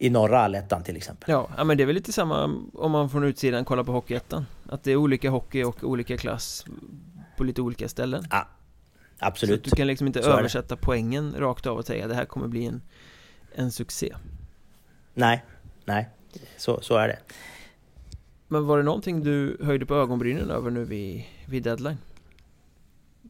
i 0.00 0.10
norra 0.10 0.40
allettan 0.40 0.82
till 0.82 0.96
exempel. 0.96 1.30
Ja, 1.30 1.64
men 1.64 1.76
det 1.76 1.84
är 1.84 1.86
väl 1.86 1.94
lite 1.94 2.12
samma 2.12 2.44
om 2.74 2.92
man 2.92 3.10
från 3.10 3.24
utsidan 3.24 3.64
kollar 3.64 3.84
på 3.84 3.92
Hockeyettan 3.92 4.46
Att 4.68 4.84
det 4.84 4.92
är 4.92 4.96
olika 4.96 5.30
hockey 5.30 5.64
och 5.64 5.84
olika 5.84 6.16
klass 6.16 6.64
på 7.36 7.44
lite 7.44 7.62
olika 7.62 7.88
ställen 7.88 8.24
Ja, 8.30 8.48
Absolut. 9.18 9.64
Så 9.64 9.70
du 9.70 9.76
kan 9.76 9.86
liksom 9.86 10.06
inte 10.06 10.22
så 10.22 10.30
översätta 10.30 10.76
poängen 10.76 11.34
rakt 11.38 11.66
av 11.66 11.76
och 11.76 11.86
säga 11.86 12.04
att 12.04 12.10
det 12.10 12.16
här 12.16 12.24
kommer 12.24 12.48
bli 12.48 12.66
en, 12.66 12.82
en 13.54 13.72
succé. 13.72 14.14
Nej, 15.14 15.44
nej, 15.84 16.08
så, 16.56 16.80
så 16.80 16.96
är 16.96 17.08
det. 17.08 17.18
Men 18.48 18.66
var 18.66 18.78
det 18.78 18.84
någonting 18.84 19.22
du 19.22 19.56
höjde 19.62 19.86
på 19.86 19.94
ögonbrynen 19.94 20.50
över 20.50 20.70
nu 20.70 20.84
vid, 20.84 21.24
vid 21.46 21.62
deadline? 21.62 21.98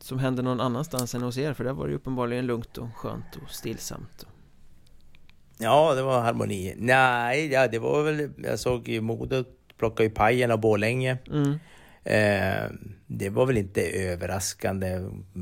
Som 0.01 0.19
hände 0.19 0.43
någon 0.43 0.61
annanstans 0.61 1.15
än 1.15 1.23
hos 1.23 1.39
er? 1.39 1.53
För 1.53 1.65
där 1.65 1.73
var 1.73 1.87
det 1.87 1.91
ju 1.91 1.97
uppenbarligen 1.97 2.47
lugnt 2.47 2.79
och 2.79 2.97
skönt 2.97 3.37
och 3.43 3.51
stillsamt. 3.51 4.27
Ja, 5.59 5.95
det 5.95 6.03
var 6.03 6.21
harmoni. 6.21 6.75
Nej, 6.77 7.53
ja, 7.53 7.69
det 7.69 7.79
var 7.79 8.03
väl... 8.03 8.31
Jag 8.37 8.59
såg 8.59 8.89
ju 8.89 9.01
Modo 9.01 9.45
plocka 9.77 10.03
ju 10.03 10.11
pajen 10.11 10.51
av 10.51 10.61
Borlänge. 10.61 11.19
Mm. 11.31 11.59
Eh, 12.05 12.71
det 13.11 13.31
var 13.31 13.47
väl 13.47 13.57
inte 13.57 13.83
överraskande 13.83 15.01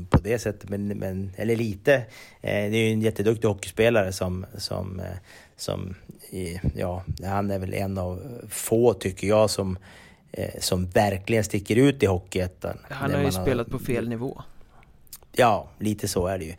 på 0.09 0.17
det 0.17 0.39
sättet, 0.39 0.69
men, 0.69 0.87
men 0.87 1.31
eller 1.35 1.55
lite. 1.55 1.93
Eh, 2.41 2.69
det 2.71 2.77
är 2.77 2.87
ju 2.87 2.91
en 2.91 3.01
jätteduktig 3.01 3.47
hockeyspelare 3.47 4.11
som, 4.11 4.45
som, 4.57 4.99
eh, 4.99 5.17
som 5.55 5.95
ja, 6.73 7.03
han 7.23 7.51
är 7.51 7.59
väl 7.59 7.73
en 7.73 7.97
av 7.97 8.21
få, 8.49 8.93
tycker 8.93 9.27
jag, 9.27 9.49
som, 9.49 9.77
som 10.59 10.89
verkligen 10.89 11.43
sticker 11.43 11.75
ut 11.75 12.03
i 12.03 12.05
Hockeyettan. 12.05 12.77
Han 12.89 13.13
har 13.13 13.23
ju 13.23 13.31
spelat 13.31 13.67
har, 13.67 13.77
på 13.77 13.85
fel 13.85 14.09
nivå. 14.09 14.41
Ja, 15.31 15.69
lite 15.79 16.07
så 16.07 16.27
är 16.27 16.39
det 16.39 16.45
ju 16.45 16.53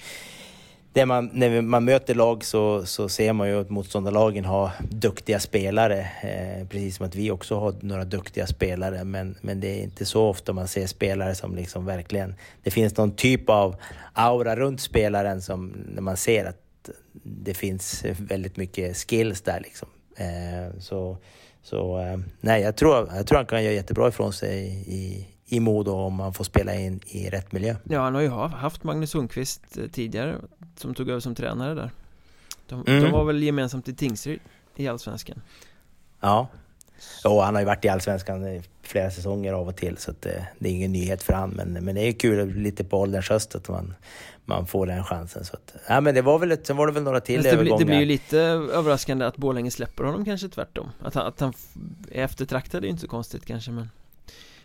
det 0.93 1.07
man, 1.07 1.31
när 1.33 1.63
man 1.63 1.85
möter 1.85 2.15
lag 2.15 2.45
så, 2.45 2.87
så 2.87 3.09
ser 3.09 3.33
man 3.33 3.49
ju 3.49 3.61
att 3.61 3.71
motståndarlagen 3.71 4.45
har 4.45 4.71
duktiga 4.91 5.41
spelare. 5.41 6.01
Eh, 6.23 6.69
precis 6.69 6.97
som 6.97 7.07
att 7.07 7.15
vi 7.15 7.31
också 7.31 7.59
har 7.59 7.75
några 7.81 8.05
duktiga 8.05 8.47
spelare. 8.47 9.05
Men, 9.05 9.37
men 9.41 9.61
det 9.61 9.69
är 9.69 9.83
inte 9.83 10.05
så 10.05 10.25
ofta 10.25 10.53
man 10.53 10.69
ser 10.69 10.87
spelare 10.87 11.35
som 11.35 11.57
liksom 11.57 11.87
verkligen... 11.87 12.35
Det 12.63 12.71
finns 12.71 12.97
någon 12.97 13.17
typ 13.17 13.51
av 13.51 13.77
aura 14.13 14.57
runt 14.57 14.81
spelaren 14.81 15.43
som 15.43 15.73
när 15.95 16.03
man 16.03 16.17
ser 16.17 16.45
att 16.45 16.91
det 17.23 17.55
finns 17.55 18.05
väldigt 18.19 18.57
mycket 18.57 18.97
skills 18.97 19.41
där 19.41 19.61
liksom. 19.61 19.89
Eh, 20.17 20.79
så 20.81 21.19
så 21.63 22.01
eh, 22.01 22.19
nej, 22.41 22.63
jag 22.63 22.77
tror, 22.77 23.11
jag 23.17 23.27
tror 23.27 23.37
han 23.37 23.47
kan 23.47 23.65
göra 23.65 23.75
jättebra 23.75 24.09
ifrån 24.09 24.33
sig 24.33 24.85
i, 24.87 25.27
i 25.49 25.61
Modo 25.61 25.93
om 25.93 26.21
han 26.21 26.35
får 26.35 26.45
spela 26.45 26.75
in 26.75 27.01
i 27.07 27.31
rätt 27.31 27.53
miljö. 27.53 27.77
Ja, 27.85 28.01
han 28.01 28.15
har 28.15 28.23
ju 28.23 28.29
haft 28.29 28.85
Magnus 28.85 29.11
Sundqvist 29.11 29.63
tidigare 29.93 30.37
som 30.77 30.95
tog 30.95 31.09
över 31.09 31.21
som 31.21 31.35
tränare 31.35 31.75
där. 31.75 31.91
De, 32.69 32.85
mm. 32.87 33.03
de 33.03 33.13
var 33.13 33.25
väl 33.25 33.43
gemensamt 33.43 33.89
i 33.89 33.95
Tingsryd 33.95 34.41
i 34.77 34.89
Allsvenskan. 34.89 35.43
Ja, 36.21 36.49
och 37.25 37.43
han 37.43 37.55
har 37.55 37.63
ju 37.63 37.67
varit 37.67 37.85
i 37.85 37.89
Allsvenskan 37.89 38.47
i 38.47 38.63
flera 38.83 39.11
säsonger 39.11 39.53
av 39.53 39.69
och 39.69 39.77
till 39.77 39.97
så 39.97 40.13
det, 40.21 40.37
eh, 40.37 40.43
det, 40.59 40.69
är 40.69 40.73
ingen 40.73 40.93
nyhet 40.93 41.23
för 41.23 41.33
han. 41.33 41.51
Men, 41.51 41.73
men 41.85 41.95
det 41.95 42.01
är 42.01 42.13
kul 42.13 42.55
lite 42.55 42.85
på 42.85 42.99
ålderns 43.01 43.29
höst 43.29 43.55
att 43.55 43.69
man, 43.69 43.95
man 44.45 44.67
får 44.67 44.87
den 44.87 45.05
chansen. 45.05 45.45
Så 45.45 45.55
att, 45.55 45.77
ja, 45.89 46.01
men 46.01 46.15
det 46.15 46.23
var 46.23 46.39
väl, 46.39 46.59
sen 46.63 46.77
var 46.77 46.87
det 46.87 46.93
väl 46.93 47.03
några 47.03 47.21
till 47.21 47.43
det. 47.43 47.57
Blir, 47.57 47.79
det 47.79 47.85
blir 47.85 47.99
ju 47.99 48.05
lite 48.05 48.39
överraskande 48.39 49.25
att 49.25 49.37
Borlänge 49.37 49.71
släpper 49.71 50.05
honom 50.05 50.25
kanske 50.25 50.49
tvärtom. 50.49 50.91
Att 51.03 51.15
han, 51.15 51.27
att 51.27 51.41
han 51.41 51.53
är 52.13 52.25
eftertraktad 52.25 52.79
är 52.79 52.85
ju 52.85 52.91
inte 52.91 53.03
så 53.03 53.09
konstigt 53.09 53.47
kanske 53.47 53.71
men 53.71 53.89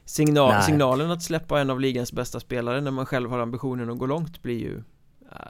signal, 0.06 0.64
Signalen 0.64 1.12
att 1.12 1.24
släppa 1.24 1.62
en 1.62 1.70
av 1.70 1.80
ligans 1.80 2.14
bästa 2.14 2.40
spelare 2.40 2.82
när 2.82 2.92
man 2.92 3.06
själv 3.06 3.30
har 3.30 3.40
ambitionen 3.40 3.90
att 3.90 3.98
gå 3.98 4.06
långt 4.06 4.42
blir 4.42 4.60
ju 4.60 4.84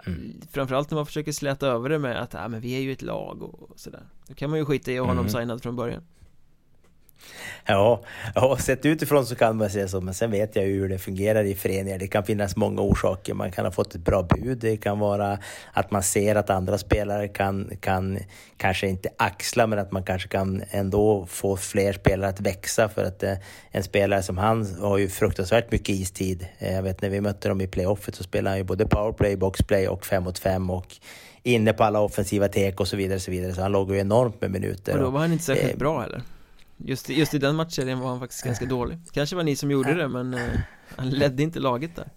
Mm. 0.05 0.41
Framförallt 0.51 0.91
när 0.91 0.95
man 0.95 1.05
försöker 1.05 1.31
släta 1.31 1.67
över 1.67 1.89
det 1.89 1.99
med 1.99 2.21
att 2.21 2.35
ah, 2.35 2.47
men 2.47 2.61
vi 2.61 2.75
är 2.75 2.79
ju 2.79 2.91
ett 2.91 3.01
lag 3.01 3.43
och 3.43 3.69
sådär 3.75 4.03
Då 4.27 4.33
kan 4.33 4.49
man 4.49 4.59
ju 4.59 4.65
skita 4.65 4.91
i 4.91 4.99
att 4.99 5.05
ha 5.05 5.07
honom 5.07 5.25
mm. 5.25 5.33
signad 5.33 5.63
från 5.63 5.75
början 5.75 6.03
Ja, 7.65 8.01
ja, 8.35 8.57
sett 8.57 8.85
utifrån 8.85 9.25
så 9.25 9.35
kan 9.35 9.57
man 9.57 9.69
säga 9.69 9.87
så, 9.87 10.01
men 10.01 10.13
sen 10.13 10.31
vet 10.31 10.55
jag 10.55 10.65
ju 10.65 10.79
hur 10.79 10.89
det 10.89 10.97
fungerar 10.97 11.43
i 11.43 11.55
föreningar. 11.55 11.97
Det 11.97 12.07
kan 12.07 12.23
finnas 12.23 12.55
många 12.55 12.81
orsaker. 12.81 13.33
Man 13.33 13.51
kan 13.51 13.65
ha 13.65 13.71
fått 13.71 13.95
ett 13.95 14.05
bra 14.05 14.23
bud. 14.23 14.57
Det 14.57 14.77
kan 14.77 14.99
vara 14.99 15.37
att 15.73 15.91
man 15.91 16.03
ser 16.03 16.35
att 16.35 16.49
andra 16.49 16.77
spelare 16.77 17.27
kan, 17.27 17.71
kan 17.79 18.19
kanske 18.57 18.87
inte 18.87 19.09
axla, 19.17 19.67
men 19.67 19.79
att 19.79 19.91
man 19.91 20.03
kanske 20.03 20.29
kan 20.29 20.63
ändå 20.71 21.25
få 21.25 21.57
fler 21.57 21.93
spelare 21.93 22.29
att 22.29 22.39
växa. 22.39 22.89
För 22.89 23.03
att 23.03 23.23
eh, 23.23 23.33
en 23.71 23.83
spelare 23.83 24.23
som 24.23 24.37
han 24.37 24.75
har 24.79 24.97
ju 24.97 25.09
fruktansvärt 25.09 25.71
mycket 25.71 25.89
istid. 25.89 26.47
Eh, 26.59 26.73
jag 26.73 26.83
vet 26.83 27.01
när 27.01 27.09
vi 27.09 27.21
mötte 27.21 27.49
dem 27.49 27.61
i 27.61 27.67
playoffet 27.67 28.15
så 28.15 28.23
spelade 28.23 28.49
han 28.49 28.57
ju 28.57 28.63
både 28.63 28.85
powerplay, 28.85 29.37
boxplay 29.37 29.87
och 29.87 30.05
fem 30.05 30.23
mot 30.23 30.39
fem. 30.39 30.69
Och 30.69 30.95
inne 31.43 31.73
på 31.73 31.83
alla 31.83 31.99
offensiva 31.99 32.47
tek 32.47 32.79
och 32.79 32.87
så 32.87 32.97
vidare. 32.97 33.19
Så, 33.19 33.31
vidare. 33.31 33.53
så 33.53 33.61
han 33.61 33.71
låg 33.71 33.91
ju 33.91 33.99
enormt 33.99 34.41
med 34.41 34.51
minuter. 34.51 34.93
Och 34.93 35.03
då 35.03 35.09
var 35.09 35.19
han 35.19 35.31
inte 35.31 35.43
särskilt 35.43 35.73
eh, 35.73 35.77
bra 35.77 36.01
heller? 36.01 36.21
Just, 36.77 37.09
just 37.09 37.33
i 37.33 37.37
den 37.37 37.55
matchen 37.55 37.99
var 37.99 38.09
han 38.09 38.19
faktiskt 38.19 38.43
ganska 38.43 38.65
dålig 38.65 38.97
Kanske 39.11 39.35
var 39.35 39.43
ni 39.43 39.55
som 39.55 39.71
gjorde 39.71 39.93
det 39.93 40.07
men 40.07 40.33
eh, 40.33 40.59
han 40.95 41.09
ledde 41.09 41.43
inte 41.43 41.59
laget 41.59 41.95
där 41.95 42.07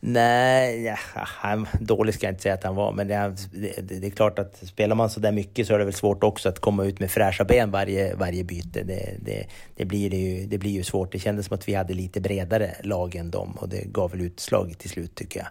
Nej, 0.00 0.82
ja, 0.82 0.96
han, 1.14 1.66
dålig 1.80 2.14
ska 2.14 2.26
jag 2.26 2.32
inte 2.32 2.42
säga 2.42 2.54
att 2.54 2.64
han 2.64 2.74
var, 2.74 2.92
men 2.92 3.08
det, 3.08 3.34
det, 3.52 4.00
det 4.00 4.06
är 4.06 4.10
klart 4.10 4.38
att 4.38 4.56
spelar 4.56 4.96
man 4.96 5.10
så 5.10 5.20
där 5.20 5.32
mycket 5.32 5.66
så 5.66 5.74
är 5.74 5.78
det 5.78 5.84
väl 5.84 5.94
svårt 5.94 6.24
också 6.24 6.48
att 6.48 6.58
komma 6.58 6.84
ut 6.84 7.00
med 7.00 7.10
fräscha 7.10 7.44
ben 7.44 7.70
varje, 7.70 8.14
varje 8.14 8.44
byte. 8.44 8.82
Det, 8.82 9.14
det, 9.20 9.46
det, 9.76 9.84
blir 9.84 10.10
det, 10.10 10.16
ju, 10.16 10.46
det 10.46 10.58
blir 10.58 10.70
ju 10.70 10.82
svårt. 10.82 11.12
Det 11.12 11.18
kändes 11.18 11.46
som 11.46 11.54
att 11.54 11.68
vi 11.68 11.74
hade 11.74 11.94
lite 11.94 12.20
bredare 12.20 12.74
lag 12.82 13.14
än 13.14 13.30
dem 13.30 13.56
och 13.60 13.68
det 13.68 13.84
gav 13.84 14.10
väl 14.10 14.20
utslag 14.20 14.74
till 14.78 14.90
slut 14.90 15.14
tycker 15.14 15.40
jag. 15.40 15.48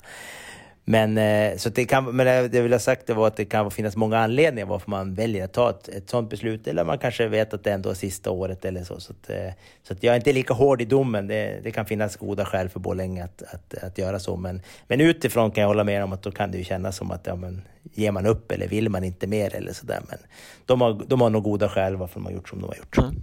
Men, 0.85 1.17
eh, 1.17 1.57
så 1.57 1.69
det, 1.69 1.85
kan, 1.85 2.15
men 2.15 2.27
eh, 2.27 2.49
det 2.49 2.57
jag 2.57 2.63
vill 2.63 2.71
ha 2.71 2.79
sagt 2.79 3.07
det 3.07 3.13
var 3.13 3.27
att 3.27 3.35
det 3.35 3.45
kan 3.45 3.71
finnas 3.71 3.95
många 3.95 4.17
anledningar 4.17 4.67
varför 4.67 4.89
man 4.89 5.13
väljer 5.13 5.45
att 5.45 5.53
ta 5.53 5.69
ett, 5.69 5.87
ett 5.87 6.09
sådant 6.09 6.29
beslut. 6.29 6.67
Eller 6.67 6.83
man 6.83 6.97
kanske 6.97 7.27
vet 7.27 7.53
att 7.53 7.63
det 7.63 7.71
ändå 7.71 7.89
är 7.89 7.93
sista 7.93 8.31
året 8.31 8.65
eller 8.65 8.83
så. 8.83 8.99
Så, 8.99 9.13
att, 9.13 9.29
eh, 9.29 9.51
så 9.83 9.93
att 9.93 10.03
jag 10.03 10.11
är 10.11 10.15
inte 10.15 10.33
lika 10.33 10.53
hård 10.53 10.81
i 10.81 10.85
domen. 10.85 11.27
Det, 11.27 11.59
det 11.63 11.71
kan 11.71 11.85
finnas 11.85 12.15
goda 12.15 12.45
skäl 12.45 12.69
för 12.69 12.79
Borlänge 12.79 13.23
att, 13.23 13.43
att, 13.53 13.83
att 13.83 13.97
göra 13.97 14.19
så. 14.19 14.37
Men, 14.37 14.61
men 14.87 15.01
utifrån 15.01 15.51
kan 15.51 15.61
jag 15.61 15.67
hålla 15.67 15.83
med 15.83 16.03
om 16.03 16.13
att 16.13 16.21
då 16.23 16.31
kan 16.31 16.51
det 16.51 16.57
ju 16.57 16.63
kännas 16.63 16.97
som 16.97 17.11
att 17.11 17.27
ja, 17.27 17.35
men, 17.35 17.61
ger 17.83 18.11
man 18.11 18.25
upp 18.25 18.51
eller 18.51 18.67
vill 18.67 18.89
man 18.89 19.03
inte 19.03 19.27
mer 19.27 19.55
eller 19.55 19.73
sådär. 19.73 19.99
Men 20.09 20.17
de 20.65 20.81
har, 20.81 21.01
de 21.07 21.21
har 21.21 21.29
nog 21.29 21.43
goda 21.43 21.69
skäl 21.69 21.95
varför 21.95 22.13
de 22.19 22.25
har 22.25 22.31
gjort 22.31 22.49
som 22.49 22.61
de 22.61 22.67
har 22.67 22.75
gjort. 22.75 22.97
Mm. 22.97 23.15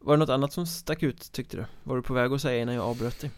Var 0.00 0.14
det 0.14 0.18
något 0.18 0.28
annat 0.28 0.52
som 0.52 0.66
stack 0.66 1.02
ut 1.02 1.32
tyckte 1.32 1.56
du? 1.56 1.64
Var 1.82 1.96
du 1.96 2.02
på 2.02 2.14
väg 2.14 2.32
att 2.32 2.40
säga 2.40 2.62
innan 2.62 2.74
jag 2.74 2.84
avbröt 2.84 3.20
dig? 3.20 3.30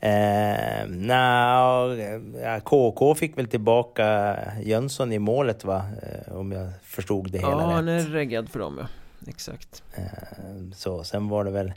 Eh, 0.00 0.86
ja, 1.08 2.60
KK 2.64 3.14
fick 3.14 3.38
väl 3.38 3.46
tillbaka 3.46 4.36
Jönsson 4.62 5.12
i 5.12 5.18
målet 5.18 5.64
va? 5.64 5.82
Eh, 6.02 6.36
om 6.36 6.52
jag 6.52 6.68
förstod 6.82 7.30
det 7.30 7.38
hela 7.38 7.50
ja, 7.50 7.56
rätt. 7.56 7.64
Ja, 7.64 7.72
han 7.72 7.88
är 7.88 8.00
reggad 8.00 8.48
för 8.48 8.58
dem 8.58 8.76
ja. 8.80 8.86
Exakt. 9.28 9.82
Eh, 9.94 10.04
så, 10.74 11.04
sen 11.04 11.28
var 11.28 11.44
det 11.44 11.50
väl 11.50 11.72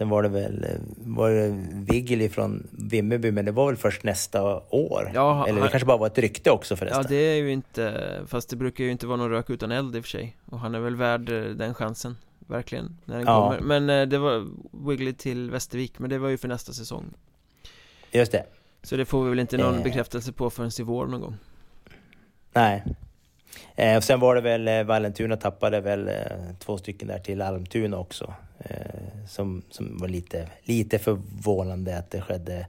Sen 0.00 0.08
var 0.08 0.22
det 0.22 0.28
väl 0.28 0.66
var 1.04 1.30
det 1.30 1.66
Vigeli 1.72 2.28
från 2.28 2.66
Vimmerby, 2.70 3.30
men 3.30 3.44
det 3.44 3.52
var 3.52 3.66
väl 3.66 3.76
först 3.76 4.04
nästa 4.04 4.42
år? 4.70 5.10
Ja, 5.14 5.44
Eller 5.46 5.54
det 5.54 5.60
han, 5.60 5.70
kanske 5.70 5.86
bara 5.86 5.96
var 5.96 6.06
ett 6.06 6.18
rykte 6.18 6.50
också 6.50 6.76
förresten? 6.76 7.02
Ja, 7.02 7.08
det 7.08 7.16
är 7.16 7.36
ju 7.36 7.52
inte, 7.52 8.02
fast 8.26 8.50
det 8.50 8.56
brukar 8.56 8.84
ju 8.84 8.90
inte 8.90 9.06
vara 9.06 9.16
någon 9.16 9.30
rök 9.30 9.50
utan 9.50 9.72
eld 9.72 9.96
i 9.96 10.00
och 10.00 10.04
för 10.04 10.10
sig. 10.10 10.36
Och 10.46 10.58
han 10.58 10.74
är 10.74 10.80
väl 10.80 10.96
värd 10.96 11.30
eh, 11.30 11.42
den 11.42 11.74
chansen, 11.74 12.16
verkligen, 12.38 12.96
när 13.04 13.16
den 13.16 13.26
ja. 13.26 13.42
kommer. 13.42 13.60
Men 13.60 13.90
eh, 14.00 14.08
det 14.08 14.18
var 14.18 14.46
Wiggly 14.88 15.12
till 15.12 15.50
Västervik, 15.50 15.98
men 15.98 16.10
det 16.10 16.18
var 16.18 16.28
ju 16.28 16.38
för 16.38 16.48
nästa 16.48 16.72
säsong. 16.72 17.14
Just 18.10 18.32
det. 18.32 18.44
Så 18.82 18.96
det 18.96 19.04
får 19.04 19.24
vi 19.24 19.30
väl 19.30 19.38
inte 19.38 19.56
någon 19.56 19.76
eh. 19.76 19.82
bekräftelse 19.82 20.32
på 20.32 20.50
förrän 20.50 20.70
i 20.78 20.82
vår 20.82 21.06
någon 21.06 21.20
gång? 21.20 21.36
Nej. 22.52 22.84
Eh, 23.76 23.96
och 23.96 24.04
sen 24.04 24.20
var 24.20 24.34
det 24.34 24.40
väl, 24.40 24.68
eh, 24.68 24.82
Vallentuna 24.82 25.36
tappade 25.36 25.80
väl 25.80 26.08
eh, 26.08 26.14
två 26.58 26.78
stycken 26.78 27.08
där 27.08 27.18
till 27.18 27.42
Almtuna 27.42 27.98
också. 27.98 28.34
Eh, 28.58 29.26
som, 29.28 29.62
som 29.70 29.98
var 29.98 30.08
lite, 30.08 30.48
lite 30.62 30.98
förvånande 30.98 31.98
att 31.98 32.10
det 32.10 32.20
skedde 32.20 32.66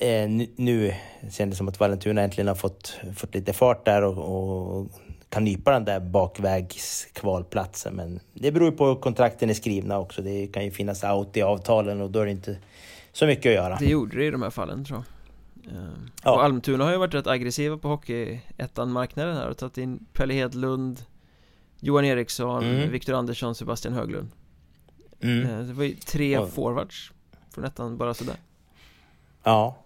eh, 0.00 0.28
nu. 0.56 0.94
Kändes 1.20 1.36
det 1.36 1.56
som 1.56 1.68
att 1.68 1.80
Vallentuna 1.80 2.22
äntligen 2.22 2.48
har 2.48 2.54
fått, 2.54 2.98
fått 3.16 3.34
lite 3.34 3.52
fart 3.52 3.84
där 3.84 4.04
och, 4.04 4.18
och 4.18 4.86
kan 5.28 5.44
nypa 5.44 5.72
den 5.72 5.84
där 5.84 6.00
bakvägskvalplatsen. 6.00 7.94
Men 7.94 8.20
det 8.34 8.52
beror 8.52 8.70
ju 8.70 8.76
på 8.76 8.86
hur 8.86 8.94
kontrakten 8.94 9.50
är 9.50 9.54
skrivna 9.54 9.98
också. 9.98 10.22
Det 10.22 10.46
kan 10.46 10.64
ju 10.64 10.70
finnas 10.70 11.04
out 11.04 11.36
i 11.36 11.42
avtalen 11.42 12.00
och 12.00 12.10
då 12.10 12.20
är 12.20 12.24
det 12.24 12.30
inte 12.30 12.56
så 13.14 13.26
mycket 13.26 13.50
att 13.50 13.54
göra. 13.54 13.76
Det 13.76 13.86
gjorde 13.86 14.16
det 14.16 14.24
i 14.24 14.30
de 14.30 14.42
här 14.42 14.50
fallen 14.50 14.84
tror 14.84 14.98
jag. 14.98 15.04
Ja. 16.24 16.32
Och 16.32 16.44
Almtuna 16.44 16.84
har 16.84 16.92
ju 16.92 16.98
varit 16.98 17.14
rätt 17.14 17.26
aggressiva 17.26 17.78
på 17.78 17.88
hockeyettan-marknaden 17.88 19.36
här 19.36 19.48
och 19.48 19.58
tagit 19.58 19.78
in 19.78 20.06
Pelle 20.12 20.34
Hedlund 20.34 21.04
Johan 21.80 22.04
Eriksson, 22.04 22.64
mm. 22.64 22.90
Viktor 22.90 23.14
Andersson, 23.14 23.54
Sebastian 23.54 23.94
Höglund 23.94 24.28
mm. 25.20 25.50
Eh, 25.50 25.66
det 25.66 25.72
var 25.72 25.84
ju 25.84 25.94
tre 25.94 26.32
ja. 26.32 26.46
forwards 26.46 27.12
från 27.50 27.64
ettan 27.64 27.96
bara 27.96 28.14
sådär 28.14 28.36
Ja 29.42 29.76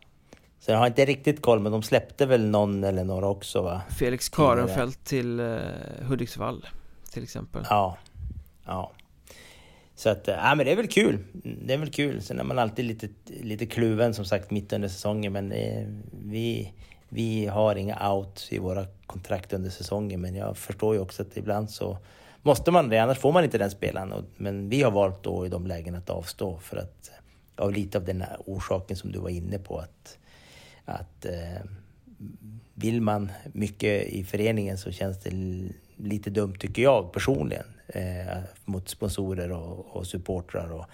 Så 0.60 0.70
jag 0.70 0.78
har 0.78 0.86
inte 0.86 1.04
riktigt 1.04 1.42
koll 1.42 1.60
men 1.60 1.72
de 1.72 1.82
släppte 1.82 2.26
väl 2.26 2.44
någon 2.44 2.84
eller 2.84 3.04
några 3.04 3.26
också 3.26 3.62
va? 3.62 3.82
Felix 3.98 4.28
Karenfeldt 4.28 5.04
till 5.04 5.40
uh, 5.40 5.60
Hudiksvall 6.02 6.66
till 7.10 7.22
exempel 7.22 7.62
Ja 7.70 7.96
Ja 8.64 8.92
så 9.98 10.08
att, 10.08 10.28
eh, 10.28 10.34
ja 10.34 10.54
men 10.54 10.66
det 10.66 10.72
är 10.72 10.76
väl 10.76 10.88
kul. 10.88 11.18
Det 11.42 11.74
är 11.74 11.78
väl 11.78 11.90
kul. 11.90 12.22
Sen 12.22 12.40
är 12.40 12.44
man 12.44 12.58
alltid 12.58 12.84
lite, 12.84 13.08
lite 13.26 13.66
kluven 13.66 14.14
som 14.14 14.24
sagt 14.24 14.50
mitt 14.50 14.72
under 14.72 14.88
säsongen. 14.88 15.32
Men 15.32 15.52
eh, 15.52 15.86
vi, 16.24 16.72
vi 17.08 17.46
har 17.46 17.76
inga 17.76 18.12
out 18.12 18.48
i 18.50 18.58
våra 18.58 18.86
kontrakt 19.06 19.52
under 19.52 19.70
säsongen. 19.70 20.20
Men 20.20 20.34
jag 20.34 20.56
förstår 20.56 20.94
ju 20.94 21.00
också 21.00 21.22
att 21.22 21.36
ibland 21.36 21.70
så 21.70 21.98
måste 22.42 22.70
man 22.70 22.88
det, 22.88 22.98
annars 22.98 23.18
får 23.18 23.32
man 23.32 23.44
inte 23.44 23.58
den 23.58 23.70
spelaren. 23.70 24.26
Men 24.36 24.68
vi 24.68 24.82
har 24.82 24.90
valt 24.90 25.22
då 25.22 25.46
i 25.46 25.48
de 25.48 25.66
lägena 25.66 25.98
att 25.98 26.10
avstå 26.10 26.58
för 26.58 26.76
att 26.76 27.10
eh, 27.56 27.64
av 27.64 27.72
lite 27.72 27.98
av 27.98 28.04
den 28.04 28.20
här 28.20 28.36
orsaken 28.46 28.96
som 28.96 29.12
du 29.12 29.18
var 29.18 29.30
inne 29.30 29.58
på 29.58 29.78
att, 29.78 30.18
att 30.84 31.24
eh, 31.24 31.62
vill 32.74 33.00
man 33.00 33.32
mycket 33.52 34.06
i 34.06 34.24
föreningen 34.24 34.78
så 34.78 34.92
känns 34.92 35.18
det 35.22 35.30
lite 35.96 36.30
dumt 36.30 36.54
tycker 36.58 36.82
jag 36.82 37.12
personligen 37.12 37.66
eh, 37.88 38.38
mot 38.64 38.88
sponsorer 38.88 39.52
och, 39.52 39.96
och 39.96 40.06
supportrar 40.06 40.72
och, 40.72 40.86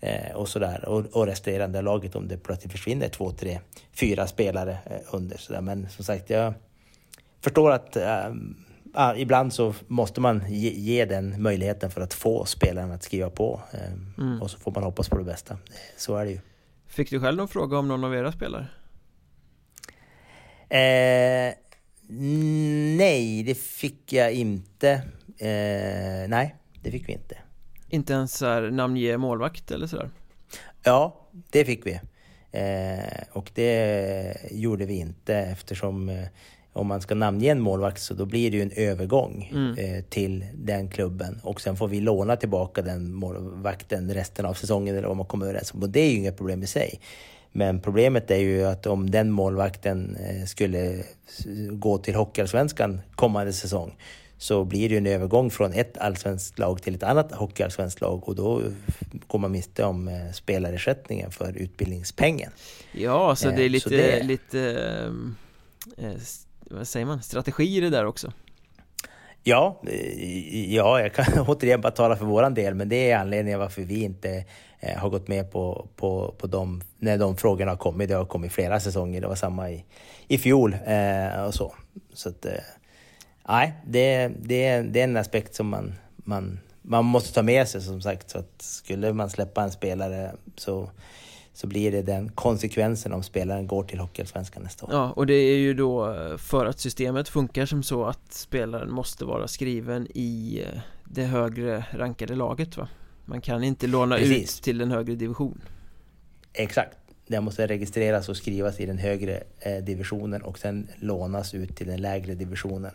eh, 0.00 0.36
och 0.36 0.48
sådär. 0.48 0.84
Och, 0.88 1.06
och 1.06 1.26
resterande 1.26 1.82
laget 1.82 2.14
om 2.14 2.28
det 2.28 2.36
plötsligt 2.36 2.72
försvinner 2.72 3.08
två, 3.08 3.30
tre, 3.30 3.60
fyra 3.92 4.26
spelare 4.26 4.78
eh, 4.84 5.14
under. 5.14 5.36
Sådär. 5.36 5.60
Men 5.60 5.88
som 5.88 6.04
sagt, 6.04 6.30
jag 6.30 6.54
förstår 7.40 7.70
att 7.70 7.96
äh, 7.96 8.32
ibland 9.16 9.52
så 9.52 9.74
måste 9.86 10.20
man 10.20 10.42
ge, 10.48 10.70
ge, 10.70 11.04
den 11.04 11.42
möjligheten 11.42 11.90
för 11.90 12.00
att 12.00 12.14
få 12.14 12.44
spelaren 12.44 12.92
att 12.92 13.02
skriva 13.02 13.30
på. 13.30 13.60
Eh, 13.72 13.92
mm. 14.18 14.42
Och 14.42 14.50
så 14.50 14.58
får 14.58 14.72
man 14.72 14.82
hoppas 14.82 15.08
på 15.08 15.18
det 15.18 15.24
bästa. 15.24 15.58
Så 15.96 16.16
är 16.16 16.24
det 16.24 16.30
ju. 16.30 16.40
Fick 16.86 17.10
du 17.10 17.20
själv 17.20 17.36
någon 17.36 17.48
fråga 17.48 17.78
om 17.78 17.88
någon 17.88 18.04
av 18.04 18.14
era 18.14 18.32
spelare? 18.32 18.66
Eh, 20.68 21.54
nej, 22.96 23.42
det 23.42 23.54
fick 23.54 24.12
jag 24.12 24.32
inte. 24.32 24.90
Eh, 25.38 26.28
nej, 26.28 26.54
det 26.82 26.90
fick 26.90 27.08
vi 27.08 27.12
inte. 27.12 27.38
Inte 27.88 28.12
ens 28.12 28.36
så 28.36 28.46
här, 28.46 28.70
namnge 28.70 29.16
målvakt 29.16 29.70
eller 29.70 29.86
sådär? 29.86 30.10
Ja, 30.82 31.28
det 31.50 31.64
fick 31.64 31.86
vi. 31.86 32.00
Eh, 32.52 33.22
och 33.32 33.50
det 33.54 34.36
gjorde 34.50 34.86
vi 34.86 34.98
inte 34.98 35.34
eftersom 35.34 36.08
eh, 36.08 36.24
om 36.72 36.86
man 36.86 37.00
ska 37.00 37.14
namnge 37.14 37.50
en 37.50 37.60
målvakt 37.60 38.02
så 38.02 38.14
då 38.14 38.26
blir 38.26 38.50
det 38.50 38.56
ju 38.56 38.62
en 38.62 38.72
övergång 38.76 39.50
mm. 39.52 39.78
eh, 39.78 40.04
till 40.04 40.44
den 40.54 40.90
klubben 40.90 41.40
och 41.42 41.60
sen 41.60 41.76
får 41.76 41.88
vi 41.88 42.00
låna 42.00 42.36
tillbaka 42.36 42.82
den 42.82 43.14
målvakten 43.14 44.14
resten 44.14 44.46
av 44.46 44.54
säsongen 44.54 44.96
eller 44.96 45.08
vad 45.08 45.16
man 45.16 45.26
kommer 45.26 45.46
överens 45.46 45.74
om. 45.74 45.82
Och 45.82 45.90
det 45.90 46.00
är 46.00 46.10
ju 46.10 46.16
inget 46.16 46.36
problem 46.36 46.62
i 46.62 46.66
sig. 46.66 47.00
Men 47.52 47.80
problemet 47.80 48.30
är 48.30 48.38
ju 48.38 48.64
att 48.64 48.86
om 48.86 49.10
den 49.10 49.30
målvakten 49.30 50.16
eh, 50.16 50.46
skulle 50.46 51.02
gå 51.70 51.98
till 51.98 52.14
Hockeyallsvenskan 52.14 53.00
kommande 53.14 53.52
säsong 53.52 53.96
så 54.38 54.64
blir 54.64 54.88
det 54.88 54.92
ju 54.92 54.98
en 54.98 55.06
övergång 55.06 55.50
från 55.50 55.72
ett 55.72 55.98
allsvenskt 55.98 56.58
lag 56.58 56.82
till 56.82 56.94
ett 56.94 57.02
annat 57.02 57.32
hockeyallsvenskt 57.32 58.00
lag 58.00 58.28
och 58.28 58.34
då 58.34 58.62
går 59.26 59.38
man 59.38 59.52
miste 59.52 59.84
om 59.84 60.08
eh, 60.08 60.32
spelarersättningen 60.32 61.30
för 61.30 61.56
utbildningspengen. 61.56 62.52
Ja, 62.92 63.36
så 63.36 63.50
det 63.50 63.64
är 63.64 63.68
lite, 63.68 63.88
det... 63.90 64.22
lite 64.22 64.60
eh, 65.96 66.12
vad 66.70 66.88
säger 66.88 67.06
man, 67.06 67.22
strategi 67.22 67.76
i 67.76 67.80
det 67.80 67.90
där 67.90 68.06
också. 68.06 68.32
Ja, 69.42 69.82
ja, 70.68 71.00
jag 71.00 71.14
kan 71.14 71.26
återigen 71.46 71.80
bara 71.80 71.92
tala 71.92 72.16
för 72.16 72.24
våran 72.24 72.54
del, 72.54 72.74
men 72.74 72.88
det 72.88 73.10
är 73.10 73.18
anledningen 73.18 73.58
varför 73.58 73.82
vi 73.82 74.02
inte 74.02 74.30
eh, 74.30 74.44
Eh, 74.80 74.98
har 74.98 75.08
gått 75.08 75.28
med 75.28 75.50
på, 75.50 75.88
på, 75.96 76.34
på 76.38 76.46
de, 76.46 76.82
när 76.98 77.18
de 77.18 77.36
frågorna 77.36 77.70
har 77.70 77.76
kommit. 77.76 78.08
Det 78.08 78.14
har 78.14 78.24
kommit 78.24 78.52
flera 78.52 78.80
säsonger, 78.80 79.20
det 79.20 79.28
var 79.28 79.34
samma 79.34 79.70
i, 79.70 79.84
i 80.28 80.38
fjol 80.38 80.76
eh, 80.86 81.44
och 81.44 81.54
så. 81.54 81.74
Så 82.12 82.28
att, 82.28 82.44
eh, 82.44 82.52
nej, 83.48 83.72
det, 83.86 84.28
det, 84.28 84.80
det 84.80 85.00
är 85.00 85.04
en 85.04 85.16
aspekt 85.16 85.54
som 85.54 85.68
man, 85.68 85.94
man, 86.16 86.60
man 86.82 87.04
måste 87.04 87.34
ta 87.34 87.42
med 87.42 87.68
sig 87.68 87.80
som 87.80 88.00
sagt. 88.00 88.30
Så 88.30 88.38
att 88.38 88.62
skulle 88.62 89.12
man 89.12 89.30
släppa 89.30 89.62
en 89.62 89.70
spelare 89.70 90.32
så 90.56 90.90
så 91.52 91.66
blir 91.66 91.92
det 91.92 92.02
den 92.02 92.28
konsekvensen 92.28 93.12
om 93.12 93.22
spelaren 93.22 93.66
går 93.66 93.82
till 93.82 93.98
Hockeyallsvenskan 93.98 94.62
nästa 94.62 94.86
år. 94.86 94.92
Ja, 94.92 95.10
och 95.10 95.26
det 95.26 95.34
är 95.34 95.56
ju 95.56 95.74
då 95.74 96.14
eh, 96.14 96.36
för 96.36 96.66
att 96.66 96.80
systemet 96.80 97.28
funkar 97.28 97.66
som 97.66 97.82
så 97.82 98.04
att 98.04 98.32
spelaren 98.32 98.90
måste 98.90 99.24
vara 99.24 99.48
skriven 99.48 100.06
i 100.14 100.62
eh, 100.66 100.80
det 101.04 101.24
högre 101.24 101.84
rankade 101.90 102.34
laget 102.34 102.76
va? 102.76 102.88
Man 103.30 103.40
kan 103.40 103.64
inte 103.64 103.86
låna 103.86 104.16
Precis. 104.16 104.58
ut 104.58 104.62
till 104.62 104.80
en 104.80 104.90
högre 104.90 105.14
division. 105.14 105.60
Exakt. 106.52 106.96
Det 107.26 107.40
måste 107.40 107.66
registreras 107.66 108.28
och 108.28 108.36
skrivas 108.36 108.80
i 108.80 108.86
den 108.86 108.98
högre 108.98 109.42
eh, 109.60 109.76
divisionen 109.76 110.42
och 110.42 110.58
sen 110.58 110.88
lånas 110.96 111.54
ut 111.54 111.76
till 111.76 111.86
den 111.86 112.00
lägre 112.00 112.34
divisionen. 112.34 112.92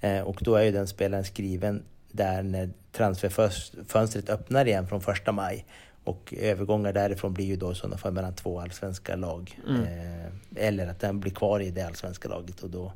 Eh, 0.00 0.20
och 0.20 0.38
då 0.40 0.54
är 0.54 0.62
ju 0.62 0.72
den 0.72 0.86
spelaren 0.86 1.24
skriven 1.24 1.82
där 2.12 2.42
när 2.42 2.70
transferfönstret 2.92 4.28
öppnar 4.28 4.66
igen 4.68 4.88
från 4.88 5.00
första 5.00 5.32
maj. 5.32 5.66
Och 6.04 6.34
övergångar 6.38 6.92
därifrån 6.92 7.34
blir 7.34 7.46
ju 7.46 7.56
då 7.56 7.72
i 7.72 7.74
sådana 7.74 7.96
fall 7.96 8.12
mellan 8.12 8.34
två 8.34 8.60
allsvenska 8.60 9.16
lag. 9.16 9.60
Mm. 9.68 9.82
Eh, 9.82 10.66
eller 10.66 10.86
att 10.86 11.00
den 11.00 11.20
blir 11.20 11.32
kvar 11.32 11.60
i 11.60 11.70
det 11.70 11.82
allsvenska 11.82 12.28
laget 12.28 12.60
och 12.60 12.70
då, 12.70 12.92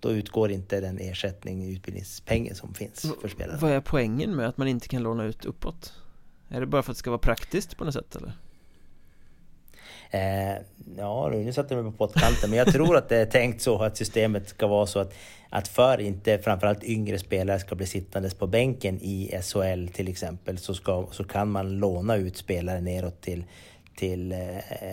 då 0.00 0.12
utgår 0.12 0.50
inte 0.50 0.80
den 0.80 0.98
ersättning, 0.98 1.72
utbildningspengen 1.72 2.54
som 2.54 2.74
finns 2.74 3.06
för 3.20 3.28
spelare. 3.28 3.58
Vad 3.60 3.72
är 3.72 3.80
poängen 3.80 4.36
med 4.36 4.48
att 4.48 4.56
man 4.56 4.68
inte 4.68 4.88
kan 4.88 5.02
låna 5.02 5.24
ut 5.24 5.44
uppåt? 5.44 5.92
Är 6.48 6.60
det 6.60 6.66
bara 6.66 6.82
för 6.82 6.90
att 6.90 6.96
det 6.96 6.98
ska 6.98 7.10
vara 7.10 7.18
praktiskt 7.18 7.76
på 7.76 7.84
något 7.84 7.94
sätt 7.94 8.16
eller? 8.16 8.32
Eh, 10.10 10.56
ja, 10.96 11.28
nu 11.28 11.52
satte 11.52 11.74
jag 11.74 11.84
mig 11.84 11.92
på 11.92 11.98
pottkanten, 11.98 12.50
men 12.50 12.58
jag 12.58 12.72
tror 12.72 12.96
att 12.96 13.08
det 13.08 13.16
är 13.16 13.26
tänkt 13.26 13.62
så 13.62 13.82
att 13.82 13.96
systemet 13.96 14.48
ska 14.48 14.66
vara 14.66 14.86
så 14.86 14.98
att, 14.98 15.14
att 15.50 15.68
för 15.68 16.00
inte 16.00 16.38
framförallt 16.38 16.84
yngre 16.84 17.18
spelare 17.18 17.58
ska 17.58 17.74
bli 17.74 17.86
sittandes 17.86 18.34
på 18.34 18.46
bänken 18.46 18.98
i 19.02 19.40
SHL 19.42 19.88
till 19.88 20.08
exempel 20.08 20.58
så, 20.58 20.74
ska, 20.74 21.06
så 21.10 21.24
kan 21.24 21.50
man 21.50 21.78
låna 21.78 22.16
ut 22.16 22.36
spelare 22.36 22.80
neråt 22.80 23.20
till, 23.20 23.44
till 23.96 24.32
eh, 24.32 24.38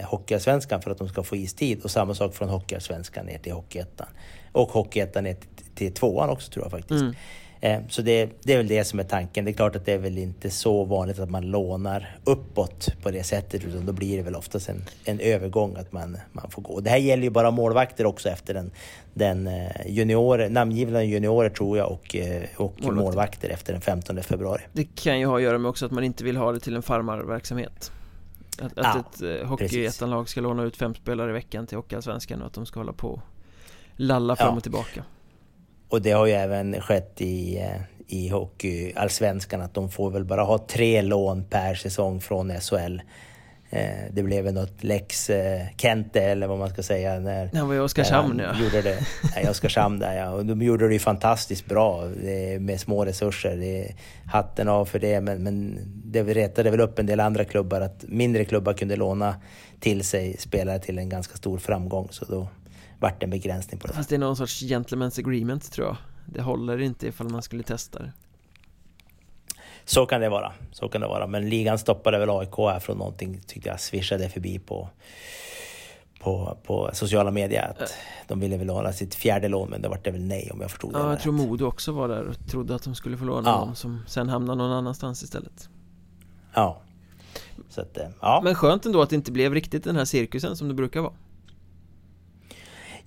Hockeyallsvenskan 0.06 0.82
för 0.82 0.92
att 0.92 0.98
de 0.98 1.10
ska 1.10 1.24
få 1.24 1.36
istid 1.36 1.84
och 1.84 1.92
samma 1.92 2.16
sak 2.16 2.34
från 2.34 2.50
Hockeyallsvenskan 2.50 3.26
ner 3.26 3.38
till 3.38 3.54
Hockeyettan. 3.54 4.08
Och 4.52 4.70
Hockeyettan 4.70 5.24
ner 5.24 5.34
till, 5.34 5.66
till 5.76 5.94
tvåan 5.94 6.30
också 6.30 6.52
tror 6.52 6.66
jag 6.66 6.72
faktiskt. 6.72 7.02
Mm. 7.02 7.16
Eh, 7.62 7.80
så 7.90 8.02
det, 8.02 8.30
det, 8.44 8.54
är 8.54 8.58
väl 8.58 8.68
det 8.68 8.84
som 8.84 9.00
är 9.00 9.04
tanken. 9.04 9.46
Det 9.46 9.52
är 9.52 9.54
klart 9.54 9.76
att 9.76 9.86
det 9.86 9.94
är 9.94 9.98
väl 9.98 10.18
inte 10.18 10.50
så 10.50 10.84
vanligt 10.84 11.20
att 11.20 11.30
man 11.30 11.52
lånar 11.52 12.18
uppåt 12.24 12.88
på 13.04 13.12
det 13.12 13.24
sättet 13.24 13.64
utan 13.64 13.86
då 13.86 13.94
blir 13.94 14.18
det 14.18 14.24
väl 14.24 14.36
oftast 14.36 14.70
en, 14.70 14.84
en 15.06 15.20
övergång 15.20 15.76
att 15.76 15.92
man, 15.92 16.18
man 16.32 16.50
får 16.52 16.62
gå. 16.62 16.80
Det 16.80 16.90
här 16.90 16.98
gäller 16.98 17.24
ju 17.24 17.30
bara 17.30 17.52
målvakter 17.52 18.06
också 18.06 18.30
efter 18.30 18.54
den, 18.54 18.72
den 19.14 19.48
eh, 19.48 19.72
junior, 19.86 20.50
namngivna 20.50 21.04
juniorer 21.04 21.50
tror 21.50 21.78
jag 21.78 21.92
och, 21.92 22.16
eh, 22.16 22.44
och 22.58 22.74
målvakter. 22.82 23.04
målvakter 23.04 23.50
efter 23.50 23.74
den 23.74 23.82
15 23.82 24.24
februari. 24.24 24.62
Det 24.74 24.96
kan 24.96 25.20
ju 25.20 25.26
ha 25.26 25.36
att 25.36 25.44
göra 25.44 25.58
med 25.58 25.70
också 25.70 25.86
att 25.86 25.92
man 25.92 26.04
inte 26.04 26.24
vill 26.24 26.38
ha 26.38 26.52
det 26.52 26.60
till 26.60 26.76
en 26.76 26.84
farmarverksamhet. 26.84 27.92
Att, 28.60 28.78
att 28.78 29.22
ja, 29.22 29.32
ett 29.32 29.48
hockeyettanlag 29.48 30.30
ska 30.30 30.42
låna 30.42 30.64
ut 30.64 30.78
fem 30.78 30.96
spelare 30.96 31.30
i 31.30 31.34
veckan 31.34 31.68
till 31.68 31.78
Hockeyallsvenskan 31.78 32.42
och 32.42 32.48
att 32.48 32.54
de 32.54 32.66
ska 32.66 32.80
hålla 32.80 32.94
på 32.94 33.22
lalla 33.96 34.36
fram 34.36 34.48
ja. 34.48 34.56
och 34.58 34.64
tillbaka. 34.64 35.04
Och 35.90 36.02
det 36.02 36.12
har 36.12 36.26
ju 36.26 36.34
även 36.34 36.82
skett 36.82 37.22
i, 37.22 37.58
eh, 37.58 37.82
i 38.08 38.30
Hockeyallsvenskan 38.30 39.62
att 39.62 39.74
de 39.74 39.90
får 39.90 40.12
väl 40.12 40.26
bara 40.26 40.44
ha 40.44 40.58
tre 40.58 41.02
lån 41.02 41.44
per 41.44 41.76
säsong 41.76 42.22
från 42.22 42.52
SHL. 42.62 43.02
Eh, 43.70 44.12
det 44.12 44.24
blev 44.24 44.54
något 44.54 44.84
lex 44.84 45.30
eh, 45.30 45.62
Kente 45.78 46.22
eller 46.22 46.48
vad 46.48 46.60
man 46.60 46.70
ska 46.70 46.84
säga. 46.84 47.20
När, 47.20 47.50
han 47.54 47.68
var 47.68 47.76
i 47.76 47.80
Oskarshamn 47.80 48.42
ja. 48.44 48.64
Gjorde 48.64 48.82
det, 48.82 48.98
I 49.44 49.48
Oskarshamn 49.50 50.00
där 50.00 50.18
ja. 50.18 50.30
Och 50.30 50.46
de 50.46 50.62
gjorde 50.62 50.88
det 50.88 50.94
ju 50.94 51.00
fantastiskt 51.00 51.66
bra 51.66 52.06
med 52.60 52.80
små 52.80 53.06
resurser. 53.06 53.56
Det, 53.56 53.96
hatten 54.26 54.68
av 54.68 54.86
för 54.86 55.00
det. 55.00 55.22
Men, 55.22 55.44
men 55.44 55.80
det 56.06 56.24
retade 56.24 56.72
väl 56.72 56.80
upp 56.80 57.00
en 57.00 57.06
del 57.06 57.20
andra 57.20 57.46
klubbar 57.46 57.82
att 57.82 58.06
mindre 58.08 58.46
klubbar 58.46 58.74
kunde 58.74 58.96
låna 58.96 59.36
till 59.80 60.04
sig 60.04 60.38
spelare 60.38 60.80
till 60.80 60.98
en 60.98 61.10
ganska 61.10 61.38
stor 61.38 61.58
framgång. 61.58 62.08
Så 62.12 62.26
då 62.26 62.48
vart 63.00 63.24
en 63.24 63.30
begränsning 63.30 63.80
på 63.80 63.88
det. 63.88 63.94
Fast 63.94 64.10
det 64.10 64.16
är 64.16 64.20
någon 64.20 64.36
sorts 64.36 64.64
gentleman's 64.64 65.20
agreement 65.20 65.72
tror 65.72 65.88
jag. 65.88 65.98
Det 66.26 66.42
håller 66.42 66.82
inte 66.82 67.08
ifall 67.08 67.30
man 67.30 67.42
skulle 67.42 67.64
testa 67.64 68.00
det. 68.00 68.12
Så 69.86 70.06
kan 70.06 70.22
det 70.22 70.30
vara, 70.30 70.54
så 70.72 70.90
kan 70.90 71.02
det 71.02 71.08
vara. 71.08 71.28
Men 71.28 71.50
ligan 71.50 71.80
stoppade 71.80 72.20
väl 72.20 72.30
AIK 72.30 72.58
här 72.58 72.80
från 72.80 72.98
någonting, 72.98 73.42
tyckte 73.48 73.70
jag 73.70 73.80
swishade 73.80 74.30
förbi 74.30 74.60
på, 74.60 74.90
på, 76.20 76.58
på 76.64 76.90
sociala 76.94 77.32
medier. 77.32 77.70
Att 77.70 77.82
äh. 77.82 77.88
De 78.28 78.40
ville 78.40 78.58
väl 78.58 78.68
låna 78.68 78.94
sitt 78.94 79.16
fjärde 79.16 79.48
lån, 79.48 79.70
men 79.70 79.82
det 79.82 79.90
vart 79.90 80.06
det 80.06 80.12
väl 80.12 80.24
nej 80.24 80.52
om 80.52 80.62
jag 80.62 80.72
förstod 80.72 80.94
ja, 80.94 80.98
det 80.98 81.04
Ja, 81.04 81.10
jag 81.10 81.20
tror 81.20 81.34
Modo 81.34 81.66
också 81.66 81.92
var 81.92 82.08
där 82.08 82.24
och 82.24 82.48
trodde 82.48 82.76
att 82.76 82.84
de 82.84 82.96
skulle 82.96 83.18
få 83.18 83.26
låna 83.26 83.50
ja. 83.50 83.66
någon 83.66 83.76
som 83.76 84.04
sen 84.08 84.30
hamnade 84.30 84.58
någon 84.58 84.72
annanstans 84.72 85.24
istället. 85.24 85.70
Ja. 86.54 86.82
Så 87.70 87.82
att, 87.82 87.98
eh, 87.98 88.08
ja. 88.22 88.42
Men 88.44 88.56
skönt 88.56 88.86
ändå 88.86 89.02
att 89.02 89.10
det 89.10 89.16
inte 89.16 89.32
blev 89.32 89.54
riktigt 89.54 89.84
den 89.84 89.96
här 89.96 90.06
cirkusen 90.06 90.56
som 90.56 90.68
det 90.68 90.74
brukar 90.74 91.02
vara. 91.02 91.14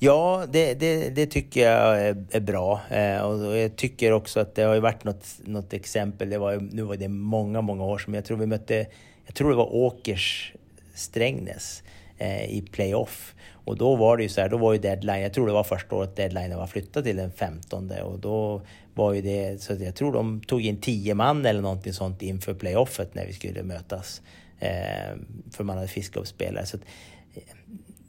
Ja, 0.00 0.46
det, 0.50 0.74
det, 0.74 1.10
det, 1.10 1.26
tycker 1.26 1.70
jag 1.70 2.00
är, 2.30 2.40
bra. 2.40 2.80
Eh, 2.90 3.20
och 3.20 3.56
jag 3.56 3.76
tycker 3.76 4.12
också 4.12 4.40
att 4.40 4.54
det 4.54 4.62
har 4.62 4.74
ju 4.74 4.80
varit 4.80 5.04
något, 5.04 5.26
något 5.44 5.72
exempel. 5.72 6.30
Det 6.30 6.38
var, 6.38 6.68
nu 6.72 6.82
var 6.82 6.96
det 6.96 7.08
många, 7.08 7.60
många 7.60 7.84
år 7.84 7.98
sedan. 7.98 8.14
Jag 8.14 8.24
tror 8.24 8.36
vi 8.36 8.46
mötte, 8.46 8.86
jag 9.26 9.34
tror 9.34 9.50
det 9.50 9.56
var 9.56 9.74
Åkers 9.74 10.52
Strängnäs 10.94 11.82
eh, 12.18 12.44
i 12.44 12.62
playoff. 12.72 13.34
Och 13.50 13.76
då 13.76 13.96
var 13.96 14.16
det 14.16 14.22
ju 14.22 14.28
så 14.28 14.40
här, 14.40 14.48
då 14.48 14.56
var 14.56 14.72
ju 14.72 14.78
deadline, 14.78 15.20
jag 15.20 15.32
tror 15.32 15.46
det 15.46 15.52
var 15.52 15.64
första 15.64 15.96
året 15.96 16.16
deadline 16.16 16.56
var 16.56 16.66
flyttad 16.66 17.04
till 17.04 17.16
den 17.16 17.32
15 17.32 17.90
och 17.90 18.18
då 18.18 18.62
var 18.94 19.12
ju 19.12 19.22
det, 19.22 19.62
så 19.62 19.74
jag 19.80 19.94
tror 19.94 20.12
de 20.12 20.40
tog 20.40 20.62
in 20.62 20.80
10 20.80 21.14
man 21.14 21.46
eller 21.46 21.60
någonting 21.60 21.92
sånt 21.92 22.22
inför 22.22 22.54
playoffet 22.54 23.14
när 23.14 23.26
vi 23.26 23.32
skulle 23.32 23.62
mötas. 23.62 24.22
Eh, 24.60 25.16
för 25.52 25.64
man 25.64 25.76
hade 25.76 25.88
fiskat 25.88 26.20
upp 26.20 26.26
spelare. 26.26 26.66
Så 26.66 26.78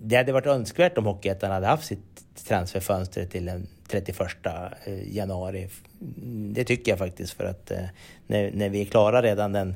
det 0.01 0.15
hade 0.15 0.31
varit 0.31 0.45
önskvärt 0.45 0.97
om 0.97 1.05
Hockeyettan 1.05 1.51
hade 1.51 1.67
haft 1.67 1.85
sitt 1.85 2.23
transferfönster 2.47 3.25
till 3.25 3.45
den 3.45 3.67
31 3.87 4.19
eh, 4.85 5.15
januari. 5.15 5.69
Mm, 6.01 6.53
det 6.53 6.63
tycker 6.63 6.91
jag 6.91 6.99
faktiskt 6.99 7.33
för 7.33 7.43
att 7.43 7.71
eh, 7.71 7.85
när, 8.27 8.51
när 8.51 8.69
vi 8.69 8.81
är 8.81 8.85
klara 8.85 9.21
redan 9.21 9.51
den 9.51 9.75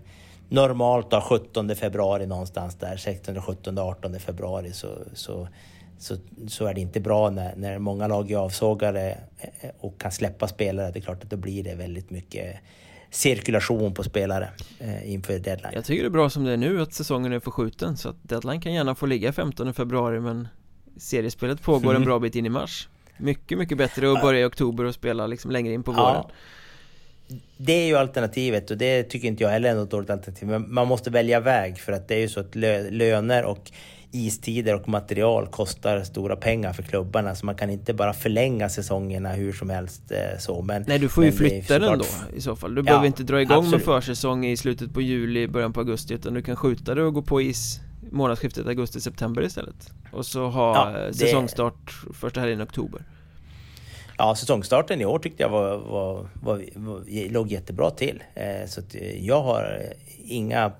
normalt 0.49 1.11
då 1.11 1.21
17 1.21 1.75
februari 1.75 2.25
någonstans 2.25 2.75
där, 2.75 2.97
16, 2.97 3.41
17, 3.41 3.77
18 3.77 4.19
februari 4.19 4.71
så, 4.71 4.87
så, 5.13 5.47
så, 5.97 6.17
så 6.47 6.65
är 6.65 6.73
det 6.73 6.81
inte 6.81 6.99
bra 6.99 7.29
när, 7.29 7.55
när 7.55 7.79
många 7.79 8.07
lag 8.07 8.31
är 8.31 8.37
avsågade 8.37 9.17
eh, 9.39 9.69
och 9.79 10.01
kan 10.01 10.11
släppa 10.11 10.47
spelare. 10.47 10.91
Det 10.91 10.99
är 10.99 11.01
klart 11.01 11.23
att 11.23 11.29
då 11.29 11.37
blir 11.37 11.63
det 11.63 11.75
väldigt 11.75 12.09
mycket 12.09 12.55
cirkulation 13.13 13.93
på 13.93 14.03
spelare 14.03 14.49
eh, 14.79 15.13
inför 15.13 15.39
deadline. 15.39 15.71
Jag 15.73 15.85
tycker 15.85 16.03
det 16.03 16.07
är 16.07 16.09
bra 16.09 16.29
som 16.29 16.43
det 16.43 16.51
är 16.51 16.57
nu 16.57 16.81
att 16.81 16.93
säsongen 16.93 17.33
är 17.33 17.39
förskjuten 17.39 17.97
så 17.97 18.09
att 18.09 18.15
deadline 18.21 18.61
kan 18.61 18.73
gärna 18.73 18.95
få 18.95 19.05
ligga 19.05 19.33
15 19.33 19.73
februari 19.73 20.19
men 20.19 20.47
seriespelet 20.97 21.61
pågår 21.61 21.89
mm. 21.89 21.95
en 21.95 22.05
bra 22.05 22.19
bit 22.19 22.35
in 22.35 22.45
i 22.45 22.49
mars. 22.49 22.87
Mycket, 23.17 23.57
mycket 23.57 23.77
bättre 23.77 24.11
att 24.11 24.21
börja 24.21 24.39
i 24.39 24.45
oktober 24.45 24.83
och 24.83 24.93
spela 24.93 25.27
liksom 25.27 25.51
längre 25.51 25.73
in 25.73 25.83
på 25.83 25.91
våren. 25.91 26.15
Ja. 26.15 26.29
Det 27.57 27.73
är 27.73 27.85
ju 27.85 27.95
alternativet 27.95 28.71
och 28.71 28.77
det 28.77 29.03
tycker 29.03 29.27
inte 29.27 29.43
jag 29.43 29.49
heller 29.49 29.69
är 29.69 29.75
något 29.75 29.91
dåligt 29.91 30.09
alternativ. 30.09 30.47
Men 30.47 30.73
man 30.73 30.87
måste 30.87 31.09
välja 31.09 31.39
väg 31.39 31.79
för 31.79 31.91
att 31.91 32.07
det 32.07 32.15
är 32.15 32.19
ju 32.19 32.29
så 32.29 32.39
att 32.39 32.55
löner 32.55 33.45
och 33.45 33.71
istider 34.13 34.75
och 34.75 34.89
material 34.89 35.47
kostar 35.47 36.03
stora 36.03 36.35
pengar 36.35 36.73
för 36.73 36.83
klubbarna 36.83 37.35
så 37.35 37.45
man 37.45 37.55
kan 37.55 37.69
inte 37.69 37.93
bara 37.93 38.13
förlänga 38.13 38.69
säsongerna 38.69 39.29
hur 39.29 39.53
som 39.53 39.69
helst 39.69 40.11
eh, 40.11 40.39
så 40.39 40.61
men 40.61 40.83
Nej 40.87 40.99
du 40.99 41.09
får 41.09 41.25
ju 41.25 41.31
flytta 41.31 41.79
den 41.79 41.97
då 41.99 42.05
i 42.35 42.41
så 42.41 42.55
fall 42.55 42.75
Du 42.75 42.79
ja, 42.79 42.83
behöver 42.83 43.05
inte 43.07 43.23
dra 43.23 43.41
igång 43.41 43.57
absolut. 43.57 43.85
med 43.85 43.85
försäsong 43.85 44.45
i 44.45 44.57
slutet 44.57 44.93
på 44.93 45.01
juli, 45.01 45.47
början 45.47 45.73
på 45.73 45.79
augusti 45.79 46.13
utan 46.13 46.33
du 46.33 46.41
kan 46.41 46.55
skjuta 46.55 46.95
det 46.95 47.03
och 47.03 47.13
gå 47.13 47.21
på 47.21 47.41
is 47.41 47.79
månadsskiftet 48.11 48.67
augusti-september 48.67 49.41
istället 49.43 49.91
Och 50.11 50.25
så 50.25 50.47
ha 50.47 50.75
ja, 50.75 50.99
det... 50.99 51.13
säsongstart 51.13 52.03
första 52.13 52.39
helgen 52.39 52.61
i 52.61 52.63
oktober 52.63 53.01
Ja, 54.17 54.35
säsongstarten 54.35 55.01
i 55.01 55.05
år 55.05 55.19
tyckte 55.19 55.43
jag 55.43 55.49
var, 55.49 55.77
var, 55.77 56.27
var, 56.33 56.63
var 56.75 57.29
låg 57.29 57.51
jättebra 57.51 57.91
till. 57.91 58.23
Eh, 58.35 58.67
så 58.67 58.79
att 58.79 58.95
jag 59.19 59.41
har 59.41 59.83
inga 60.25 60.71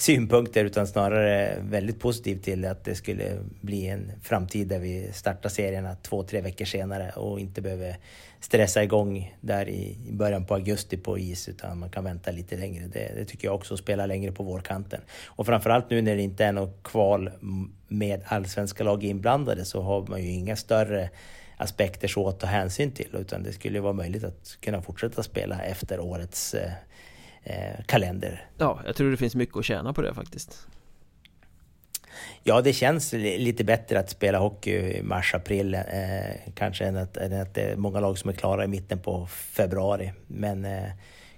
synpunkter 0.00 0.64
utan 0.64 0.86
snarare 0.86 1.56
väldigt 1.62 2.00
positiv 2.00 2.36
till 2.36 2.64
att 2.64 2.84
det 2.84 2.94
skulle 2.94 3.38
bli 3.60 3.86
en 3.86 4.12
framtid 4.22 4.68
där 4.68 4.78
vi 4.78 5.12
startar 5.12 5.48
serierna 5.48 5.96
två, 6.02 6.22
tre 6.22 6.40
veckor 6.40 6.64
senare 6.64 7.10
och 7.10 7.40
inte 7.40 7.60
behöver 7.60 7.96
stressa 8.40 8.82
igång 8.82 9.36
där 9.40 9.68
i 9.68 9.96
början 10.10 10.44
på 10.44 10.54
augusti 10.54 10.96
på 10.96 11.18
is 11.18 11.48
utan 11.48 11.78
man 11.78 11.90
kan 11.90 12.04
vänta 12.04 12.30
lite 12.30 12.56
längre. 12.56 12.86
Det, 12.86 13.12
det 13.16 13.24
tycker 13.24 13.48
jag 13.48 13.54
också, 13.54 13.76
spela 13.76 14.06
längre 14.06 14.32
på 14.32 14.42
vårkanten. 14.42 15.00
Och 15.26 15.46
framförallt 15.46 15.90
nu 15.90 16.02
när 16.02 16.16
det 16.16 16.22
inte 16.22 16.44
är 16.44 16.52
något 16.52 16.82
kval 16.82 17.30
med 17.88 18.20
allsvenska 18.26 18.84
lag 18.84 19.04
inblandade 19.04 19.64
så 19.64 19.82
har 19.82 20.06
man 20.06 20.22
ju 20.22 20.30
inga 20.30 20.56
större 20.56 21.10
aspekter 21.56 22.08
så 22.08 22.28
att 22.28 22.40
ta 22.40 22.46
hänsyn 22.46 22.92
till 22.92 23.16
utan 23.16 23.42
det 23.42 23.52
skulle 23.52 23.80
vara 23.80 23.92
möjligt 23.92 24.24
att 24.24 24.56
kunna 24.60 24.82
fortsätta 24.82 25.22
spela 25.22 25.62
efter 25.62 26.00
årets 26.00 26.54
eh, 26.54 26.70
eh, 27.44 27.84
kalender. 27.86 28.46
Ja, 28.58 28.80
jag 28.86 28.96
tror 28.96 29.10
det 29.10 29.16
finns 29.16 29.34
mycket 29.34 29.56
att 29.56 29.64
tjäna 29.64 29.92
på 29.92 30.02
det 30.02 30.14
faktiskt. 30.14 30.66
Ja, 32.42 32.60
det 32.60 32.72
känns 32.72 33.12
lite 33.12 33.64
bättre 33.64 33.98
att 33.98 34.10
spela 34.10 34.38
hockey 34.38 34.70
i 34.70 35.02
mars-april 35.02 35.74
eh, 35.74 35.80
kanske 36.54 36.84
än 36.84 36.96
att, 36.96 37.16
än 37.16 37.40
att 37.40 37.54
det 37.54 37.62
är 37.62 37.76
många 37.76 38.00
lag 38.00 38.18
som 38.18 38.30
är 38.30 38.34
klara 38.34 38.64
i 38.64 38.68
mitten 38.68 38.98
på 38.98 39.26
februari. 39.26 40.12
Men 40.26 40.64
eh, 40.64 40.90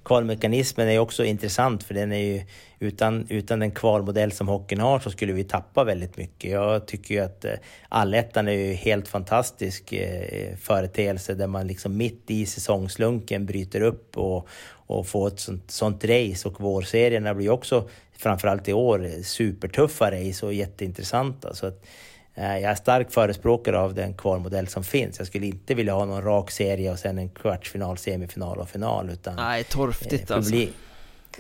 kvalmekanismen 0.05 0.89
är 0.89 0.99
också 0.99 1.25
intressant 1.25 1.83
för 1.83 1.95
den 1.95 2.13
är 2.13 2.19
ju 2.19 2.43
utan, 2.79 3.27
utan 3.29 3.59
den 3.59 3.71
kvalmodell 3.71 4.33
som 4.33 4.49
hockeyn 4.49 4.81
har 4.81 5.01
så 5.01 5.11
skulle 5.11 5.33
vi 5.33 5.45
tappa 5.45 5.85
väldigt 5.85 6.17
mycket. 6.17 6.51
Jag 6.51 6.87
tycker 6.87 7.15
ju 7.15 7.21
att 7.21 7.45
eh, 7.45 7.53
allettan 7.89 8.49
är 8.49 8.53
ju 8.53 8.73
helt 8.73 9.09
fantastisk 9.09 9.93
eh, 9.93 10.57
företeelse 10.57 11.35
där 11.35 11.47
man 11.47 11.67
liksom 11.67 11.97
mitt 11.97 12.23
i 12.27 12.47
säsongslunken 12.47 13.47
bryter 13.47 13.81
upp 13.81 14.19
och, 14.19 14.49
och 14.87 15.07
får 15.07 15.29
ett 15.29 15.41
sånt, 15.41 15.71
sånt 15.71 16.05
race 16.05 16.49
och 16.49 16.61
vårserierna 16.61 17.35
blir 17.35 17.51
också 17.51 17.89
framförallt 18.17 18.69
i 18.69 18.73
år 18.73 19.23
supertuffa 19.23 20.11
race 20.11 20.47
och 20.47 20.55
jätteintressanta. 20.55 21.55
Så 21.55 21.67
att, 21.67 21.85
jag 22.35 22.63
är 22.63 22.75
stark 22.75 23.11
förespråkare 23.11 23.79
av 23.79 23.95
den 23.95 24.15
kvalmodell 24.15 24.69
som 24.69 24.85
finns. 24.85 25.19
Jag 25.19 25.27
skulle 25.27 25.47
inte 25.47 25.75
vilja 25.75 25.95
ha 25.95 26.05
någon 26.05 26.23
rak 26.23 26.51
serie 26.51 26.93
och 26.93 26.99
sen 26.99 27.19
en 27.19 27.29
kvartsfinal, 27.29 27.99
semifinal 27.99 28.59
och 28.59 28.69
final. 28.69 29.11
Utan, 29.11 29.37
Nej, 29.37 29.65
torftigt 29.65 30.31
eh, 30.31 30.37
alltså. 30.37 30.55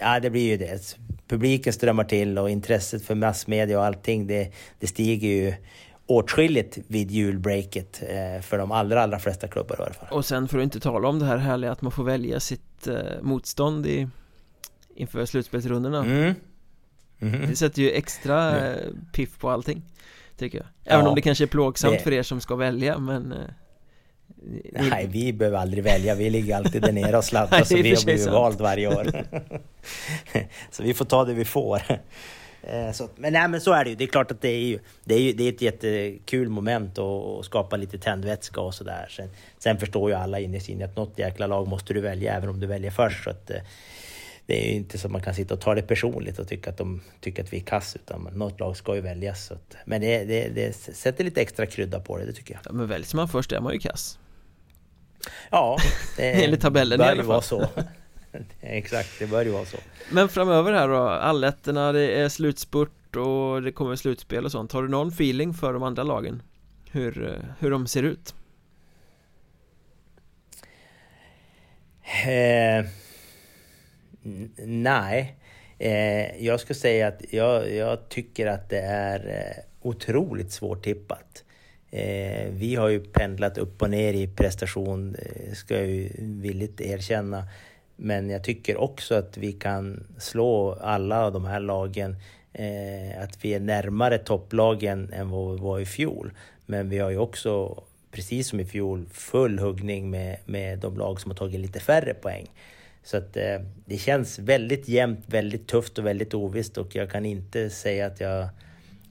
Ja, 0.00 0.20
det 0.20 0.30
blir 0.30 0.48
ju 0.48 0.56
det. 0.56 0.96
Publiken 1.28 1.72
strömmar 1.72 2.04
till 2.04 2.38
och 2.38 2.50
intresset 2.50 3.04
för 3.04 3.14
massmedia 3.14 3.78
och 3.78 3.84
allting, 3.84 4.26
det, 4.26 4.52
det 4.78 4.86
stiger 4.86 5.28
ju 5.28 5.54
åtskilligt 6.06 6.78
vid 6.86 7.10
julbreaket 7.10 8.02
eh, 8.02 8.42
för 8.42 8.58
de 8.58 8.72
allra, 8.72 9.02
allra 9.02 9.18
flesta 9.18 9.48
klubbar 9.48 9.76
i 9.78 9.82
alla 9.82 9.94
fall. 9.94 10.08
Och 10.10 10.24
sen 10.24 10.48
för 10.48 10.58
att 10.58 10.64
inte 10.64 10.80
tala 10.80 11.08
om 11.08 11.18
det 11.18 11.26
här 11.26 11.36
härliga 11.36 11.72
att 11.72 11.82
man 11.82 11.92
får 11.92 12.04
välja 12.04 12.40
sitt 12.40 12.86
eh, 12.86 12.94
motstånd 13.22 13.86
i, 13.86 14.08
inför 14.94 15.26
slutspelsrundorna. 15.26 16.04
Mm. 16.04 16.34
Mm. 17.20 17.50
Det 17.50 17.56
sätter 17.56 17.82
ju 17.82 17.90
extra 17.90 18.58
mm. 18.58 19.06
piff 19.12 19.38
på 19.38 19.50
allting 19.50 19.82
Tycker 20.42 20.58
jag 20.58 20.66
Även 20.84 21.04
ja, 21.04 21.08
om 21.08 21.14
det 21.14 21.20
kanske 21.20 21.44
är 21.44 21.46
plågsamt 21.46 21.98
det... 21.98 22.04
för 22.04 22.12
er 22.12 22.22
som 22.22 22.40
ska 22.40 22.56
välja 22.56 22.98
men 22.98 23.28
ni... 24.36 24.70
Nej, 24.72 25.08
vi 25.12 25.32
behöver 25.32 25.58
aldrig 25.58 25.84
välja. 25.84 26.14
Vi 26.14 26.30
ligger 26.30 26.56
alltid 26.56 26.82
där 26.82 26.92
nere 26.92 27.16
och 27.16 27.24
sladdar 27.24 27.64
så 27.64 27.76
vi 27.76 27.94
har 27.94 28.04
blivit 28.04 28.26
vald 28.26 28.60
varje 28.60 28.86
år. 28.86 29.24
så 30.70 30.82
vi 30.82 30.94
får 30.94 31.04
ta 31.04 31.24
det 31.24 31.34
vi 31.34 31.44
får. 31.44 31.82
Eh, 32.62 32.92
så, 32.92 33.08
men, 33.16 33.32
nej, 33.32 33.48
men 33.48 33.60
så 33.60 33.72
är 33.72 33.84
det 33.84 33.90
ju. 33.90 33.96
Det 33.96 34.04
är 34.04 34.08
klart 34.08 34.30
att 34.30 34.40
det 34.40 34.48
är, 34.48 34.66
ju, 34.66 34.78
det 35.04 35.14
är, 35.14 35.20
ju, 35.20 35.32
det 35.32 35.44
är 35.44 35.52
ett 35.52 35.62
jättekul 35.62 36.48
moment 36.48 36.98
att 36.98 37.44
skapa 37.44 37.76
lite 37.76 37.98
tändvätska 37.98 38.60
och 38.60 38.74
sådär. 38.74 39.06
Sen, 39.10 39.28
sen 39.58 39.78
förstår 39.78 40.10
ju 40.10 40.16
alla 40.16 40.40
innerst 40.40 40.68
inne 40.68 40.84
att 40.84 40.96
något 40.96 41.18
jäkla 41.18 41.46
lag 41.46 41.68
måste 41.68 41.94
du 41.94 42.00
välja 42.00 42.34
även 42.34 42.48
om 42.48 42.60
du 42.60 42.66
väljer 42.66 42.90
först. 42.90 43.24
Så 43.24 43.30
att, 43.30 43.50
eh, 43.50 43.56
det 44.52 44.66
är 44.66 44.70
ju 44.70 44.76
inte 44.76 44.98
så 44.98 45.06
att 45.06 45.12
man 45.12 45.22
kan 45.22 45.34
sitta 45.34 45.54
och 45.54 45.60
ta 45.60 45.74
det 45.74 45.82
personligt 45.82 46.38
och 46.38 46.48
tycka 46.48 46.70
att 46.70 46.76
de 46.76 47.00
tycker 47.20 47.42
att 47.42 47.52
vi 47.52 47.56
är 47.56 47.60
kass 47.64 47.96
utan 47.96 48.28
något 48.34 48.60
lag 48.60 48.76
ska 48.76 48.94
ju 48.94 49.00
väljas. 49.00 49.46
Så 49.46 49.54
att, 49.54 49.76
men 49.84 50.00
det, 50.00 50.24
det, 50.24 50.48
det 50.48 50.72
sätter 50.72 51.24
lite 51.24 51.40
extra 51.40 51.66
krydda 51.66 52.00
på 52.00 52.18
det, 52.18 52.24
det 52.24 52.32
tycker 52.32 52.54
jag. 52.54 52.60
Ja, 52.64 52.72
men 52.72 52.88
väljs 52.88 53.14
man 53.14 53.28
först 53.28 53.52
är 53.52 53.60
man 53.60 53.72
ju 53.72 53.78
kass. 53.78 54.18
Ja, 55.50 55.78
det 56.16 56.44
Enligt 56.44 56.60
tabellen 56.60 56.98
bör 56.98 57.06
i 57.06 57.08
alla 57.08 57.22
fall. 57.22 57.26
vara 57.26 57.42
så. 57.42 57.68
Exakt, 58.60 59.18
det 59.18 59.26
bör 59.26 59.44
ju 59.44 59.50
vara 59.50 59.64
så. 59.64 59.76
Men 60.10 60.28
framöver 60.28 60.72
här 60.72 60.88
då, 60.88 61.08
allettorna, 61.08 61.92
det 61.92 62.20
är 62.20 62.28
slutspurt 62.28 63.16
och 63.16 63.62
det 63.62 63.72
kommer 63.72 63.96
slutspel 63.96 64.44
och 64.44 64.52
sånt. 64.52 64.72
Har 64.72 64.82
du 64.82 64.88
någon 64.88 65.08
feeling 65.08 65.54
för 65.54 65.72
de 65.72 65.82
andra 65.82 66.02
lagen? 66.02 66.42
Hur, 66.90 67.42
hur 67.58 67.70
de 67.70 67.86
ser 67.86 68.02
ut? 68.02 68.34
Eh, 72.26 72.86
nej, 74.66 75.36
eh, 75.78 76.44
jag 76.44 76.60
ska 76.60 76.74
säga 76.74 77.08
att 77.08 77.22
jag, 77.30 77.74
jag, 77.74 78.08
tycker 78.08 78.46
att 78.46 78.70
det 78.70 78.80
är 78.80 79.28
eh, 79.28 79.64
otroligt 79.82 80.52
svårtippat. 80.52 81.44
Eh, 81.90 82.50
vi 82.50 82.74
har 82.74 82.88
ju 82.88 83.00
pendlat 83.00 83.58
upp 83.58 83.82
och 83.82 83.90
ner 83.90 84.14
i 84.14 84.28
prestation, 84.28 85.16
eh, 85.18 85.52
ska 85.52 85.74
jag 85.74 85.86
ju 85.86 86.10
villigt 86.18 86.80
erkänna. 86.80 87.44
Men 87.96 88.30
jag 88.30 88.44
tycker 88.44 88.76
också 88.76 89.14
att 89.14 89.36
vi 89.36 89.52
kan 89.52 90.04
slå 90.18 90.72
alla 90.72 91.30
de 91.30 91.44
här 91.44 91.60
lagen, 91.60 92.16
eh, 92.52 93.22
att 93.22 93.44
vi 93.44 93.54
är 93.54 93.60
närmare 93.60 94.18
topplagen 94.18 95.12
än 95.12 95.30
vad 95.30 95.54
vi 95.54 95.60
var 95.60 95.80
i 95.80 95.86
fjol. 95.86 96.32
Men 96.66 96.88
vi 96.88 96.98
har 96.98 97.10
ju 97.10 97.18
också, 97.18 97.82
precis 98.10 98.48
som 98.48 98.60
i 98.60 98.64
fjol, 98.64 99.06
full 99.12 99.58
huggning 99.58 100.10
med, 100.10 100.36
med 100.44 100.78
de 100.78 100.96
lag 100.96 101.20
som 101.20 101.30
har 101.30 101.36
tagit 101.36 101.60
lite 101.60 101.80
färre 101.80 102.14
poäng. 102.14 102.50
Så 103.02 103.16
att 103.16 103.36
eh, 103.36 103.60
det 103.84 103.98
känns 103.98 104.38
väldigt 104.38 104.88
jämnt, 104.88 105.24
väldigt 105.26 105.66
tufft 105.66 105.98
och 105.98 106.06
väldigt 106.06 106.34
ovisst 106.34 106.78
och 106.78 106.96
jag 106.96 107.10
kan 107.10 107.26
inte 107.26 107.70
säga 107.70 108.06
att 108.06 108.20
jag 108.20 108.48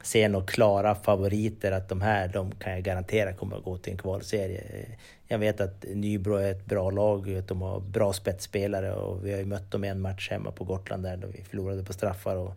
ser 0.04 0.30
några 0.30 0.46
klara 0.46 0.96
favoriter, 0.96 1.72
att 1.72 1.90
de 1.90 2.02
här, 2.02 2.28
de 2.28 2.52
kan 2.52 2.74
jag 2.74 2.84
garantera 2.84 3.34
kommer 3.34 3.58
att 3.58 3.64
gå 3.64 3.78
till 3.78 3.92
en 3.92 3.98
kvalserie. 3.98 4.86
Jag 5.28 5.40
vet 5.40 5.62
att 5.62 5.86
Nybro 5.94 6.36
är 6.36 6.52
ett 6.52 6.66
bra 6.66 6.92
lag, 6.92 7.36
att 7.36 7.48
de 7.48 7.62
har 7.62 7.80
bra 7.80 8.14
spetsspelare 8.14 8.94
och 8.94 9.26
vi 9.26 9.32
har 9.32 9.40
ju 9.40 9.46
mött 9.46 9.72
dem 9.72 9.84
i 9.84 9.88
en 9.88 10.02
match 10.02 10.30
hemma 10.30 10.52
på 10.52 10.64
Gotland 10.64 11.04
där 11.04 11.18
vi 11.34 11.44
förlorade 11.44 11.84
på 11.84 11.94
straffar 11.94 12.36
och 12.36 12.54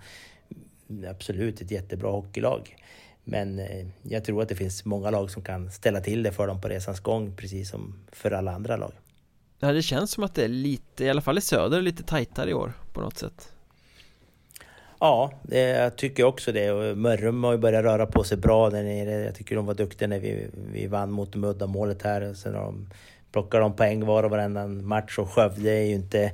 absolut 1.08 1.60
ett 1.60 1.70
jättebra 1.70 2.10
hockeylag. 2.10 2.76
Men 3.24 3.58
eh, 3.58 3.86
jag 4.02 4.24
tror 4.24 4.42
att 4.42 4.48
det 4.48 4.54
finns 4.54 4.84
många 4.84 5.10
lag 5.10 5.30
som 5.30 5.42
kan 5.42 5.70
ställa 5.70 6.00
till 6.00 6.22
det 6.22 6.32
för 6.32 6.46
dem 6.46 6.60
på 6.60 6.68
resans 6.68 7.00
gång, 7.00 7.36
precis 7.36 7.70
som 7.70 7.94
för 8.12 8.30
alla 8.30 8.52
andra 8.52 8.76
lag. 8.76 8.92
Ja, 9.60 9.72
det 9.72 9.82
känns 9.82 10.10
som 10.10 10.24
att 10.24 10.34
det 10.34 10.44
är 10.44 10.48
lite, 10.48 11.04
i 11.04 11.10
alla 11.10 11.20
fall 11.20 11.38
i 11.38 11.40
söder, 11.40 11.82
lite 11.82 12.02
tajtare 12.02 12.50
i 12.50 12.54
år 12.54 12.72
på 12.92 13.00
något 13.00 13.18
sätt. 13.18 13.52
Ja, 15.00 15.32
det, 15.42 15.58
jag 15.58 15.96
tycker 15.96 16.24
också 16.24 16.52
det. 16.52 16.94
Mörrum 16.94 17.44
har 17.44 17.52
ju 17.52 17.58
börjat 17.58 17.84
röra 17.84 18.06
på 18.06 18.24
sig 18.24 18.36
bra 18.36 18.70
där 18.70 18.82
nere. 18.82 19.10
Jag 19.10 19.34
tycker 19.34 19.56
de 19.56 19.66
var 19.66 19.74
duktiga 19.74 20.08
när 20.08 20.18
vi, 20.18 20.46
vi 20.72 20.86
vann 20.86 21.10
mot 21.10 21.34
Muddamålet 21.34 22.02
här. 22.02 22.34
Sen 22.34 22.54
har 22.54 22.62
de, 22.62 22.88
plockar 23.32 23.60
de 23.60 23.76
poäng 23.76 24.06
var 24.06 24.22
och 24.22 24.30
varannan 24.30 24.86
match 24.86 25.18
och 25.18 25.30
Skövde 25.30 25.70
är 25.70 25.84
ju 25.84 25.94
inte... 25.94 26.32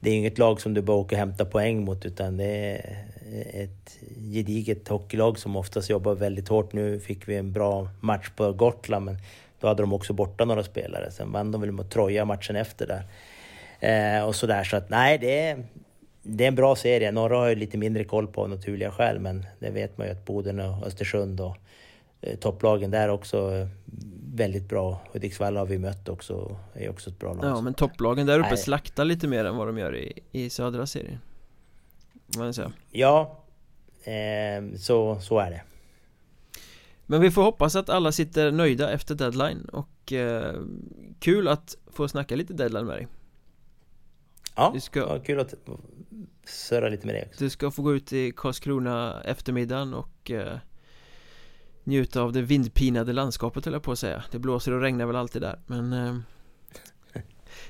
Det 0.00 0.10
är 0.10 0.14
inget 0.14 0.38
lag 0.38 0.60
som 0.60 0.74
du 0.74 0.82
bara 0.82 0.96
åker 0.96 1.16
och 1.16 1.20
hämtar 1.20 1.44
poäng 1.44 1.84
mot 1.84 2.04
utan 2.06 2.36
det 2.36 2.44
är 2.44 3.06
ett 3.52 3.98
gediget 4.32 4.88
hockeylag 4.88 5.38
som 5.38 5.56
oftast 5.56 5.90
jobbar 5.90 6.14
väldigt 6.14 6.48
hårt. 6.48 6.72
Nu 6.72 7.00
fick 7.00 7.28
vi 7.28 7.36
en 7.36 7.52
bra 7.52 7.88
match 8.00 8.30
på 8.36 8.52
Gotland 8.52 9.04
men 9.04 9.16
då 9.62 9.68
hade 9.68 9.82
de 9.82 9.92
också 9.92 10.12
borta 10.12 10.44
några 10.44 10.64
spelare. 10.64 11.10
Sen 11.10 11.32
vann 11.32 11.52
de 11.52 11.60
väl 11.60 11.72
mot 11.72 11.90
Troja 11.90 12.24
matchen 12.24 12.56
efter 12.56 12.86
där. 12.86 13.04
Eh, 13.80 14.24
och 14.24 14.34
sådär 14.34 14.64
så 14.64 14.76
att 14.76 14.90
nej, 14.90 15.18
det 15.18 15.40
är, 15.40 15.64
det 16.22 16.44
är 16.44 16.48
en 16.48 16.54
bra 16.54 16.76
serie. 16.76 17.12
Norra 17.12 17.38
har 17.38 17.48
ju 17.48 17.54
lite 17.54 17.78
mindre 17.78 18.04
koll 18.04 18.26
på 18.26 18.42
av 18.42 18.50
naturliga 18.50 18.90
skäl, 18.90 19.18
men 19.18 19.46
det 19.58 19.70
vet 19.70 19.98
man 19.98 20.06
ju 20.06 20.12
att 20.12 20.24
Boden 20.24 20.60
och 20.60 20.86
Östersund 20.86 21.40
och 21.40 21.56
eh, 22.20 22.36
topplagen 22.36 22.90
där 22.90 23.08
också 23.08 23.54
eh, 23.54 23.68
väldigt 24.34 24.68
bra. 24.68 25.00
Hudiksvall 25.12 25.56
har 25.56 25.66
vi 25.66 25.78
mött 25.78 26.08
också, 26.08 26.56
är 26.74 26.90
också 26.90 27.10
ett 27.10 27.18
bra 27.18 27.34
lag. 27.34 27.44
Ja, 27.44 27.60
men 27.60 27.74
topplagen 27.74 28.26
där 28.26 28.38
uppe 28.38 28.48
Nej. 28.48 28.58
slaktar 28.58 29.04
lite 29.04 29.28
mer 29.28 29.44
än 29.44 29.56
vad 29.56 29.66
de 29.66 29.78
gör 29.78 29.96
i, 29.96 30.20
i 30.32 30.50
södra 30.50 30.86
serien. 30.86 31.18
Man 32.36 32.54
säga. 32.54 32.72
Ja, 32.90 33.38
eh, 34.04 34.76
så, 34.76 35.20
så 35.20 35.38
är 35.38 35.50
det. 35.50 35.62
Men 37.06 37.20
vi 37.20 37.30
får 37.30 37.42
hoppas 37.42 37.76
att 37.76 37.88
alla 37.88 38.12
sitter 38.12 38.52
nöjda 38.52 38.92
efter 38.92 39.14
deadline 39.14 39.64
och 39.72 40.12
eh, 40.12 40.54
kul 41.20 41.48
att 41.48 41.76
få 41.92 42.08
snacka 42.08 42.36
lite 42.36 42.52
deadline 42.52 42.86
med 42.86 42.96
dig. 42.96 43.08
Ja, 44.56 44.80
ska, 44.80 45.18
kul 45.18 45.40
att 45.40 45.54
surra 46.46 46.88
lite 46.88 47.06
med 47.06 47.14
det 47.14 47.26
också. 47.26 47.44
Du 47.44 47.50
ska 47.50 47.70
få 47.70 47.82
gå 47.82 47.94
ut 47.94 48.12
i 48.12 48.32
Karlskrona 48.36 49.22
eftermiddagen 49.24 49.94
och 49.94 50.30
eh, 50.30 50.58
njuta 51.84 52.22
av 52.22 52.32
det 52.32 52.42
vindpinade 52.42 53.12
landskapet 53.12 53.64
höll 53.64 53.74
jag 53.74 53.82
på 53.82 53.92
att 53.92 53.98
säga. 53.98 54.24
Det 54.30 54.38
blåser 54.38 54.72
och 54.72 54.80
regnar 54.80 55.06
väl 55.06 55.16
alltid 55.16 55.42
där, 55.42 55.60
men 55.66 55.92
eh, 55.92 56.16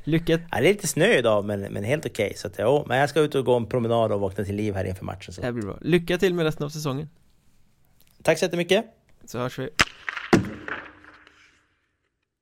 Lycka 0.05 0.33
ja, 0.33 0.39
Det 0.51 0.57
är 0.57 0.62
lite 0.62 0.87
snö 0.87 1.07
idag 1.07 1.45
men, 1.45 1.61
men 1.61 1.85
helt 1.85 2.07
okej 2.07 2.26
okay, 2.26 2.37
så 2.37 2.47
att, 2.47 2.59
ja, 2.59 2.85
Men 2.89 2.99
jag 2.99 3.09
ska 3.11 3.20
ut 3.20 3.35
och 3.35 3.45
gå 3.45 3.57
en 3.57 3.66
promenad 3.66 4.12
och 4.12 4.20
vakna 4.20 4.45
till 4.45 4.57
liv 4.57 4.74
här 4.74 4.85
inför 4.85 5.05
matchen 5.05 5.33
så. 5.33 5.41
Det 5.41 5.53
blir 5.53 5.64
bra 5.64 5.78
Lycka 5.80 6.18
till 6.18 6.35
med 6.35 6.45
resten 6.45 6.66
av 6.66 6.70
säsongen 6.70 7.09
Tack 8.22 8.39
så 8.39 8.45
jättemycket 8.45 8.85
So 9.27 9.49